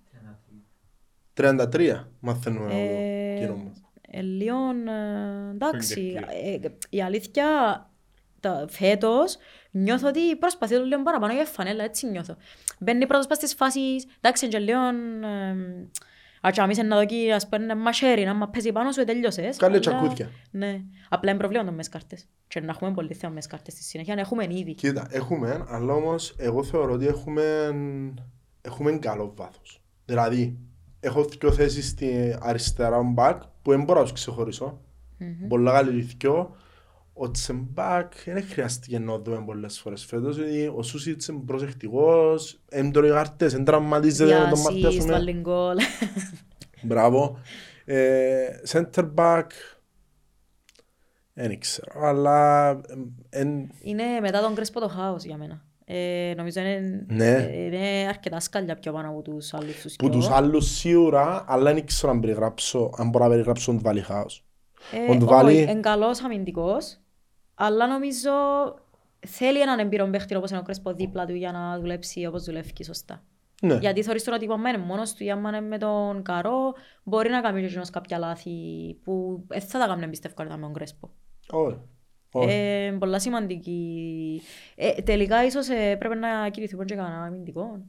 [1.34, 3.82] 33 μαθαίνουμε από Ε, κοινό μας.
[4.11, 4.57] ε, λίγο,
[4.88, 7.45] ε, εντάξει, Πολύ ε, η αλήθεια
[8.39, 9.38] τα, φέτος
[9.71, 12.36] νιώθω ότι προσπαθεί το λίγο παραπάνω για φανέλα, έτσι νιώθω.
[12.80, 14.80] Μπαίνει πρώτος πας στις φάσεις, εντάξει, είναι και λίγο,
[15.28, 15.55] ε,
[16.47, 19.57] ατσάμισε να δω εκεί, ας πούμε, μαχαίρι, να μα παίζει πάνω σου, ε, τελειώσες.
[19.57, 20.29] Κάλε αλλά- τσακούδια.
[20.51, 22.25] Ναι, απλά είναι πρόβλημα το μες κάρτες.
[22.47, 24.73] Και να έχουμε πολύ θέμα μες κάρτες στη συνέχεια, να έχουμε ήδη.
[24.73, 27.43] Κοίτα, έχουμε, αλλά όμως εγώ θεωρώ ότι έχουμε,
[28.61, 29.81] έχουμε καλό βάθος.
[30.05, 30.57] Δηλαδή,
[30.99, 34.81] έχω δύο θέσεις στη αριστερά μπακ που δεν μπορώ να τους ξεχωρίσω.
[35.47, 36.55] Πολλά καλή δυο.
[37.20, 42.91] Ο Τσεμπάκ δεν χρειάστηκε να δούμε πολλές φορές φέτος, γιατί ο Σούσιτς είναι προσεκτικός, δεν
[42.91, 45.11] τρώει γάρτες, δεν τραυματίζεται να τον Διάσεις, μαθιάσουμε.
[45.13, 45.78] βάλει γκολ.
[46.82, 47.38] Μπράβο.
[47.86, 49.45] Ε, Center back,
[51.34, 52.78] δεν ξέρω, αλλά ε,
[53.30, 55.61] εν- Είναι μετά τον Κρέσπο το χάος για μένα.
[55.86, 57.34] Ε, νομίζω είναι, Ναι.
[57.36, 60.20] ε, είναι αρκετά σκάλια πιο πάνω από τους άλλους τους που δυο.
[60.20, 64.45] τους άλλους σίγουρα, αλλά δεν ξέρω αν περιγράψω, αν μπορώ να περιγράψω τον Βάλι Χάος.
[65.07, 66.97] Ε, ο Ντουβάλι- όχι, είναι καλός αμυντικός,
[67.59, 68.31] αλλά νομίζω
[69.27, 72.83] θέλει έναν εμπειρό παίχτη όπως είναι ο Κρέσπο δίπλα του για να δουλέψει όπως δουλεύει
[72.83, 73.23] σωστά.
[73.61, 77.29] Ναι, Γιατί θεωρείς τον ότι πάμε μόνος του ή άμα είναι με τον Καρό μπορεί
[77.29, 78.51] να κάνει και εκείνος κάποια λάθη
[79.03, 81.09] που δεν θα τα κάνουν πιστεύω αν ήταν με τον Κρέσπο.
[81.51, 81.77] όχι.
[82.31, 82.51] όχι.
[82.51, 84.41] Ε, πολλά σημαντική.
[84.75, 87.81] Ε, τελικά ίσως ε, πρέπει να κινηθούμε και κανένα αμυντικό.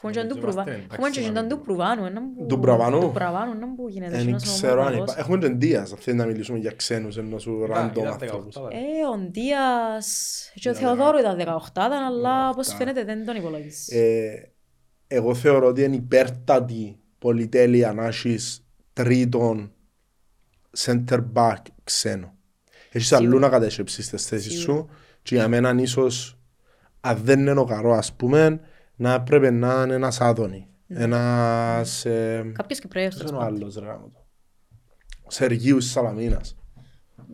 [0.00, 2.98] Έχουμε και τον Νομίζω Ντουμπρουβα- είμαστε έχουμε και τον εντάξει Ντουμπρουβάνου, έναν που- Ντουμπραβάνου.
[2.98, 5.10] Ντουμπραβάνου, έναν που γίνεται Δεν εκείνος ο ξέρω αν Μολδαβός.
[5.12, 5.20] υπά...
[5.20, 8.56] Έχουμε τον Δίας, αν θέλει να μιλήσουμε για ξένους, ενώ σου random ανθρώπους.
[8.56, 8.60] Ε,
[9.14, 13.88] ο Ντίας και ο Ήταν Θεοδόρου ήταν 18, αλλά όπως φαίνεται δεν τον υπολογίζεις.
[13.88, 14.52] Ε,
[15.06, 19.72] εγώ θεωρώ ότι είναι υπέρτατη πολυτέλεια να έχεις τρίτον
[20.78, 22.32] center back ξένο.
[22.92, 23.28] Έχεις Σίγουρα.
[23.28, 24.78] αλλού να κατέσκεψεις τις θέσεις Σίγουρα.
[24.78, 24.88] σου
[25.22, 26.38] και για μένα ίσως
[27.00, 28.60] αν δεν είναι ο καρός ας πούμε
[28.98, 30.68] να έπρεπε να είναι ένας άδωνη.
[30.86, 31.02] Ναι.
[31.02, 32.04] Ένας...
[32.04, 33.56] Ε, Κάποιος Κυπρέος ποιος τέλος είναι ο πάντων.
[33.62, 34.26] άλλος ρε γάμο το.
[35.26, 36.56] Σεργίους της Σαλαμίνας.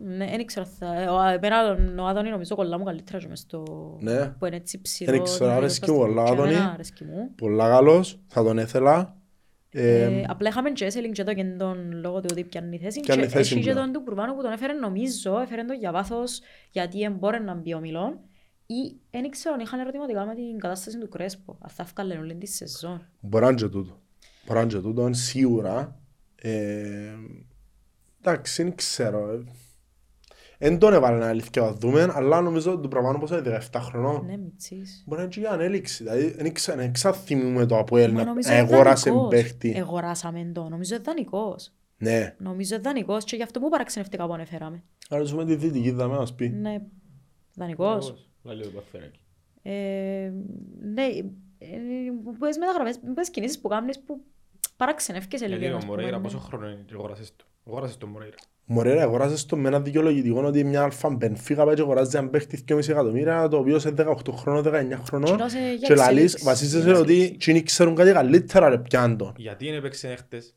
[0.03, 0.65] Ναι, δεν ξέρω.
[0.65, 3.63] θα- ε, ο- Εμένα ο Άδωνη νομίζω κολλά μου καλύτερα και μες στο...
[4.01, 4.25] Ναι.
[4.39, 5.11] Που είναι έτσι ψηλό.
[5.11, 6.71] Δεν ξέρω, είναι αρέσκει λίγο μου πολλά ο και εμένα Άδωνη.
[6.73, 7.31] αρέσκει μου.
[7.35, 9.15] Πολλά καλός, θα τον ήθελα.
[9.71, 12.99] Ε, Ε, απλά είχαμε και Έσελιν και το και τον λόγο του ότι πιάνει θέση
[12.99, 13.85] Πιάνει και θέση έχει και πλέον.
[13.85, 16.41] τον του Προυβάνου που τον έφερε νομίζω, έφερε τον για βάθος
[16.71, 18.19] γιατί εμπόρε να μπει ο Μιλόν
[18.65, 22.35] ή δεν ξέρω αν είχαν ερωτηματικά με την κατάσταση του Κρέσπο αν θα βγάλουν όλη
[22.35, 23.01] τη σεζόν.
[23.19, 23.99] Μπορεί να είναι και τούτο.
[24.45, 25.99] Μπορεί να είναι και τούτο, σίγουρα.
[26.35, 27.13] Ε,
[28.21, 29.43] εντάξει, δεν ξέρω.
[30.57, 33.41] Εν τον έβαλε να αλήθεια να δούμε, αλλά νομίζω το πράγμα πως είναι
[33.71, 34.25] 17 χρονών.
[34.25, 35.03] Ναι, μητσής.
[35.05, 36.03] Μπορεί να είναι και για ανέλυξη.
[36.03, 39.29] Δηλαδή, δεν ξα- δεν ξαθυμούμε το από Μα να νομίζω να είναι αγόρασε δανεικός.
[39.31, 39.73] παίχτη.
[39.75, 41.71] Εγοράσαμε το, νομίζω είναι δανεικός.
[41.97, 42.35] Ναι.
[42.39, 44.83] Νομίζω είναι δανεικός και γι' αυτό που παραξενευτικά που ανεφέραμε.
[45.09, 46.49] Αλλά ζούμε τη δυτική, θα μας πει.
[46.49, 46.75] Ναι,
[47.55, 48.29] δανεικός.
[49.61, 50.31] Ε,
[50.93, 51.03] ναι,
[51.57, 51.75] ε,
[52.39, 54.21] πες μεταγραφές, πες κινήσεις που κάνεις που
[54.77, 55.73] παραξενεύκεσαι Γιατί λίγο.
[55.73, 56.23] ο ας πούμε, Μωρέιρα ναι.
[56.23, 57.45] πόσο χρόνο είναι και αγοράσες το.
[57.67, 58.35] Αγοράσες το Μωρέιρα;
[58.65, 62.63] Μωρέρα, αγοράσες το με ένα δικαιολογητικό ότι μια αλφα μπενφίγα πάει και αγοράζει έναν παίχτης
[62.67, 65.31] 2,5 εκατομμύρια, το οποίο σε 18 χρόνων, 19 χρονών.
[65.35, 66.43] Κοινώς, ε, για Και λαλείς, εξέλιξη.
[66.43, 67.33] βασίζεσαι Για ότι εξέλιξη.
[67.35, 69.33] εκείνοι ξέρουν κάτι καλύτερα ρε πιάν τον.
[69.37, 70.53] Γιατί είναι έπαιξε έχτες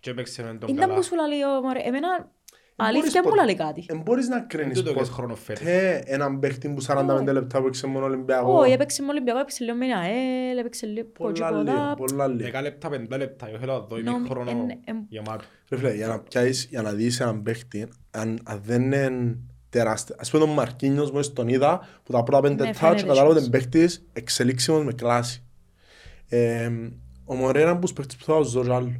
[0.00, 0.94] και έπαιξε με τον Ήταν καλά.
[0.94, 2.30] που σου λέει ο Μωρέ, εμένα μπορείς
[2.76, 3.84] αλήθεια μου ποτέ- λέει κάτι.
[3.88, 5.62] Εν μπορείς να Εν κρίνεις τούτο και ποτέ χρόνος φέτος.
[6.04, 8.58] έναν παίχτη που 45 λεπτά που έξε μόνο Ολυμπιακό.
[8.58, 11.94] Όχι, έπαιξε με Ολυμπιακό, έπαιξε λίγο με την ΑΕΛ, έπαιξε λίγο Πολλά λίγο, κοτσικόδα.
[11.94, 12.44] πολλά λίγο.
[12.44, 13.48] Δέκα λεπτά, πέντε λεπτά.
[13.48, 15.44] Εγώ θέλω να δω Νομι- ημίχρονο εν- εν- γεμάτο.
[15.70, 19.36] Ρε φίλε, για να πιάσεις, για να δεις έναν παίχτη, αν, αν δεν είναι
[19.70, 20.14] τεράστιο.
[20.18, 23.26] Ας πούμε τον Μαρκίνιος μόλις τον είδα, που τα πρώτα πέντε Ναι, touch φαίνεται κατάλαβα
[23.26, 23.36] σως.
[23.36, 25.42] ότι είναι παίχτης εξελίξιμος με κλάση.
[26.28, 26.70] Ε,
[27.24, 28.92] ο Μωρέρα είναι τους παίχτες που θα δω κι άλλο.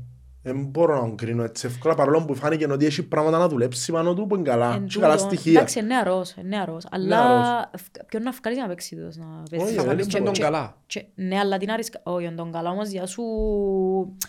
[0.44, 3.92] Δεν μπορώ να τον κρίνω έτσι εύκολα, παρόλο που φάνηκε ότι έχει πράγματα να δουλέψει
[3.92, 4.74] πάνω του που είναι καλά.
[4.74, 5.52] Εν Έχει καλά τούτο, στοιχεία.
[5.52, 6.84] Εντάξει, είναι νεαρός, είναι νεαρός.
[6.90, 9.64] Αλλά ευκ- ποιον να βγάλεις να παίξει τούτος, να παίζει.
[9.66, 10.76] Όχι, Θα δεν βάλεις είναι και- τον και- καλά.
[10.86, 12.00] και- Ναι, αλλά την άρισκα.
[12.02, 13.22] Όχι, τον καλά όμως για σου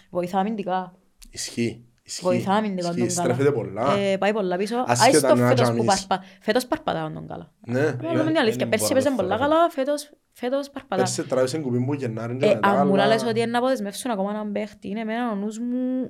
[0.09, 0.93] βοηθά αμυντικά.
[1.29, 1.85] Ισχύει.
[2.05, 2.23] Ισχύει.
[2.23, 2.99] Βοηθά αμυντικά Ισχύει.
[2.99, 3.33] τον καλά.
[3.33, 3.97] Στρέφεται πολλά.
[3.97, 4.75] Ε, Πάει πολλά πίσω.
[4.87, 6.05] Ασχέτα Άιστο να φέτος που τζαμίς.
[6.07, 6.25] παρπα...
[6.41, 7.51] Φέτος παρπατά τον καλά.
[7.67, 7.81] Ναι.
[7.81, 8.57] Να πούμε την αλήθεια.
[8.57, 9.51] δεν Πέρσι μπορώ να έπαιζε το πολλά θεωρώ.
[9.53, 10.95] καλά, φέτος, φέτος παρπατά.
[10.95, 13.57] Πέρσι τράβησε κουμπί που Γενάρη και Ε, μετά, αν μου αλλά- λες ότι είναι να
[13.57, 16.09] αποδεσμεύσουν ακόμα έναν παίχτη, είναι εμένα ο νους μου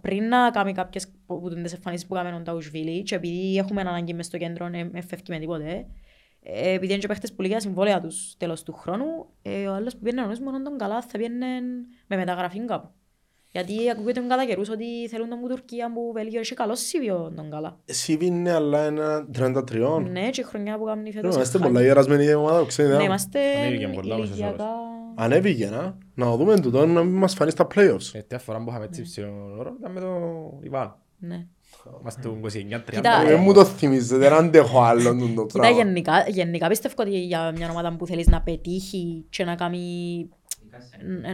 [0.00, 3.80] πριν να κάνει κάποιες που που τις εμφανίσεις που κάνουμε ο Ταουσβίλη και επειδή έχουμε
[3.80, 5.86] ανάγκη μες στο κέντρο, δεν με φεύγει με τίποτε,
[6.42, 9.94] ε, επειδή είναι και παίχτες που λίγα συμβόλαια τους τέλος του χρόνου, ε, ο άλλος
[9.96, 11.46] που πιένε ο νους μου τον καλά θα πιένε
[12.06, 12.88] με μεταγραφή κάπου.
[13.52, 17.50] Γιατί ακούγεται κατά καιρούς ότι θέλουν τον που Τουρκία που Βέλγιο έχει καλό σύβιο τον
[17.50, 17.78] καλά.
[17.84, 20.02] Εσύ είναι αλλά ένα 33.
[20.10, 21.34] Ναι, και η χρονιά που κάνει Ρε, φέτος.
[21.34, 21.72] Είμαστε χάλια.
[21.72, 22.94] πολλά γερασμένοι η ομάδα, ξέρετε.
[22.96, 23.04] Ναι, α.
[23.04, 24.68] είμαστε Ανέβηκε πολλά μες στις ηλικιακά...
[25.14, 25.98] Ανέβηκε, να.
[26.14, 28.00] Να δούμε τούτο, να μην μας φανεί στα playoffs.
[28.00, 30.94] Ε, Τελευταία φορά που είχαμε έτσι ψηλό όρο ήταν με τον Ιβάν.
[31.18, 31.46] Ναι.
[32.00, 32.48] Είμαστε το 29-30.
[32.90, 35.76] Κοίτα, Δεν μου το θυμίζετε, δεν αντέχω άλλο τον το Κοίτα, πράγμα.
[35.76, 40.28] γενικά, γενικά πιστεύω ότι για μια ομάδα που θέλεις να πετύχει και να κάνει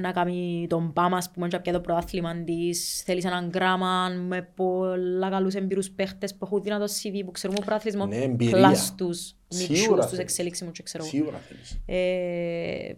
[0.00, 4.08] να κάνει τον Πάμα, ας πούμε, και να πιάει το πρωτάθλημα της, θέλεις έναν γράμμα
[4.08, 8.56] με πολλά καλούς εμπειρούς παίχτες που έχουν δυνατό CV, που ξέρουν πρωτάθλημα, Ναι, εμπειρία.
[8.56, 10.18] πλάστους, Σίγουρα μητσούς, τους θέλεις.
[10.18, 11.12] εξελίξιμους και ξέρω εγώ.
[11.12, 11.78] Σίγουρα θέλεις.
[11.86, 12.94] Ε,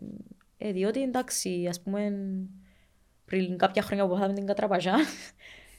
[0.59, 2.12] ε, διότι εντάξει, ας πούμε,
[3.24, 4.94] πριν κάποια χρόνια που πάθαμε την Κατραπαζιά,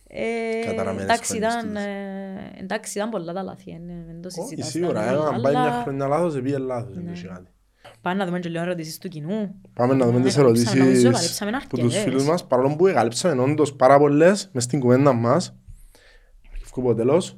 [0.08, 1.84] ε, Καταραμένες εντάξει, χρονιές ήταν, της.
[1.86, 4.70] ε, εντάξει, ήταν πολλά τα λάθη, ε, δεν το Όχι, συζητάς.
[4.70, 6.94] σίγουρα, ήταν, ε, αν πάει μια αλλά χρονιά λάθος, επήγε λάθος.
[6.96, 7.12] δεν Ναι.
[7.12, 7.50] έχει κάτι.
[8.08, 9.56] Πάμε να δούμε και λίγο ερωτήσεις του κοινού.
[9.74, 12.04] Πάμε να δούμε Ναι, τις καλύψαμε, νομίζω ερωτήσεις καλύψαμε που τους αρκετές.
[12.04, 15.56] φίλους μας, παρόλο που εγκαλύψαμε όντως πάρα πολλές μες στην κουβέντα μας.
[16.54, 17.38] Αρκευκού από τέλος,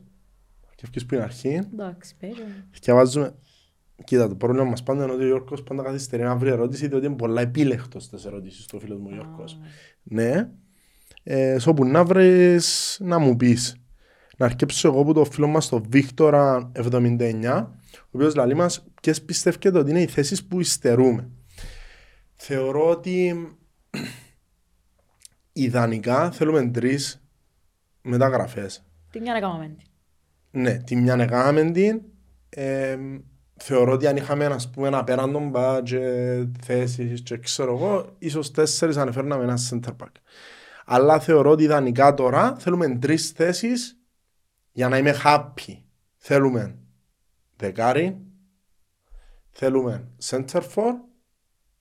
[0.69, 1.61] αρκευκούς που είναι αρχή.
[1.73, 2.33] Εντάξει, παίζω.
[2.81, 3.35] Διαβάζουμε.
[4.03, 7.05] Κοίτα, το πρόβλημα μας πάντα είναι ότι ο Γιώργος πάντα καθυστερεί να βρει ερώτηση, διότι
[7.05, 9.59] είναι πολλά επίλεκτος στις ερωτήσεις του φίλος μου Γιώργος.
[10.03, 10.49] Ναι.
[11.23, 13.75] Ε, σ' όπου να βρεις, να μου πεις.
[14.37, 17.78] Να αρκέψω εγώ από το φίλο μας τον Βίκτορα 79,
[18.11, 21.29] ο οποίος λέει μας ποιες πιστεύετε ότι είναι οι θέσεις που υστερούμε.
[22.35, 23.47] Θεωρώ ότι
[25.53, 27.23] ιδανικά θέλουμε τρεις
[28.01, 28.85] μεταγραφές.
[29.11, 29.59] Τι μια να κάνουμε.
[29.59, 29.83] μένει.
[30.51, 32.01] Ναι, τη μια έκαναμε την.
[32.49, 32.97] Ε,
[33.55, 38.97] θεωρώ ότι αν είχαμε ας πούμε ένα απέραντον budget, θέσεις και ξέρω εγώ, ίσως τέσσερις
[38.97, 40.11] ανεφέρναμε ένα center back.
[40.85, 43.99] Αλλά θεωρώ ότι ιδανικά τώρα θέλουμε τρεις θέσεις
[44.71, 45.73] για να είμαι happy.
[46.17, 46.75] Θέλουμε
[47.59, 48.17] δεκάρι,
[49.51, 50.93] θέλουμε center for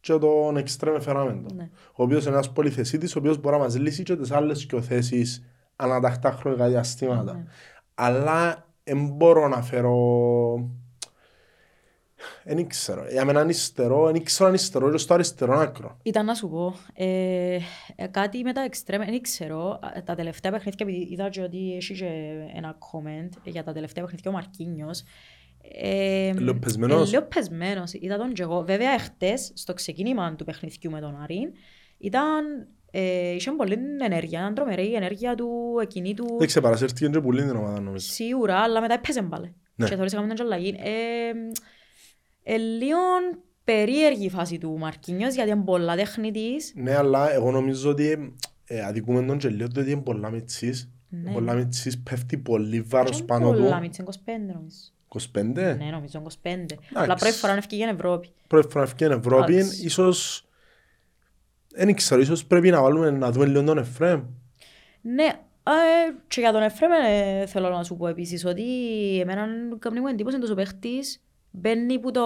[0.01, 1.57] και τον extreme εφεράμε τον.
[1.57, 1.71] Ναι.
[1.93, 4.81] Ο οποίος είναι ένας πολυθεσίτης, ο οποίος μπορεί να μας λύσει και τις άλλες και
[4.81, 5.45] θέσεις
[5.77, 7.33] ανατακτά χρονικά διαστήματα.
[7.35, 7.45] Ναι.
[7.95, 9.97] Αλλά δεν μπορώ να φέρω...
[12.45, 13.09] Δεν ξέρω.
[13.11, 15.99] Για μένα είναι υστερό, δεν ξέρω αν υστερό και στο αριστερό άκρο.
[16.03, 17.59] Ήταν να σου πω, ε,
[17.97, 21.75] ε, κάτι με τα εξτρέμ, δεν ξέρω, ε, τα τελευταία παιχνίδια, επειδή είδα και ότι
[21.77, 22.11] έχει και
[22.55, 25.05] ένα comment για τα τελευταία παιχνίδια ο Μαρκίνιος,
[25.73, 27.09] ε, Λίγο πεσμένος.
[27.09, 28.63] ε, Λίγο πεσμένος, είδα τον και εγώ.
[28.65, 31.51] Βέβαια, εχθές, στο ξεκίνημα του παιχνιδιού με τον Αρίν,
[31.99, 35.49] ήταν, ε, είχε πολύ ενέργεια, ήταν τρομερή η ενέργεια του,
[35.83, 38.07] εκείνη του, Δεν ξεπαρασύρθηκε και πολύ την ομάδα νομίζω.
[38.13, 39.51] σίγουρα, αλλά μετά έπαιζε μπάλε.
[39.75, 39.89] Ναι.
[39.89, 40.75] Και θεωρείς έκαμε τον και αλλαγή.
[40.79, 41.31] Ε,
[42.43, 42.99] ε, λίγο
[43.65, 46.73] περίεργη η φάση του Μαρκίνιος, γιατί είναι πολλά τεχνητής.
[46.77, 50.91] Ναι, αλλά εγώ νομίζω ότι ε, αδικούμε τον και λίγο ότι είναι πολλά μητσής.
[51.11, 51.33] Ναι.
[51.33, 53.81] Πολλά μητσής πέφτει πολύ βάρος Και πάνω πολλά, του.
[53.83, 54.11] μίτσι, 25
[54.55, 54.77] νομίζω.
[55.09, 55.23] 25.
[55.43, 56.49] Ναι, νομίζω 25.
[56.93, 58.29] Αλλά πρώτη φορά να ευκήγε στην Ευρώπη.
[58.47, 59.85] Πρώτη φορά ευκαιρία στην Ευρώπη, Εντάξει.
[59.85, 60.43] ίσως...
[61.71, 64.23] Δεν ξέρω, ίσως πρέπει να βάλουμε να δούμε λίγο τον Εφραίμ.
[65.01, 65.25] Ναι,
[65.63, 68.65] ε, και για τον Εφρέμ ε, θέλω να σου πω επίσης ότι
[69.21, 69.47] εμένα
[69.79, 72.23] κάνει μου εντύπωση ότι ο παίχτης μπαίνει που το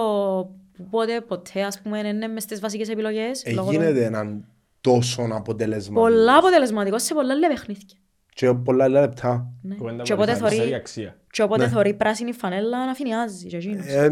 [0.77, 3.43] που πότε ποτέ ας πούμε είναι μες στις βασικές επιλογές.
[3.53, 4.45] λόγω των- Εγίνεται έναν
[4.81, 6.09] τόσο αποτελεσματικός.
[6.11, 7.97] Πολλά αποτελεσματικός σε πολλά άλλα παιχνίδια.
[8.33, 9.53] Και πολλά άλλα λεπτά.
[9.61, 9.75] Ναι.
[9.75, 11.17] Κουβέντα Και που όποτε αριστερή θωρεί, αξία.
[11.31, 11.69] και όποτε Ναι.
[11.71, 13.85] θωρεί πράσινη φανέλα να φινιάζει και εκείνος.
[13.85, 14.09] Ε,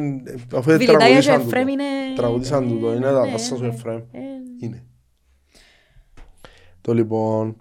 [0.56, 1.72] Αφού δεν Βιλιτάγια και τραγουδήσαν του Εφρέμ το.
[1.72, 1.84] είναι...
[2.16, 3.68] Τραγουδήσαν του το, είναι τα ναι, δάσα σου ναι.
[3.68, 3.98] Εφραίμ.
[4.12, 4.20] Ε,
[4.60, 4.84] Είναι.
[6.82, 7.56] Το λοιπόν...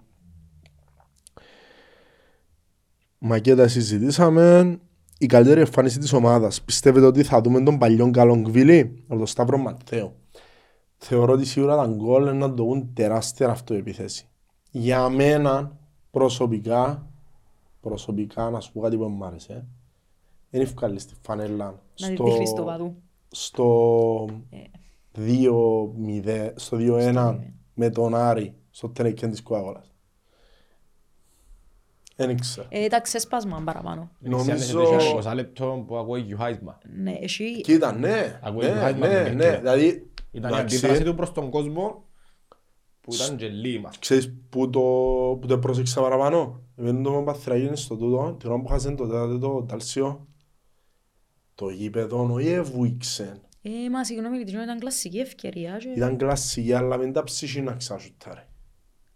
[3.17, 4.77] Μακέτα συζητήσαμε.
[5.17, 6.61] Η καλύτερη εμφάνιση της ομάδας.
[6.61, 10.15] Πιστεύετε ότι θα δούμε τον παλιό καλό Γκβίλη από τον Σταύρο Ματθαίο.
[10.97, 14.25] Θεωρώ ότι σίγουρα τα γκολ είναι να το δουν τεράστια αυτοεπίθεση.
[14.71, 15.77] Για μένα
[16.11, 17.07] προσωπικά,
[17.81, 19.65] προσωπικά να σου πω κάτι που μου άρεσε.
[20.49, 22.95] Δεν ευκάλεις τη φανέλα Να τη δείχνεις του παδού.
[23.31, 24.57] στο Ε.
[25.17, 27.37] 2-0, στο 2-1
[27.73, 29.85] με τον Άρη στο τενεκέν της Κουάγολας.
[32.15, 32.67] Δεν ξέρω.
[32.71, 34.11] Ε, Ήταν ξέσπασμα παραπάνω.
[34.19, 35.19] Νομίζω- Νομίζω...
[35.29, 36.77] 20 λεπτό που ακούει γιουχάισμα.
[36.95, 37.61] Ναι, εσύ...
[37.61, 39.57] Κοίτα, ναι, Ακούει ναι, το Heisman, ναι, ναι, ναι, ναι.
[39.57, 39.85] δηλαδή,
[40.31, 42.03] Ήταν η εντάξει, αντίδραση του προς τον κόσμο
[43.01, 43.91] που ήταν και λίμα.
[43.99, 44.79] ξέρεις που το,
[45.41, 49.37] που το πρόσεξα παραπάνω; Επειδή το Παθραγίνη στο τούτο, την ώρα που χάσαν το τέταρτο
[49.39, 50.27] το Ταλσίο,
[51.55, 53.41] το γήπεδο όχι εβουήξε.
[53.61, 55.77] Ε, μα συγγνώμη, γιατί ήταν κλασική ευκαιρία.
[55.77, 58.45] και- Ήταν κλασική, αλλά μην τα ψήσει να ξασουτάρει.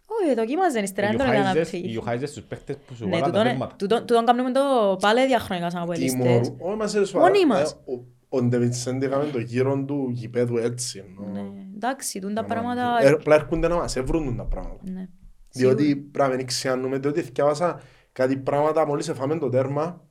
[0.06, 1.88] Όχι, δοκίμαζε ύστερα, δεν τον έκανα Οι πτύχη.
[1.88, 3.76] γιουχάιζες στους παίχτες που σου Ναι, βάλαν τα τούτον- τέρματα.
[3.76, 4.60] τούτον τούτον κάνουμε το
[5.00, 6.22] πάλι διαχρονικά σαν αποελίστες.
[6.22, 6.56] Τιμωρού.
[6.60, 7.48] Όχι, μας είναι Μόνοι σοβαρά.
[7.48, 7.72] μας.
[7.72, 11.04] Ε, ο- Ο Ντεβιτσέντε έκαμε το γύρο του γηπέδου έτσι.
[11.08, 11.50] ενώ- Ναι,
[11.86, 12.98] εντάξει, τούν τα ενώ- πράγματα...
[13.02, 14.82] Ε, Απλά έρχονται να μας έβρουν τα πράγματα.
[14.92, 15.08] Ναι.
[15.52, 16.10] Διότι Σίγουρα.
[16.12, 17.80] πρέπει να μην ξιάνουμε, διότι θυκιάβασα
[18.12, 20.04] κάτι πράγματα μόλις εφάμε το τέρμα.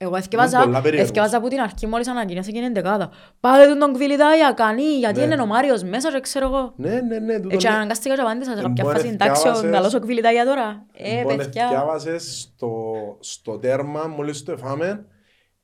[0.00, 1.00] Εγώ πολλά εθκεύαζα, περίεργος.
[1.08, 3.10] εθκεύαζα από την αρχή μόλις ανακοινώσε και είναι εντεκάδα.
[3.40, 5.24] Πάτε τον τον Κβιλιτάγια, κανεί, γιατί Ναι.
[5.24, 6.72] είναι ο Μάριος μέσα και ξέρω εγώ.
[6.76, 7.40] Ναι, ναι, ναι.
[7.40, 7.74] τούτο Έτσι ναι.
[7.74, 9.06] αναγκάστηκα και απάντησα σε Ε, κάποια μπορεί φάση.
[9.08, 10.86] να Εντάξει, ο θκιάβασες- καλός ο Κβιλιτάγια τώρα.
[10.96, 11.66] Ε, Λοιπόν, παιδιά.
[11.68, 15.06] θυκιάβασες στο, στο τέρμα, μόλις το εφάμε,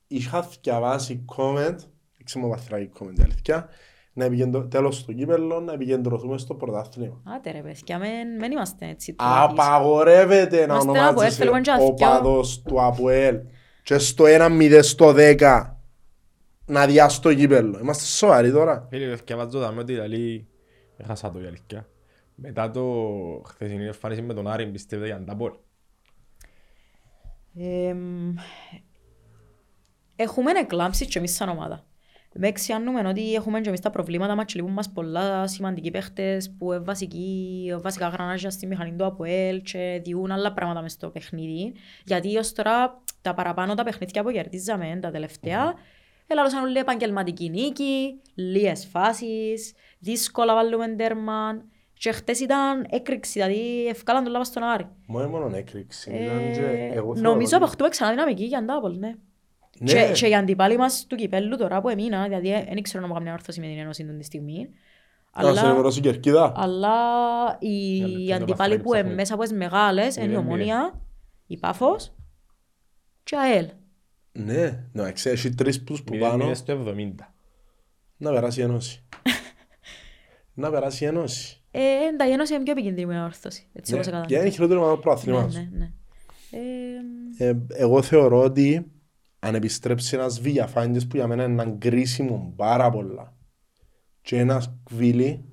[0.07, 1.75] είχα θυκιαβάσει comment,
[2.21, 3.67] έξω μου βαθράγει comment, η αλήθεια,
[4.15, 4.67] να επικεντρω...
[4.67, 7.21] τέλος στο κύπελλο, να επικεντρωθούμε στο πρωτάθλημα.
[7.23, 9.13] Άτε ρε παιδιά, μεν, μεν είμαστε έτσι.
[9.13, 9.51] τουλάχιστον.
[9.51, 11.95] Απαγορεύεται να Είμαστε ένα Αποέλ, ονομάζεσαι θέλουμε και ο αθκιό.
[11.95, 13.39] παδός του Αποέλ
[13.83, 15.69] και στο 1-0 στο 10
[16.65, 17.79] να διάσει το κύπελλο.
[17.79, 18.87] Είμαστε σοβαροί τώρα.
[18.89, 20.47] Φίλε, διαβάζω δάμε ότι δηλαδή,
[20.97, 21.87] έχασα το η αλήθεια.
[22.35, 22.83] Μετά το
[23.45, 25.51] χθεσινή εμφάνιση με τον Άρη, πιστεύετε για αντάπολ.
[27.57, 28.33] Εμ,
[30.15, 31.85] Έχουμε εκλάμψει και εμείς σαν ομάδα.
[32.37, 36.55] Με εξιάνουμε ότι έχουμε και εμείς τα προβλήματα μας και λείπουν μας πολλά σημαντικοί παίχτες
[36.57, 41.09] που είναι βασικοί, βασικά γρανάζια στη μηχανή του ΑΠΟΕΛ και διούν άλλα πράγματα μες στο
[41.09, 41.73] παιχνίδι.
[42.05, 45.73] Γιατί ως τώρα τα παραπάνω τα παιχνίδια που κερδίζαμε τα τελευταία
[46.27, 51.63] έλαβαν όλοι επαγγελματική νίκη, λίγες φάσεις, δύσκολα βάλουμε τέρμα
[51.93, 54.87] και χτες ήταν έκρηξη, δηλαδή ευκάλαν το λάβα στον Άρη.
[55.07, 56.09] Μόνο μόνο έκρηξη.
[56.11, 59.13] ήταν και Ε, εγώ θεωρώ νομίζω ότι- αποκτούμε ξανά δυναμική για αντάπολ, ναι.
[59.79, 59.91] Ναι.
[59.93, 63.07] Και, και οι αντιπάλοι μας του κυπέλλου τώρα που έμεινα, δηλαδή ε, δεν ξέρω να
[63.07, 64.69] μου κάνουν όρθωση με την Ένωση την τη στιγμή.
[65.37, 66.53] Να σε Αλλά, ενημερώσει η Κερκίδα.
[66.55, 66.91] αλλά
[67.59, 69.15] οι, Για οι λεπτό, αντιπάλοι να που είναι ψάχνει.
[69.15, 71.01] μέσα από τις μεγάλες είναι η Είναι Ομόνια,
[71.47, 72.13] η Πάφος
[73.23, 73.67] και η ΑΕΛ.
[74.31, 77.33] Ναι, να ξέρεις, έχει τρεις πούς που Μηδέν πάνω μηδέν στο 70.
[78.17, 79.03] να περάσει η Ένωση.
[80.53, 81.61] να περάσει η Ένωση.
[81.71, 81.79] Ε,
[82.13, 84.49] εντάξει, η Ένωση είναι πιο επικίνδυνη με όρθωση, έτσι Ναι, όπως Για είναι κατάλαβα.
[84.55, 85.41] χειρότερο με το Ναι, πρόθλημα.
[85.47, 85.91] ναι, ναι.
[87.37, 88.91] Ε, Ε, εγώ θεωρώ ότι
[89.47, 93.33] αν επιστρέψει ένας Βηγιαφάντης που για μένα είναι έναν κρίσιμο πάρα πολλά
[94.21, 95.45] και ένας Κβίλι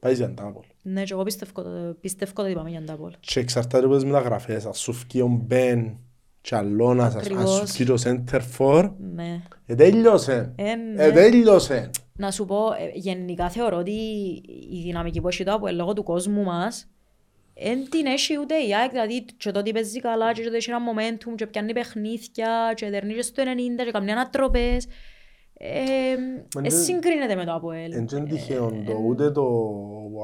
[0.00, 0.64] πάει για αντάπολ.
[0.82, 3.12] ναι, και εγώ πιστεύω, το- πιστεύω ότι πάμε για αντάπολ.
[3.20, 4.66] Και εξαρτάται από τις μεταγραφές.
[4.66, 5.96] Ας σου φκεί ο Μπεν
[6.40, 7.70] και αλλώνας, ας- αν σου Ακριβώς.
[7.70, 9.42] φκεί το center for, Ναι.
[9.66, 10.52] ε, τέλειωσε.
[10.56, 11.04] Ε, ναι.
[11.04, 11.90] Ε, τέλειωσε.
[12.12, 13.92] Να σου πω, ε, γενικά θεωρώ ότι
[14.70, 16.90] η δυναμική που έχει το από λόγω του κόσμου μας
[17.62, 20.56] δεν την έχει ούτε η ΑΕΚ, δηλαδή και το ότι παίζει καλά και το ότι
[20.56, 24.86] έχει ένα momentum και πιάνει παιχνίδια και δερνεί και στο 90 και κάνει ανατροπές.
[25.60, 25.70] Ε,
[26.54, 27.92] Μα ε, δεν- συγκρίνεται με το ΑΠΟΕΛ.
[27.92, 29.44] Εν είναι τυχαίο το ούτε το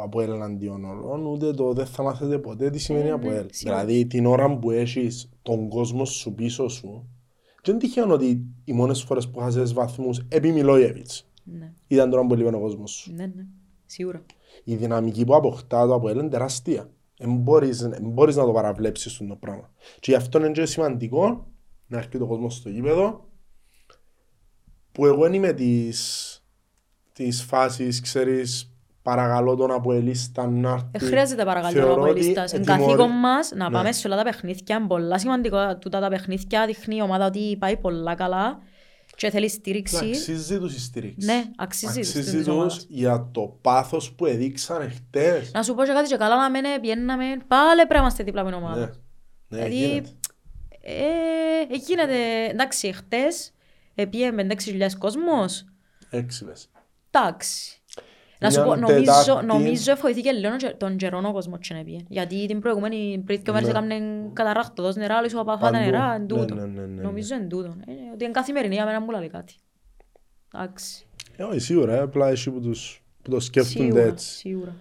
[0.03, 3.37] από εναντίον όλων, ούτε το δεν θα μάθετε ποτέ τι σημαίνει από ελ.
[3.37, 3.85] Ε, ναι, σίγουρα.
[3.85, 7.09] Δηλαδή την ώρα που έχεις τον κόσμο σου πίσω σου,
[7.63, 12.27] και είναι τυχαίο ότι οι μόνες φορές που χάσες βαθμούς επί Μιλόγεβιτς Ναι, ήταν τώρα
[12.27, 13.13] που λείπει ο κόσμος σου.
[13.15, 13.47] ναι, ναι,
[13.87, 14.23] σίγουρα.
[14.65, 16.91] Η δυναμική που αποκτά το από ελ είναι τεράστια.
[17.19, 19.71] Εν μπορείς, εν μπορείς να το παραβλέψεις αυτό το πράγμα.
[20.01, 21.47] Και γι' αυτό είναι και σημαντικό
[21.87, 23.29] να έρχεται ο κόσμος στο γήπεδο
[24.93, 26.39] που εγώ είμαι της,
[27.13, 30.87] της φάσης, ξέρεις, παρακαλώ τον Αποελίστα να έρθει.
[30.93, 32.53] Δεν χρειάζεται παρακαλώ Θεωρώ να ότι αποελίστας.
[32.53, 33.75] Είναι ετοιμορεί- καθήκον μας να Ναι.
[33.75, 34.77] πάμε σε όλα τα παιχνίδια.
[34.77, 36.67] Είναι πολλά σημαντικό τούτα τα παιχνίδια.
[36.67, 38.59] Δείχνει η ομάδα ότι πάει πολλά καλά
[39.17, 39.97] και θέλει Να στήριξη.
[39.97, 41.27] Αξίζει τους η στήριξη.
[41.27, 42.87] Ναι, αξίζει τους Αξίζει της τους ομάδας.
[42.89, 45.51] για το πάθος που έδειξαν χτες.
[45.53, 48.45] Να σου πω και κάτι και καλά να μένε, πιέναμε, πάλι πρέπει να είμαστε δίπλα
[48.45, 48.81] με την Ναι, ομάδα.
[48.87, 48.91] ναι,
[49.49, 50.09] Δηλαδή, γίνεται.
[50.87, 53.53] Ε, γίνεται, εντάξει, χτες,
[53.95, 55.65] επίεμε 6.000 κόσμος,
[56.11, 56.71] Έξι πες.
[57.11, 57.83] εντάξει.
[58.45, 61.75] Να σου Μια πω, νομίζω, Τετάρτη- νομίζω εφοηθήκε λίγο και τον καιρό ο κόσμος και
[61.75, 62.05] να πει.
[62.09, 63.75] Γιατί την προηγούμενη πριν δύο μέρες Ναι.
[63.79, 63.95] έκαμε
[64.33, 65.85] καταράχτο, δώσει νερά, λες ο παφάτα Παντού.
[65.85, 66.55] νερά, εν Ναι, τούτο.
[66.55, 67.03] ναι, ναι, ναι, ναι.
[67.03, 67.69] Νομίζω εν τούτο.
[67.87, 69.55] Ε, Ότι είναι καθημερινή για μένα μου λέει κάτι.
[70.55, 71.07] Εντάξει.
[71.37, 74.29] Ε, όχι, σίγουρα, ε, απλά εσύ που, τους, που το σκέφτονται Σίγουρα, έτσι.
[74.37, 74.75] σίγουρα.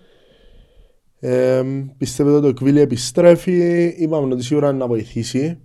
[1.19, 1.63] Ε,
[1.97, 5.59] πιστεύετε ότι ο Κβίλι επιστρέφει, είπαμε ότι σίγουρα είναι να βοηθήσει.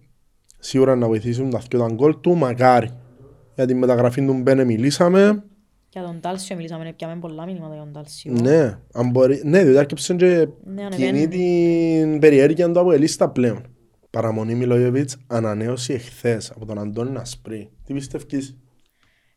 [0.58, 2.90] Σίγουρα είναι να βοηθήσουν τα δυο τα γκολ του, μακάρι.
[3.54, 5.42] Για τη μεταγραφή του Μπένε μιλήσαμε.
[5.98, 8.32] Για τον Τάλσιο μιλήσαμε, πιάμε πολλά μήνυματα για τον Τάλσιο.
[8.32, 11.26] Ναι, αν μπορεί, ναι, διότι άρχισε και Ναι, ανεβαίνει.
[11.26, 13.66] κινεί την περιέργεια του από ελίστα πλέον.
[14.10, 17.70] Παραμονή Μιλόγεβιτς, ανανέωση εχθές από τον Αντώνη Νασπρί.
[17.84, 18.58] Τι πιστεύεις;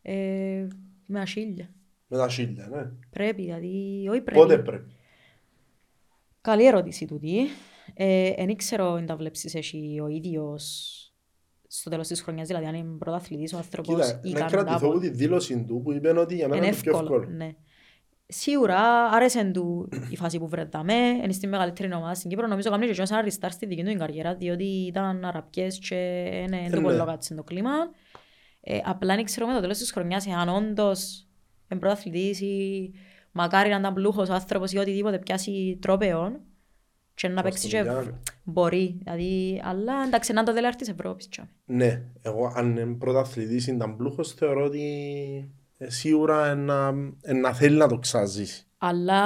[0.01, 0.67] Ε,
[1.07, 1.69] με ασύλια.
[2.07, 2.89] με τα σίλια, ναι.
[3.09, 4.39] Πρέπει, δηλαδή, όχι πρέπει.
[4.39, 4.91] Πότε πρέπει;
[6.41, 7.37] Καλή ερώτηση τούτη.
[7.93, 11.00] Ε, εν ήξερα αν τα βλέψεις εσύ ο ίδιος
[11.73, 14.77] στο τέλος της χρονιάς, δηλαδή αν είναι πρωταθλητής ο άνθρωπος Κοίτα, ή να κάνει κρατηθώ
[14.79, 14.91] τάπο.
[14.91, 17.15] από τη δήλωση του που είπε ότι για μένα Είναι είναι το πιο εύκολο.
[17.21, 17.35] εύκολο.
[17.37, 17.55] Ναι.
[18.27, 22.47] Σίγουρα άρεσε του η φάση που βρετάμε, είναι στη μεγαλύτερη ομάδα στην Κύπρο.
[22.47, 25.95] Νομίζω κάνει και εκείνος ένα restart στη δική του την καριέρα, διότι ήταν αραπιές και
[26.47, 26.81] είναι Ε, το ναι.
[26.81, 27.71] πολύ κάτσε το κλίμα.
[28.61, 31.27] Ε, απλά δεν ξέρω με το τέλος της χρονιάς, εάν όντως
[31.71, 32.91] είναι πρωταθλητής ή
[33.31, 36.39] μακάρι να ήταν πλούχος άνθρωπος ή οτιδήποτε πιάσει τρόπεων
[37.13, 38.19] και να παίξει και Μαστονιά.
[38.43, 38.97] μπορεί.
[39.03, 41.29] Δηλαδή, αλλά εντάξει, να είναι το τελεάρ της Ευρώπης.
[41.29, 41.49] τσάμε.
[41.65, 44.81] Ναι, εγώ αν είναι πρωταθλητής ήταν πλούχος θεωρώ ότι
[45.77, 48.65] ε, σίγουρα να, ε, να θέλει να το ξαζήσει.
[48.77, 49.21] Αλλά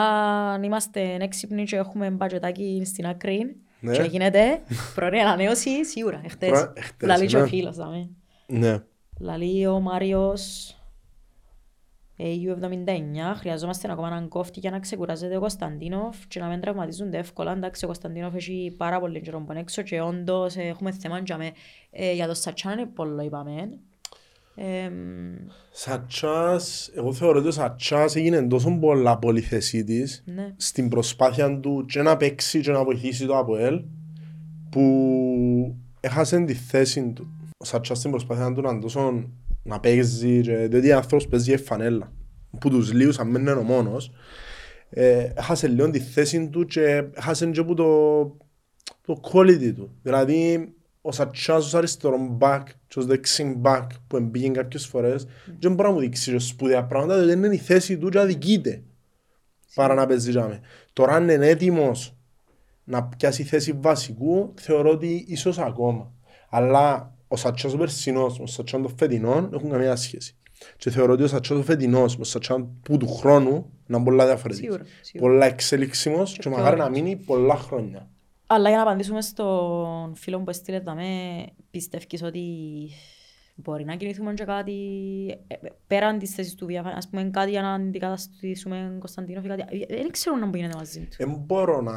[0.51, 3.91] αν είμαστε έξυπνοι και έχουμε μπατζετάκι στην άκρη Ναι.
[3.97, 4.61] και γίνεται
[4.95, 6.49] πρωινή ανανέωση, σίγουρα, εχθές.
[6.49, 7.47] Προ- εχθές, Λαλεί και ο ναι.
[7.47, 8.09] φίλος, δάμε.
[8.47, 8.83] Ναι.
[9.19, 10.75] Λαλεί ο Μάριος
[12.17, 17.51] AU79, χρειαζόμαστε ακόμα έναν κόφτη για να ξεκουράζεται ο Κωνσταντίνοφ και να μην τραυματίζονται εύκολα.
[17.51, 21.19] Εντάξει, ο Κωνσταντίνοφ έχει πάρα πολύ καιρό που είναι έξω και όντως ε, έχουμε θέμα
[21.19, 21.51] για, με,
[21.91, 23.69] ε, για το Σατσάν είναι πολύ είπαμε.
[24.55, 24.93] Εμ,
[25.71, 30.53] Σατσάς, εγώ θεωρώ ότι ο Σατσάς έγινε τόσο πολλά πολυθεσή της ναι.
[30.57, 33.81] στην προσπάθεια του και να παίξει και να βοηθήσει το ΑΠΟΕΛ
[34.69, 37.27] που έχασε τη θέση του.
[37.57, 39.23] Ο Σατσάς στην προσπάθεια του να είναι τόσο
[39.65, 42.11] να παίζει και διότι ο άνθρωπος παίζει για φανέλα
[42.59, 44.11] που τους λίγους αν μένει ο μόνος
[44.89, 48.23] ε, έχασε λίγο τη θέση του και έχασε και που το,
[49.05, 49.91] το quality του.
[50.01, 50.69] Δηλαδή
[51.01, 55.27] ο Σατσάς ως αριστερό μπακ και ως δεξιν μπακ που εμπήγε κάποιες φορές
[55.59, 58.83] δεν μπορεί να μου δείξει και σπουδαία πράγματα διότι είναι η θέση του και αδικείται
[59.75, 60.61] παρά να παίζει τζάμε.
[60.93, 62.15] Τώρα αν είναι έτοιμος
[62.83, 66.11] να πιάσει θέση βασικού θεωρώ ότι ίσως ακόμα.
[66.49, 70.35] Αλλά ο Σατσάς ο περσινός με ο Σατσάς το φετινό έχουν καμία σχέση.
[70.77, 74.05] Και θεωρώ ότι ο Σατσάς ο φετινός με ο Σατσάς που του χρόνου να είναι
[74.05, 74.73] πολλά διαφορετικός.
[74.75, 75.31] Σίγουρα, σίγουρα.
[75.31, 77.01] Πολλά εξελίξιμος και πιο μακάρι να όριμος.
[77.01, 78.09] μείνει πολλά χρόνια.
[78.47, 82.43] Αλλά για να απαντήσουμε στον φίλο που έστειλε δαμέ, πιστεύεις ότι
[83.55, 84.73] μπορεί να κινηθούμε και κάτι
[85.47, 85.55] ε,
[85.87, 89.61] πέραν της θέσης του Βιαφάνη, ας πούμε κάτι για να αντικαταστήσουμε Κωνσταντίνοφ ή κάτι.
[89.61, 91.15] Ε, Δεν ξέρω να γίνεται μαζί του.
[91.17, 91.93] Δεν μπορώ να...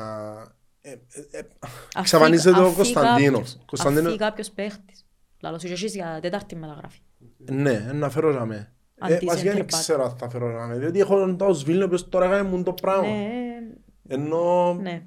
[0.80, 0.96] ε, ε,
[1.30, 3.40] ε, Αφή- Εξαφανίζεται ο αφή Κωνσταντίνοφ.
[3.40, 5.06] κάποιος- Κωνσταντίνο- Αφή κάποιος παίχτης.
[5.40, 6.98] Λαλώς είσαι εσείς για τέταρτη μεταγραφή.
[7.36, 8.72] Ναι, να φέρω για με.
[8.98, 9.66] Αντί Ε, βασικά center δεν back.
[9.68, 12.48] ξέρω αν θα φέρω για με, διότι έχω τον Τάο Σβίλνε ο οποίος τώρα έκανε
[12.48, 13.08] μου το πράγμα.
[13.08, 13.58] Ναι,
[14.08, 15.06] Ενώ ναι.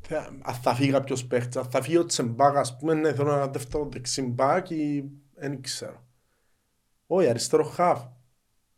[0.00, 3.32] θε- αν θα φύγει κάποιος παίχτης, αν θα φύγει ο Τσεμπάκ, ας πούμε, ναι, θέλω
[3.32, 6.06] ένα δεύτερο δεξιμπάκ ή δεν ξέρω.
[7.06, 8.02] Όχι, αριστερό χαφ.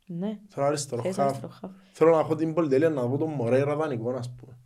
[0.06, 0.38] Ναι.
[0.48, 1.26] Θέλω αριστερό Θες χαφ.
[1.26, 1.70] αριστερό χαφ.
[1.92, 4.58] Θέλω να έχω την πολυτέλεια να δω τον Μωρέιρα δανεικό, ας πούμε.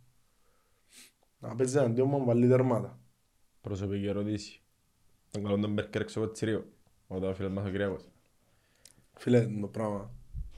[1.39, 2.99] Να παίζει αντίον μου να βάλει τερμάτα.
[3.61, 4.59] Προσωπική ερώτηση.
[5.35, 6.65] Τον καλό τον Μπέρκερ έξω από τσιρίο.
[7.07, 8.01] Όταν ο φίλος μας ο Κυριακός.
[9.17, 10.11] Φίλε, το πράγμα.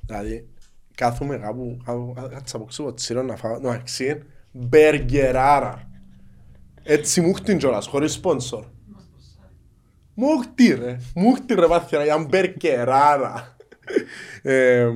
[0.06, 0.50] Δηλαδή,
[0.96, 4.22] κάθομαι κάπου, κάπου- κάτσα από ξύ από τσίρο να φάω, το αξί,
[4.52, 5.90] μπεργκεράρα.
[6.84, 8.66] Έτσι μου χτύν κιόλας, χωρίς σπόνσορ.
[10.14, 13.56] Μου χτύ ρε, μου χτύ ρε πάθηνα για μπεργκεράρα.
[14.42, 14.92] Ε,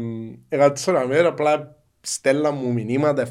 [0.49, 3.21] Έκατσα να μέρα, απλά στέλνα μου μηνύματα.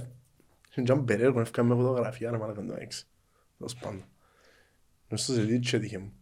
[0.76, 3.06] Είναι και αν περίεργο, έφυγα με φωτογραφία, ρε μάλλον το έξι.
[3.58, 4.04] Τέλος πάντων.
[5.08, 6.12] Νομίζω στο ζητήτσι έτυχε μου.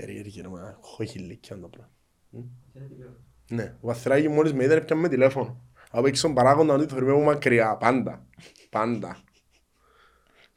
[0.00, 1.90] Περίεργη ρε, μα έχω χιλίκια το πράγμα.
[3.50, 5.60] Ναι, ο Βαθράκη μόλις με είδε έπιανε με τηλέφωνο.
[5.90, 8.26] Από έξω τον παράγοντα ότι θεωρούμε από μακριά, πάντα.
[8.70, 9.18] Πάντα.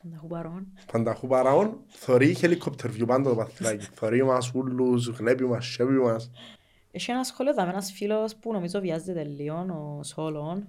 [0.02, 0.68] Να έχω παρόν.
[0.92, 3.86] Πάντα έχω παράγον, θωρεί helicopter view πάντα το Βαθράκη.
[3.94, 6.32] Θωρεί μας ούλους, βλέπει μας, σέβει μας.
[6.92, 10.68] Έχει ένα σχόλιο δάμε ένας φίλος που νομίζω βιάζεται λίγο, ο Σόλων.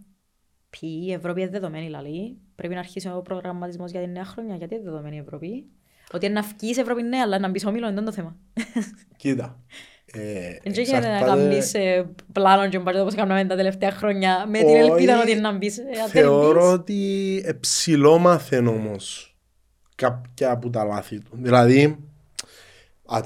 [0.70, 2.38] Πει η Ευρώπη είναι δεδομένη λαλή.
[2.54, 4.56] Πρέπει να αρχίσει ο προγραμματισμός για τη νέα χρονιά.
[4.56, 5.66] Γιατί είναι δεδομένη η Ευρώπη.
[6.12, 8.36] Ότι είναι να βγεις η Ευρώπη ναι, αλλά να μπεις όμιλο είναι το θέμα.
[9.16, 9.58] Κοίτα.
[10.12, 10.20] ε,
[10.62, 14.58] Δεν γίνεται να εξαρτάται- κάνεις ε, πλάνο και μπάρτε όπως κάνουμε τα τελευταία χρόνια με
[14.58, 15.78] την Όχι, ελπίδα ότι είναι να μπεις.
[15.78, 19.36] Ε, αν δεν Θεωρώ μπεις, ότι εψηλόμαθεν όμως
[19.94, 21.30] κάποια από τα λάθη του.
[21.32, 21.98] Δηλαδή,
[23.06, 23.20] α,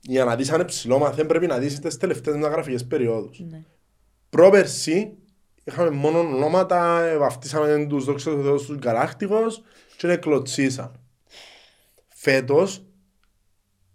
[0.00, 3.38] για να δεις αν εψηλόμαθεν πρέπει να δεις τις τελευταίες μεταγραφικές περιόδους.
[3.50, 3.62] Ναι.
[4.30, 5.12] Πρόπερση
[5.64, 9.62] είχαμε μόνο ονόματα, ε, βαφτίσαμε τους δόξα του Θεού στους Γκαλάκτικος
[9.96, 10.92] και εκλωτσίσαν.
[12.20, 12.84] Φέτος,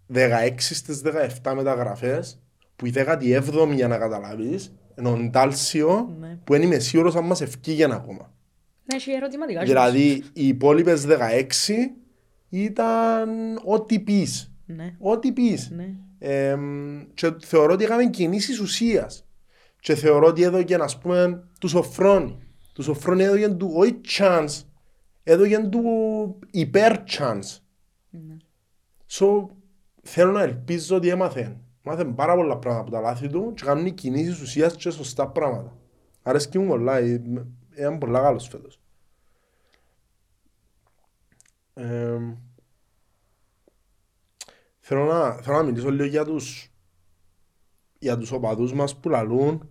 [0.06, 1.00] 16 στις
[1.42, 2.40] 17 μεταγραφές,
[2.76, 6.38] που η 17η για να καταλάβεις, ενώ ο Ντάλσιο, Ναι.
[6.44, 8.32] που δεν είμαι σίγουρος αν μας ευκήγεν ακόμα.
[8.84, 9.62] Ναι, έχει ερωτηματικά.
[9.62, 11.94] Δηλαδή, οι υπόλοιπες 16
[12.48, 13.28] ήταν
[13.64, 14.52] ό,τι πεις.
[14.66, 15.70] Ναι, Ό,τι πεις.
[15.70, 15.88] ναι.
[16.18, 19.26] Εμ, και θεωρώ ότι είχαμε κινήσεις ουσίας.
[19.80, 22.38] Και θεωρώ ότι έδωκε, ας πούμε, του Σοφρόνη.
[22.72, 24.62] Του Σοφρόνη έδωκε του όχι chance,
[25.22, 25.82] έδωκε του
[26.50, 27.58] υπέρ chance.
[28.18, 28.36] Ναι.
[29.10, 29.46] So,
[30.02, 31.58] θέλω να ελπίζω ότι έμαθε.
[31.82, 35.76] Μάθε πάρα πολλά πράγματα από τα λάθη του και κάνουν κινήσεις ουσίας και σωστά πράγματα.
[36.22, 37.22] Αρέσκει μου πολλά, ε,
[37.76, 38.80] ήταν πολλά καλός φέτος.
[41.74, 42.36] Εμ,
[44.78, 46.72] θέλω, να, θέλω να μιλήσω λίγο για τους,
[47.98, 49.68] για τους οπαδούς μας που λαλούν,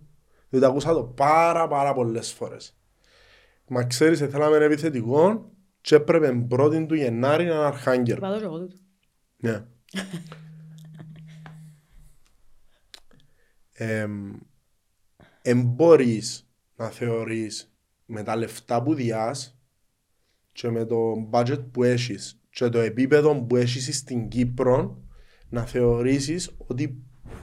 [0.48, 2.76] διότι ακούσα το πάρα πάρα πολλές φορές.
[3.68, 5.40] Μα ξέρεις, ε, θέλαμε ένα επιθετικός
[5.84, 8.18] και έπρεπε πρώτη του Γενάρη να είναι Αρχάγγελο.
[8.18, 8.76] Είπα το και εγώ τούτο.
[9.36, 9.64] Ναι.
[14.02, 14.32] Εμ,
[15.42, 17.74] Εν μπορείς να θεωρείς
[18.06, 19.58] με τα λεφτά που διάς
[20.52, 25.02] και με το budget που έχεις και το επίπεδο που έχεις στην Κύπρο
[25.48, 27.02] να θεωρήσεις ότι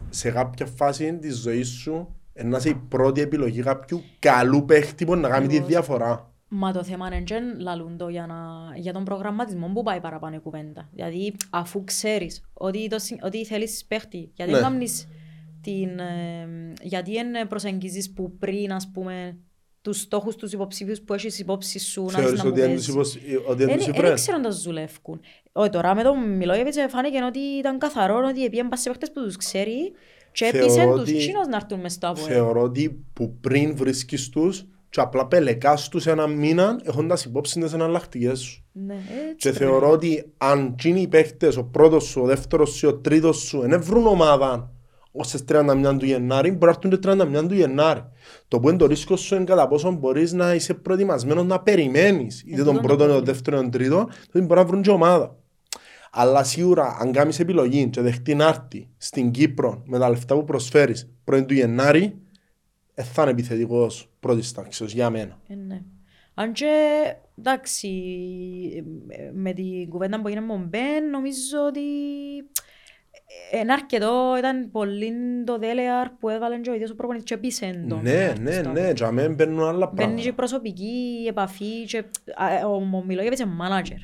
[0.10, 5.06] σε κάποια φάση της ζωής σου ε, να είσαι η πρώτη επιλογή κάποιου καλού παίχτη
[5.06, 5.68] που να κάνει τη Ακριβώς.
[5.68, 6.31] διαφορά.
[6.54, 8.38] Μα το θέμα είναι και λαλούν το για, να,
[8.78, 10.90] για τον προγραμματισμό που πάει παραπάνω η κουβέντα.
[10.94, 14.60] Δηλαδή, αφού ξέρεις ότι, το, συ- ότι θέλεις παίχτη, γιατί Ναι.
[14.60, 14.86] ναι.
[15.62, 19.38] την, ε, γιατί δεν προσεγγίζεις που πριν, ας πούμε,
[19.82, 22.86] τους στόχους τους υποψήφιους που έχεις υπόψη σου να Θεωρείς να μου ότι δεν παίζεις.
[22.86, 24.14] τους υποσ- ότι δεν τους Δεν υπρέ.
[24.14, 25.20] ξέρω αν τα ζουλεύκουν.
[25.52, 29.22] Όχι τώρα με τον Μιλόγεβιτς φάνηκε ότι ήταν καθαρό ότι πήγαν πας σε παίχτες που
[29.24, 29.92] τους ξέρει
[30.32, 32.26] και Θεωρώ έπεισε τους ότι- Τσίνος να έρθουν μες στο ΑΠΟΕΛ.
[32.28, 37.74] Θεωρώ ότι που πριν βρίσκεις τους και απλά πελεκάς τους ένα μήνα έχοντας υπόψη τις
[37.74, 38.64] εναλλακτικές σου.
[38.72, 42.26] Ναι, έτσι Και πρέπει θεωρώ να- ότι αν εκείνοι οι παίχτες, ο πρώτος σου, ο
[42.26, 44.72] δεύτερος σου, ο τρίτος σου, δεν βρουν ομάδα
[45.12, 48.04] ως τις 31 του Γενάρη, μπορεί να έρθουν τις 31 του Γενάρη.
[48.48, 52.42] Το που είναι το ρίσκο σου είναι κατά πόσο μπορείς να είσαι προετοιμασμένος να περιμένεις
[52.42, 53.34] είτε τούτο τον είναι πρώτο, το είτε τον πρόβλημα.
[53.34, 55.36] δεύτερο, τον τρίτο, τότε μπορεί να βρουν και ομάδα.
[56.12, 60.44] Αλλά σίγουρα αν κάνεις επιλογή και δεχτεί να έρθει στην Κύπρο με τα λεφτά που
[60.44, 62.16] προσφέρεις πρώην του Γενάρη,
[63.04, 65.40] δεν θα είναι επιθετικός πρώτης τάξης για μένα.
[65.48, 65.82] Ε, ναι.
[66.34, 66.74] Αν και,
[67.40, 67.90] εντάξει,
[69.10, 71.80] ε, με την κουβέντα που έγινε με τον Μπεν, νομίζω ότι
[73.62, 75.14] είναι αρκετό, ήταν πολύ
[75.46, 78.02] το δέλεαρ που έβαλε και ο ίδιος ο προπονητής και πείσεν τον.
[78.02, 80.34] Ναι, ναι, ναι, για μένα μπαίνουν άλλα Μπαίνει και πράγματα.
[80.36, 81.98] προσωπική επαφή και
[82.36, 83.98] α, ο, ο Μιλόγεβιτς είναι μάνατζερ.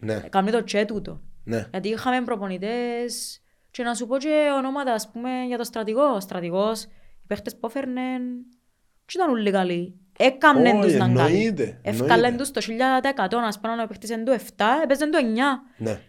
[0.00, 1.20] Ναι, Κάνει το και τούτο.
[1.44, 1.66] ναι.
[1.70, 6.02] Γιατί είχαμε προπονητές και να σου πω και ονόματα, ας πούμε, για το στρατηγό.
[6.14, 6.88] Ο στρατηγός, οι
[7.28, 8.22] παίχτες που έφερνεν,
[9.04, 9.94] και ήταν όλοι καλοί.
[10.18, 11.34] Έκαμνεν Όχι, τους να είναι καλοί.
[11.36, 12.36] εννοείται, Ευκάλεν εννοείται.
[12.36, 15.62] τους το 1000%, ας πούμε, να παίχτες εν το 7, έπαιζαν το 9.
[15.76, 16.00] Ναι.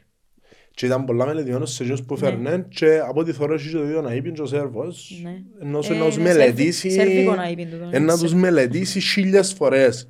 [0.71, 2.19] Και ήταν πολλά μελετημένος σε εκείνους που Ναι.
[2.19, 5.41] φέρνεν και από ό,τι θωρώ έχει το ίδιο να είπε και ο Σέρβος Ναι.
[5.61, 8.17] ενώ σου Ε, να τους είναι μελετήσει σερβι- σερβικό να είπε τούτο, ε, να είναι
[8.21, 10.09] τους μελετήσει χίλιες φορές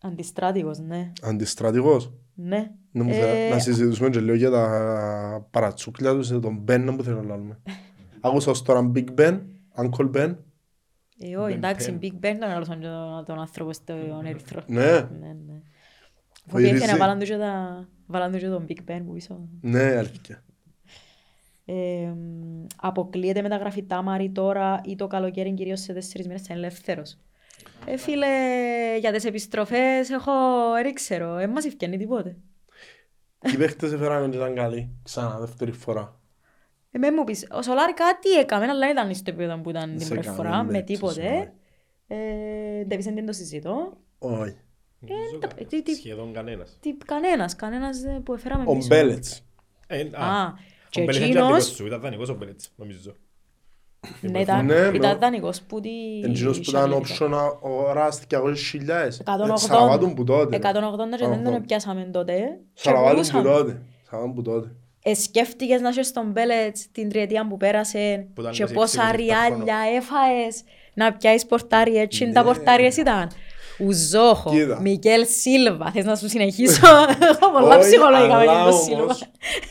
[0.00, 1.12] Αντιστράτηγος, ναι.
[1.22, 2.70] αντιστρατηγός Ναι.
[2.92, 7.02] Να, μου Ε, θε- να συζητήσουμε και λίγο για τα παρατσούκλια τους, τον Μπεν που
[7.02, 7.58] θέλω να λέμε.
[8.20, 9.40] Άκουσα ως τώρα Big Ben,
[9.76, 10.36] Uncle Ben.
[11.18, 12.04] Ε, όχι, Ben εντάξει, Pen.
[12.04, 14.62] Big Ben τον έλωσαν και τον- τον άνθρωπο στον Ερυθρό.
[14.66, 15.60] Ναι, Ναι, ναι.
[16.46, 16.92] Ο Ότι έφυγε Ιρίζη.
[16.92, 19.48] να βάλαν του και τα- βάλαν του και τον Big Ben που πίσω.
[19.60, 20.44] ναι, αλήθεια.
[21.64, 22.12] Ε,
[22.76, 27.18] αποκλείεται μεταγραφή Τάμαρη τώρα ή το καλοκαίρι κυρίως σε τέσσερις μήνες θα είναι ελεύθερος.
[27.86, 28.26] Ε, φίλε,
[29.00, 30.32] για τις επιστροφές έχω,
[30.82, 32.36] δεν ξέρω, δεν μας ευκαινεί τίποτε.
[33.52, 36.20] Οι παίχτες έφεραν και ήταν καλοί, ξανά, δεύτερη φορά.
[36.94, 39.90] Ε, με μου πεις, ο Σολάρη κάτι έκαμε, αλλά δεν ήταν στο επίπεδο που ήταν
[39.90, 41.12] την Σε πρώτη έκαμε, φορά, ναι, με σε τίποτε.
[41.14, 41.48] συγγνώμη.
[42.06, 43.92] Ε, Ντέβισεν δεν το συζητώ.
[44.18, 44.56] Όχι.
[45.00, 46.76] Νομίζω τα- κα- τι- τι- Σχεδόν κανένας.
[46.80, 48.86] Τι, κανένας, κανένας ε, που έφεραμε Ο πίσω.
[48.86, 49.44] Μπέλετς.
[49.86, 50.52] Ε, Α,
[50.88, 53.14] και ο Μπέλετς ήταν εκείνος- δικός σου, ήταν δανεικός ο Μπέλετς, νομίζω.
[54.20, 55.14] Ναι, ήταν, Ναι, ήταν ναι.
[55.14, 55.90] δανεικός που τη...
[56.24, 59.18] Εντζήνος που ήταν option αγοράς 200.000.
[59.24, 59.54] 180.
[59.54, 60.56] Σαραβάτουν που τότε.
[60.56, 62.32] 180 και δεν τον πιάσαμε τότε.
[62.74, 63.42] και Σαραβάτουν που μπορούσαμε.
[64.42, 64.72] τότε.
[65.04, 65.10] Σαραβάτουν που τότε.
[65.10, 69.10] Ε, σκέφτηκες να είσαι στον Μπέλετς την τριετία που πέρασε Που ήταν και 26 πόσα
[69.12, 70.62] 27 ριάλια έφαες
[70.94, 72.32] να πιάσεις πορτάρι έτσι Ναι.
[72.32, 73.30] τα πορτάριες ήταν.
[73.78, 74.80] Ουζόχο, Κοίτα.
[74.80, 76.86] Μικέλ Σίλβα, θες να σου συνεχίσω;
[77.30, 79.02] Έχω πολλά Όχι, ψυχολογικά με αλλά τον Σίλβα.
[79.02, 79.30] όμως-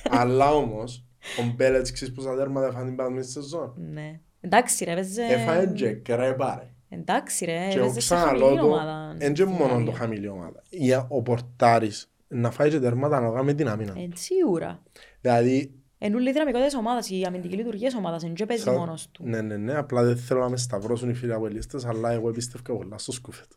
[0.10, 1.03] Αλλά όμως,
[1.40, 4.20] ο Μπέλετς ξέρεις πόσα τέρματα έφανε την παραμονή σεζόν; Ναι.
[4.41, 5.24] Εντάξει ρε, έπαιζε...
[5.30, 6.98] Έφανε και κρέπα ρε.
[6.98, 9.16] Εντάξει ρε, Και εγώ έπαιζε σε ξαναλώ χαμηλή το, ομάδα.
[9.20, 9.86] εν και στην μόνο Ιταλία.
[9.86, 10.64] το χαμηλή ομάδα.
[10.70, 13.94] Για ο Πορτάρης να φάει και τέρματα ανάλογα με την άμυνα.
[13.98, 14.82] Ε, σίγουρα.
[15.22, 15.72] Δηλαδή,
[16.03, 18.72] Εν ούλη η δυναμικότητα της ομάδας, η αμυντική λειτουργίας της ομάδας, εν και παίζει θα-
[18.72, 19.24] μόνος του.
[19.26, 22.78] ναι, ναι, ναι, απλά δεν θέλω να με σταυρώσουν οι φίλοι απολύστες, αλλά εγώ πιστεύω
[22.78, 23.48] πολλά στο σκούφετ.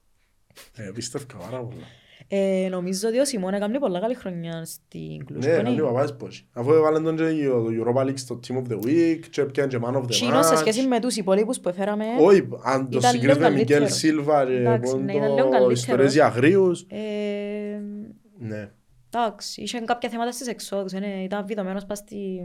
[0.76, 1.84] Ε, πιστεύω πάρα πολλά.
[2.28, 5.44] Ε, νομίζω ότι ο Σιμών έκανε πολλά καλή χρονιά στην Κλουζ.
[5.46, 6.46] Ναι, κάνει παπάς πώς.
[6.52, 9.78] Αφού έβαλαν τον και το Europa League στο Team of the Week και έπιαν και
[9.82, 10.58] Man of the Τσίνος σε Match.
[10.58, 13.92] σχέση με τους υπόλοιπους που έφεραμε, Όχι, αν το Ήταν συγκρίνεις με λίγο Μικέλ καλύτερος.
[13.98, 15.78] Σίλβα και Εντάξει, ναι, ήταν λίγο πόντο καλύτερος.
[15.80, 16.86] ιστορίες για αγρίους.
[18.40, 18.70] Ε, Ναι.
[19.14, 22.40] εντάξει, είχε κάποια θέματα στις εξόδους, ε, ήταν βιδωμένος πας στην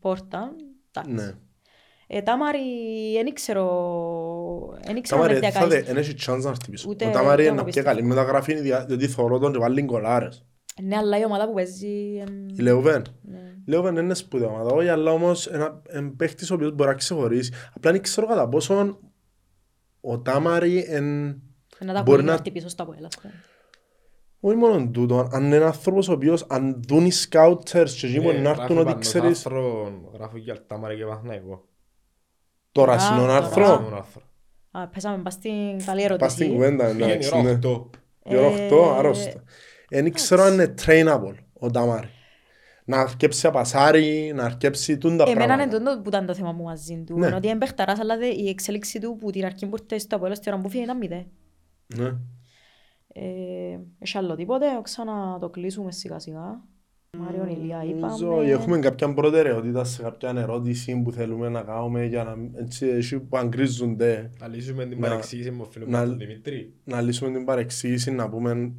[0.00, 0.56] πόρτα.
[0.92, 1.12] Εντάξει.
[1.26, 1.32] Ναι.
[2.10, 2.58] Ε, Τάμαρη,
[3.22, 5.82] δεν ξέρω, δεν ήξερα Τάμαρη, αν θα δε, διακάει.
[5.82, 6.86] δεν έχει chance να χτυπήσω.
[6.90, 7.88] Ούτε- Ο Τάμαρη ούτε είναι εγώ να πιέ πιστεύω.
[7.96, 10.46] καλή μεταγραφή, είναι δια- διότι θωρώ τον και βάλει γκολάρες.
[10.82, 12.16] Ναι, αλλά η ομάδα που παίζει...
[12.28, 13.02] εμ, Η Λεωβέν.
[13.22, 13.38] ναι.
[13.38, 16.94] Η Λεωβέν είναι σπουδαία ομάδα, όχι, αλλά όμως ένα ένα παίχτης ο οποίος μπορεί να
[16.96, 17.52] ξεχωρίσει.
[17.74, 18.98] Απλά δεν ξέρω κατά πόσο
[20.00, 21.04] ο Τάμαρη εν...
[21.80, 23.08] Να τα Μπορεί ακούει να- να χτυπήσω στα πουέλα.
[24.40, 28.20] Όχι μόνο τούτο, αν είναι ένας άνθρωπος ο οποίος αν δουν οι scouters και εκεί
[28.20, 31.64] μπορεί Ε, να γράφει έρθουν ότι πάνω το ξέρεις άρθρο, Γράφω για Τάμαρα και Παναθηναϊκό.
[32.72, 33.64] το Α, ρασινό το άρθρο.
[33.64, 34.22] Γράφω ένα άρθρο.
[34.70, 36.48] Α, πέσαμε πας στην καλή Πας στην ερώτηση.
[36.48, 37.50] κουβέντα, Πήγαινε εντάξει, η ώρα ναι.
[37.50, 37.90] οκτώ.
[38.24, 39.42] Η ώρα Ε, 8, άρρωστα.
[39.88, 42.08] Δεν ξέρω αν είναι trainable ο Τάμαρη.
[42.84, 45.78] Να αρκέψει απασάρι, να αρκέψει τούν τα Εμένα είναι πράγματα.
[45.78, 47.18] τούτο που ήταν το θέμα μου μαζί του.
[47.18, 47.26] Ναι.
[47.26, 50.14] Είναι ότι είναι παιχταράς, αλλά δε- η εξέλιξη του που την αρχή που ήρθε στο
[50.16, 51.26] Απόλλωνα στη ώρα που φύγε ήταν μηδέ.
[51.96, 52.12] Ναι.
[53.20, 56.62] Ε, Έχει άλλο τίποτε, ξανά το κλείσουμε σιγά σιγά.
[57.18, 58.50] Μάριον Ηλία Νομίζω είπαμε.
[58.50, 63.36] έχουμε κάποια προτεραιότητα σε κάποια ερώτηση που θέλουμε να κάνουμε για να έτσι έτσι που
[63.36, 66.74] αγκρίζονται Να λύσουμε την Να- παρεξήγηση με ο φίλος να- μας τον Δημήτρη.
[66.84, 68.72] να λύσουμε την παρεξήγηση να πούμε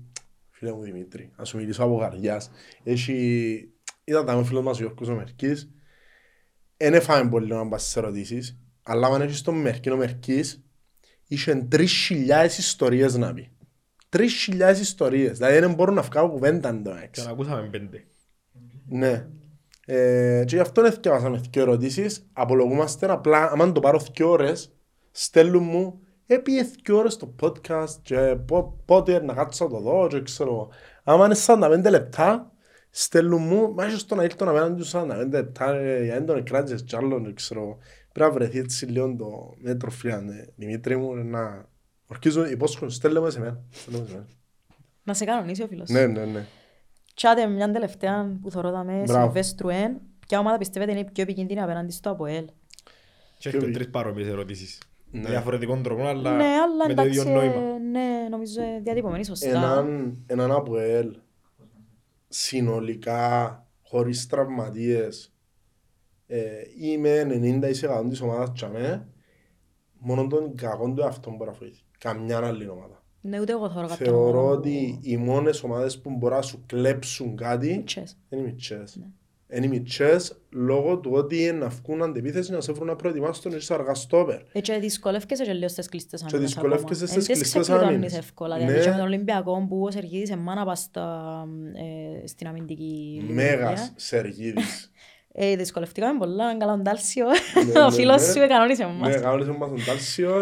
[0.50, 2.52] φίλε μου Δημήτρη, να σου μιλήσω από καρδιάς
[2.84, 3.70] έχει,
[4.04, 5.72] ήταν τα με φίλος μας ο Γιώργος ο Μερκής
[6.78, 10.64] δεν έφαμε πολύ να πας στις ερωτήσεις αλλά αν έχεις τον Μερκή ο Μερκής
[11.28, 13.52] είχε 3.000 ιστορίες να πει.
[14.10, 15.38] 3.000 ιστορίες.
[15.38, 17.24] Δηλαδή δεν μπορούν να βγάλουν κουβέντα εν τω Και μεταξύ.
[17.26, 18.04] να ακούσαμε πέντε.
[18.90, 19.28] Ναι.
[19.86, 22.30] Ε, και γι' αυτό δεν θυκευάσαμε δύο ερωτήσεις.
[22.34, 24.72] Απολογούμαστε απλά, άμα το πάρω δύο ώρες,
[25.12, 30.08] στέλνουν μου έπιε δύο ώρες το podcast και πο- πότε να κάτσω να το δω
[30.08, 30.70] και ξέρω εγώ.
[31.04, 32.52] Άμα είναι 45 λεπτά,
[32.90, 36.84] στέλνουν μου, μα ίσως το να ήρθω απέναντι τους 45 λεπτά ε, για έντονο κράτησες
[36.84, 37.78] κι άλλον, και ξέρω εγώ.
[38.12, 40.44] Πρέπει να βρεθεί έτσι λίγο το μέτρο φρία, ναι.
[40.56, 41.69] Δημήτρη μου, να...
[42.12, 43.62] Ορκίζω, υπόσχομαι, στέλνουμε σε μένα.
[43.72, 44.28] Στέλνουμε σε μένα.
[45.04, 45.90] Να σε κανονίσει ο φίλος.
[45.90, 46.46] Ναι, ναι, ναι.
[47.16, 49.24] Τσάτε μια τελευταία που θωρώ τα με Μπράβο.
[49.24, 50.02] Σιλβέστρου Εν.
[50.28, 52.46] Ποια ομάδα πιστεύετε είναι η πιο επικίνδυνη απέναντι στο ΑΠΟΕΛ.
[53.38, 54.82] Και έχετε τρεις παρόμοιες ερωτήσεις.
[55.12, 55.30] Ναι.
[55.30, 57.68] Διαφορετικών τρόπων, αλλά Ναι, αλλά με το ίδιο εντάξει, νόημα.
[57.68, 59.50] ε, ναι, νομίζω ε, διατυπωμένη σωστά.
[59.50, 61.16] έναν, έναν ΑΠΟΕΛ
[62.28, 65.34] συνολικά χωρίς τραυματίες
[66.28, 66.42] ε,
[66.80, 67.28] είμαι
[67.62, 69.08] 90% της ομάδας τσαμέ
[69.98, 71.82] μόνο τον κακόν του εαυτόν μπορεί να βοηθεί.
[72.00, 73.04] Καμιά άλλη ομάδα.
[73.22, 76.64] Ναι, ούτε εγώ θωρώ κάποια Θεωρώ ομάδα ότι οι μόνες ομάδες που μπορούν να σου
[76.66, 78.18] κλέψουν κάτι Τσες.
[78.30, 78.96] είναι οι μητσές.
[78.96, 79.06] Ναι.
[79.58, 83.78] Είναι οι μητσές λόγω του ότι να βγουν αντεπίθεση να σε βρουν να προετοιμάσουν τον
[83.78, 84.40] αργά στόπερ.
[84.52, 87.22] Ε, και δυσκολεύκεσαι και λίγο στις κλειστές άμυνες δυσκολεύκεσαι ακόμα.
[87.22, 88.18] στις Εν τις κλειστές ξεκλειδώνεις άμυνες.
[88.18, 88.58] εύκολα.
[88.58, 88.66] Ναι.
[88.66, 91.46] Δηλαδή και με τον Ολυμπιακό που ο Σεργίδης εμάνα πας στα,
[92.24, 93.94] ε, στην αμυντική Μέγας λειτουργία.
[93.96, 94.92] Σεργίδης.
[95.32, 97.26] Ε, δυσκολευτήκαμε πολλά, καλά τον Τάλσιο.
[97.74, 98.32] Ναι, Ο ναι, φίλος ναι.
[98.42, 99.10] σου κανόνισε μας.
[99.16, 100.36] Ναι, κάνεις μας τον Τάλσιο.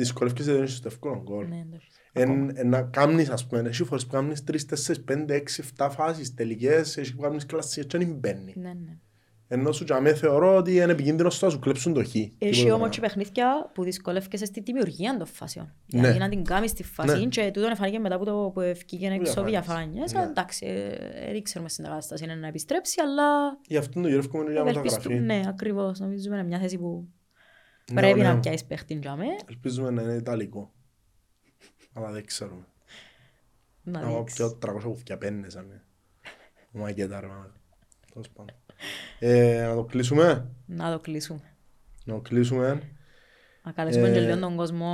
[0.00, 1.48] Ε, ε, Δυσκολεύκεσαι δεν είσαι το εύκολο γκολ.
[1.48, 1.88] Ναι, εντάξει.
[2.12, 5.88] Εν, εν να κάνεις ας πούμε, εσύ φορές που κάνεις 3, 4, 5, 6, 7
[5.90, 8.52] φάσεις τελικές, εσύ που κάνεις κλασσίες και δεν μπαίνει.
[8.56, 8.96] Ναι, ναι.
[9.52, 12.14] Ενώ σου τζαμέ θεωρώ ότι είναι επικίνδυνος στο να σου κλέψουν το χ.
[12.14, 13.16] Έχει Τίποτα όμως και πράγμα.
[13.22, 15.74] παιχνίδια που δυσκολεύκεσαι στη δημιουργία των φάσεων.
[15.92, 16.00] Ναι.
[16.00, 17.26] Δηλαδή να την κάνεις τη φάση Ναι.
[17.26, 19.50] και τούτον εφανήκε μετά που το που ευκήγε έξω διαφάνειες.
[19.50, 20.12] διαφάνειες.
[20.12, 20.22] Ναι.
[20.22, 24.60] Εντάξει, ε, δεν ξέρουμε στην κατάσταση είναι να επιστρέψει, αλλά Γι' αυτό το γυρεύκουμε για
[24.60, 25.14] ευελπιστούμε.
[25.14, 25.42] μεταγραφή.
[25.42, 25.98] Ναι, ακριβώς.
[26.00, 27.04] Νομίζουμε είναι μια θέση που Ναι,
[27.94, 28.26] πρέπει ναι.
[28.28, 29.24] να πιάσεις παίχτην για μέ.
[29.48, 30.72] Ελπίζουμε να είναι ιταλικό.
[31.92, 32.64] Αλλά δεν ξέρουμε.
[33.82, 34.36] Να Να δείξεις.
[34.36, 35.84] πιω 300 κουφιά πέννες, αν είναι.
[36.72, 37.52] Μακέτα ρε μάνα.
[38.12, 38.54] Τέλος πάντων.
[39.18, 41.40] Ε, Να το κλείσουμε; Να το κλείσουμε.
[42.04, 42.82] Να το κλείσουμε.
[43.64, 44.88] Να καλέσουμε Ε, και λίγο τον κόσμο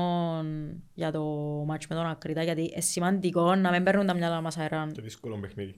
[0.95, 1.23] για το
[1.67, 4.93] μάτσο με τον Ακρίτα, γιατί είναι σημαντικό να μην παίρνουν τα μυαλά μας αεράν.
[4.93, 5.77] Και δύσκολο παιχνίδι.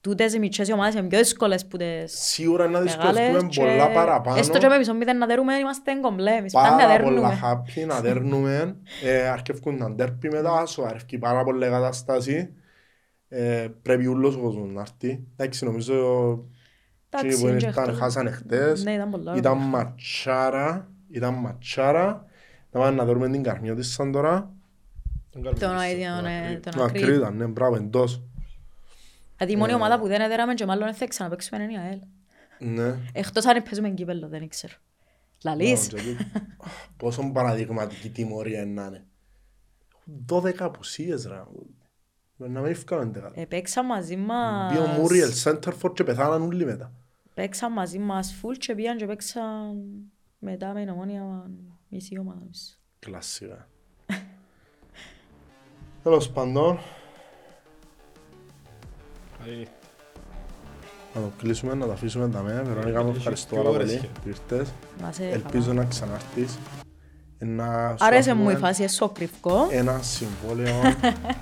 [0.00, 3.60] Τούτες οι μικρές οι ομάδες είναι πιο δύσκολες που τις Σίγουρα να μεγάλες δυσκολευτούμε και
[3.60, 4.38] πολλά παραπάνω.
[4.38, 6.30] έστω και με μισό μηδέν να δέρουμε είμαστε κομπλέ.
[6.36, 7.40] Εμείς πάντα Πάρα πολλά δέρνουμε.
[7.42, 8.76] happy να δέρνουμε.
[9.04, 12.52] Ε, Αρκεύκουν να ντέρπι μετά, σοβαρεύκει πάρα πολλά η κατάσταση.
[13.28, 15.26] Ε, Πρέπει ούλος ο κόσμος να έρθει.
[15.36, 15.94] Εντάξει, νομίζω
[17.10, 17.96] Εντάξει, εκείνοι που είναι και ήρθαν αυτό.
[17.96, 18.84] χάσανε χτες.
[18.84, 19.34] Ναι, ήταν πολλά.
[19.36, 20.90] Ήταν ματσάρα.
[21.10, 22.24] Ήταν ματσάρα.
[22.70, 24.52] Να πάμε να δούμε την καρμιά της σαν τώρα.
[25.30, 26.60] Τον κάνουμε Τον πίσω, αίδιο, τον ναι, Ακρίδη.
[26.60, 27.04] τον Το Ακρίδη.
[27.04, 28.22] ακρίδα, ναι, μπράβο, εντός.
[29.38, 29.58] Δηλαδή η Ε.
[29.58, 31.98] μόνη ομάδα που δεν έδεραμε και μάλλον θα ξαναπαίξουμε είναι η ΑΕΛ.
[32.58, 32.98] Ναι.
[33.12, 34.74] Εκτός αν παίζουμε κύπελλο, δεν ξέρω.
[35.44, 35.88] Λαλείς.
[35.88, 36.30] Μπράβο, και τούτο.
[36.96, 39.06] Πόσο παραδειγματική τιμωρία είναι να είναι.
[39.94, 41.42] Έχουν 12 απουσίες ρε.
[42.36, 43.30] Να μην ευκάλουν τεγά.
[43.34, 44.72] Ε, Παίξαν μαζί μας...
[44.72, 46.92] Μπει ο Μούριελ, Σέντερφορ και πεθάναν όλοι μετά.
[47.34, 49.76] Παίξαν μαζί μας φουλ και πήγαν και παίξαν
[50.38, 51.50] μετά με την ομόνια
[51.88, 52.38] μισή ομάδα.
[52.38, 52.62] νομίζω.
[52.98, 53.68] Κλασσικά.
[56.02, 56.78] Τέλος πάντων, Καλή.
[61.14, 62.62] Να το κλείσουμε, να το αφήσουμε τα μέα.
[62.62, 64.08] Βερονίκα μου ευχαριστώ Δύο πάρα ώρες πολύ είχε.
[64.22, 64.68] που ήρθες.
[65.02, 65.82] Να σε Ελπίζω καλά.
[65.82, 66.58] να ξανάρθεις.
[67.38, 69.66] Ε, Να σου Άρεσε μου η αφούμε φάση, εσώ κρυφκό.
[69.70, 70.80] Ένα συμβόλαιο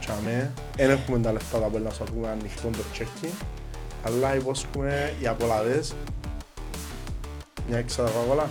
[0.01, 0.52] τσαμέ.
[0.77, 3.35] Δεν έχουμε τα λεφτά τα να σου αφούμε ανοιχτό το τσέκι.
[4.05, 5.94] Αλλά υπόσχομαι οι απολαβές.
[7.68, 8.48] Μια έξαδα κοκακόλα.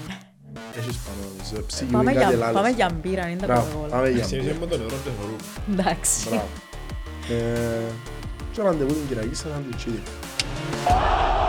[0.78, 1.66] Έχεις πάνω νομίζω.
[1.66, 2.74] Ψήγει Πάμε κάτι για, πάμε ελάδες.
[2.76, 3.46] για μπύρα, είναι
[8.56, 11.45] 적절한 데 오는 게 아니라 이 사람들이 쥐야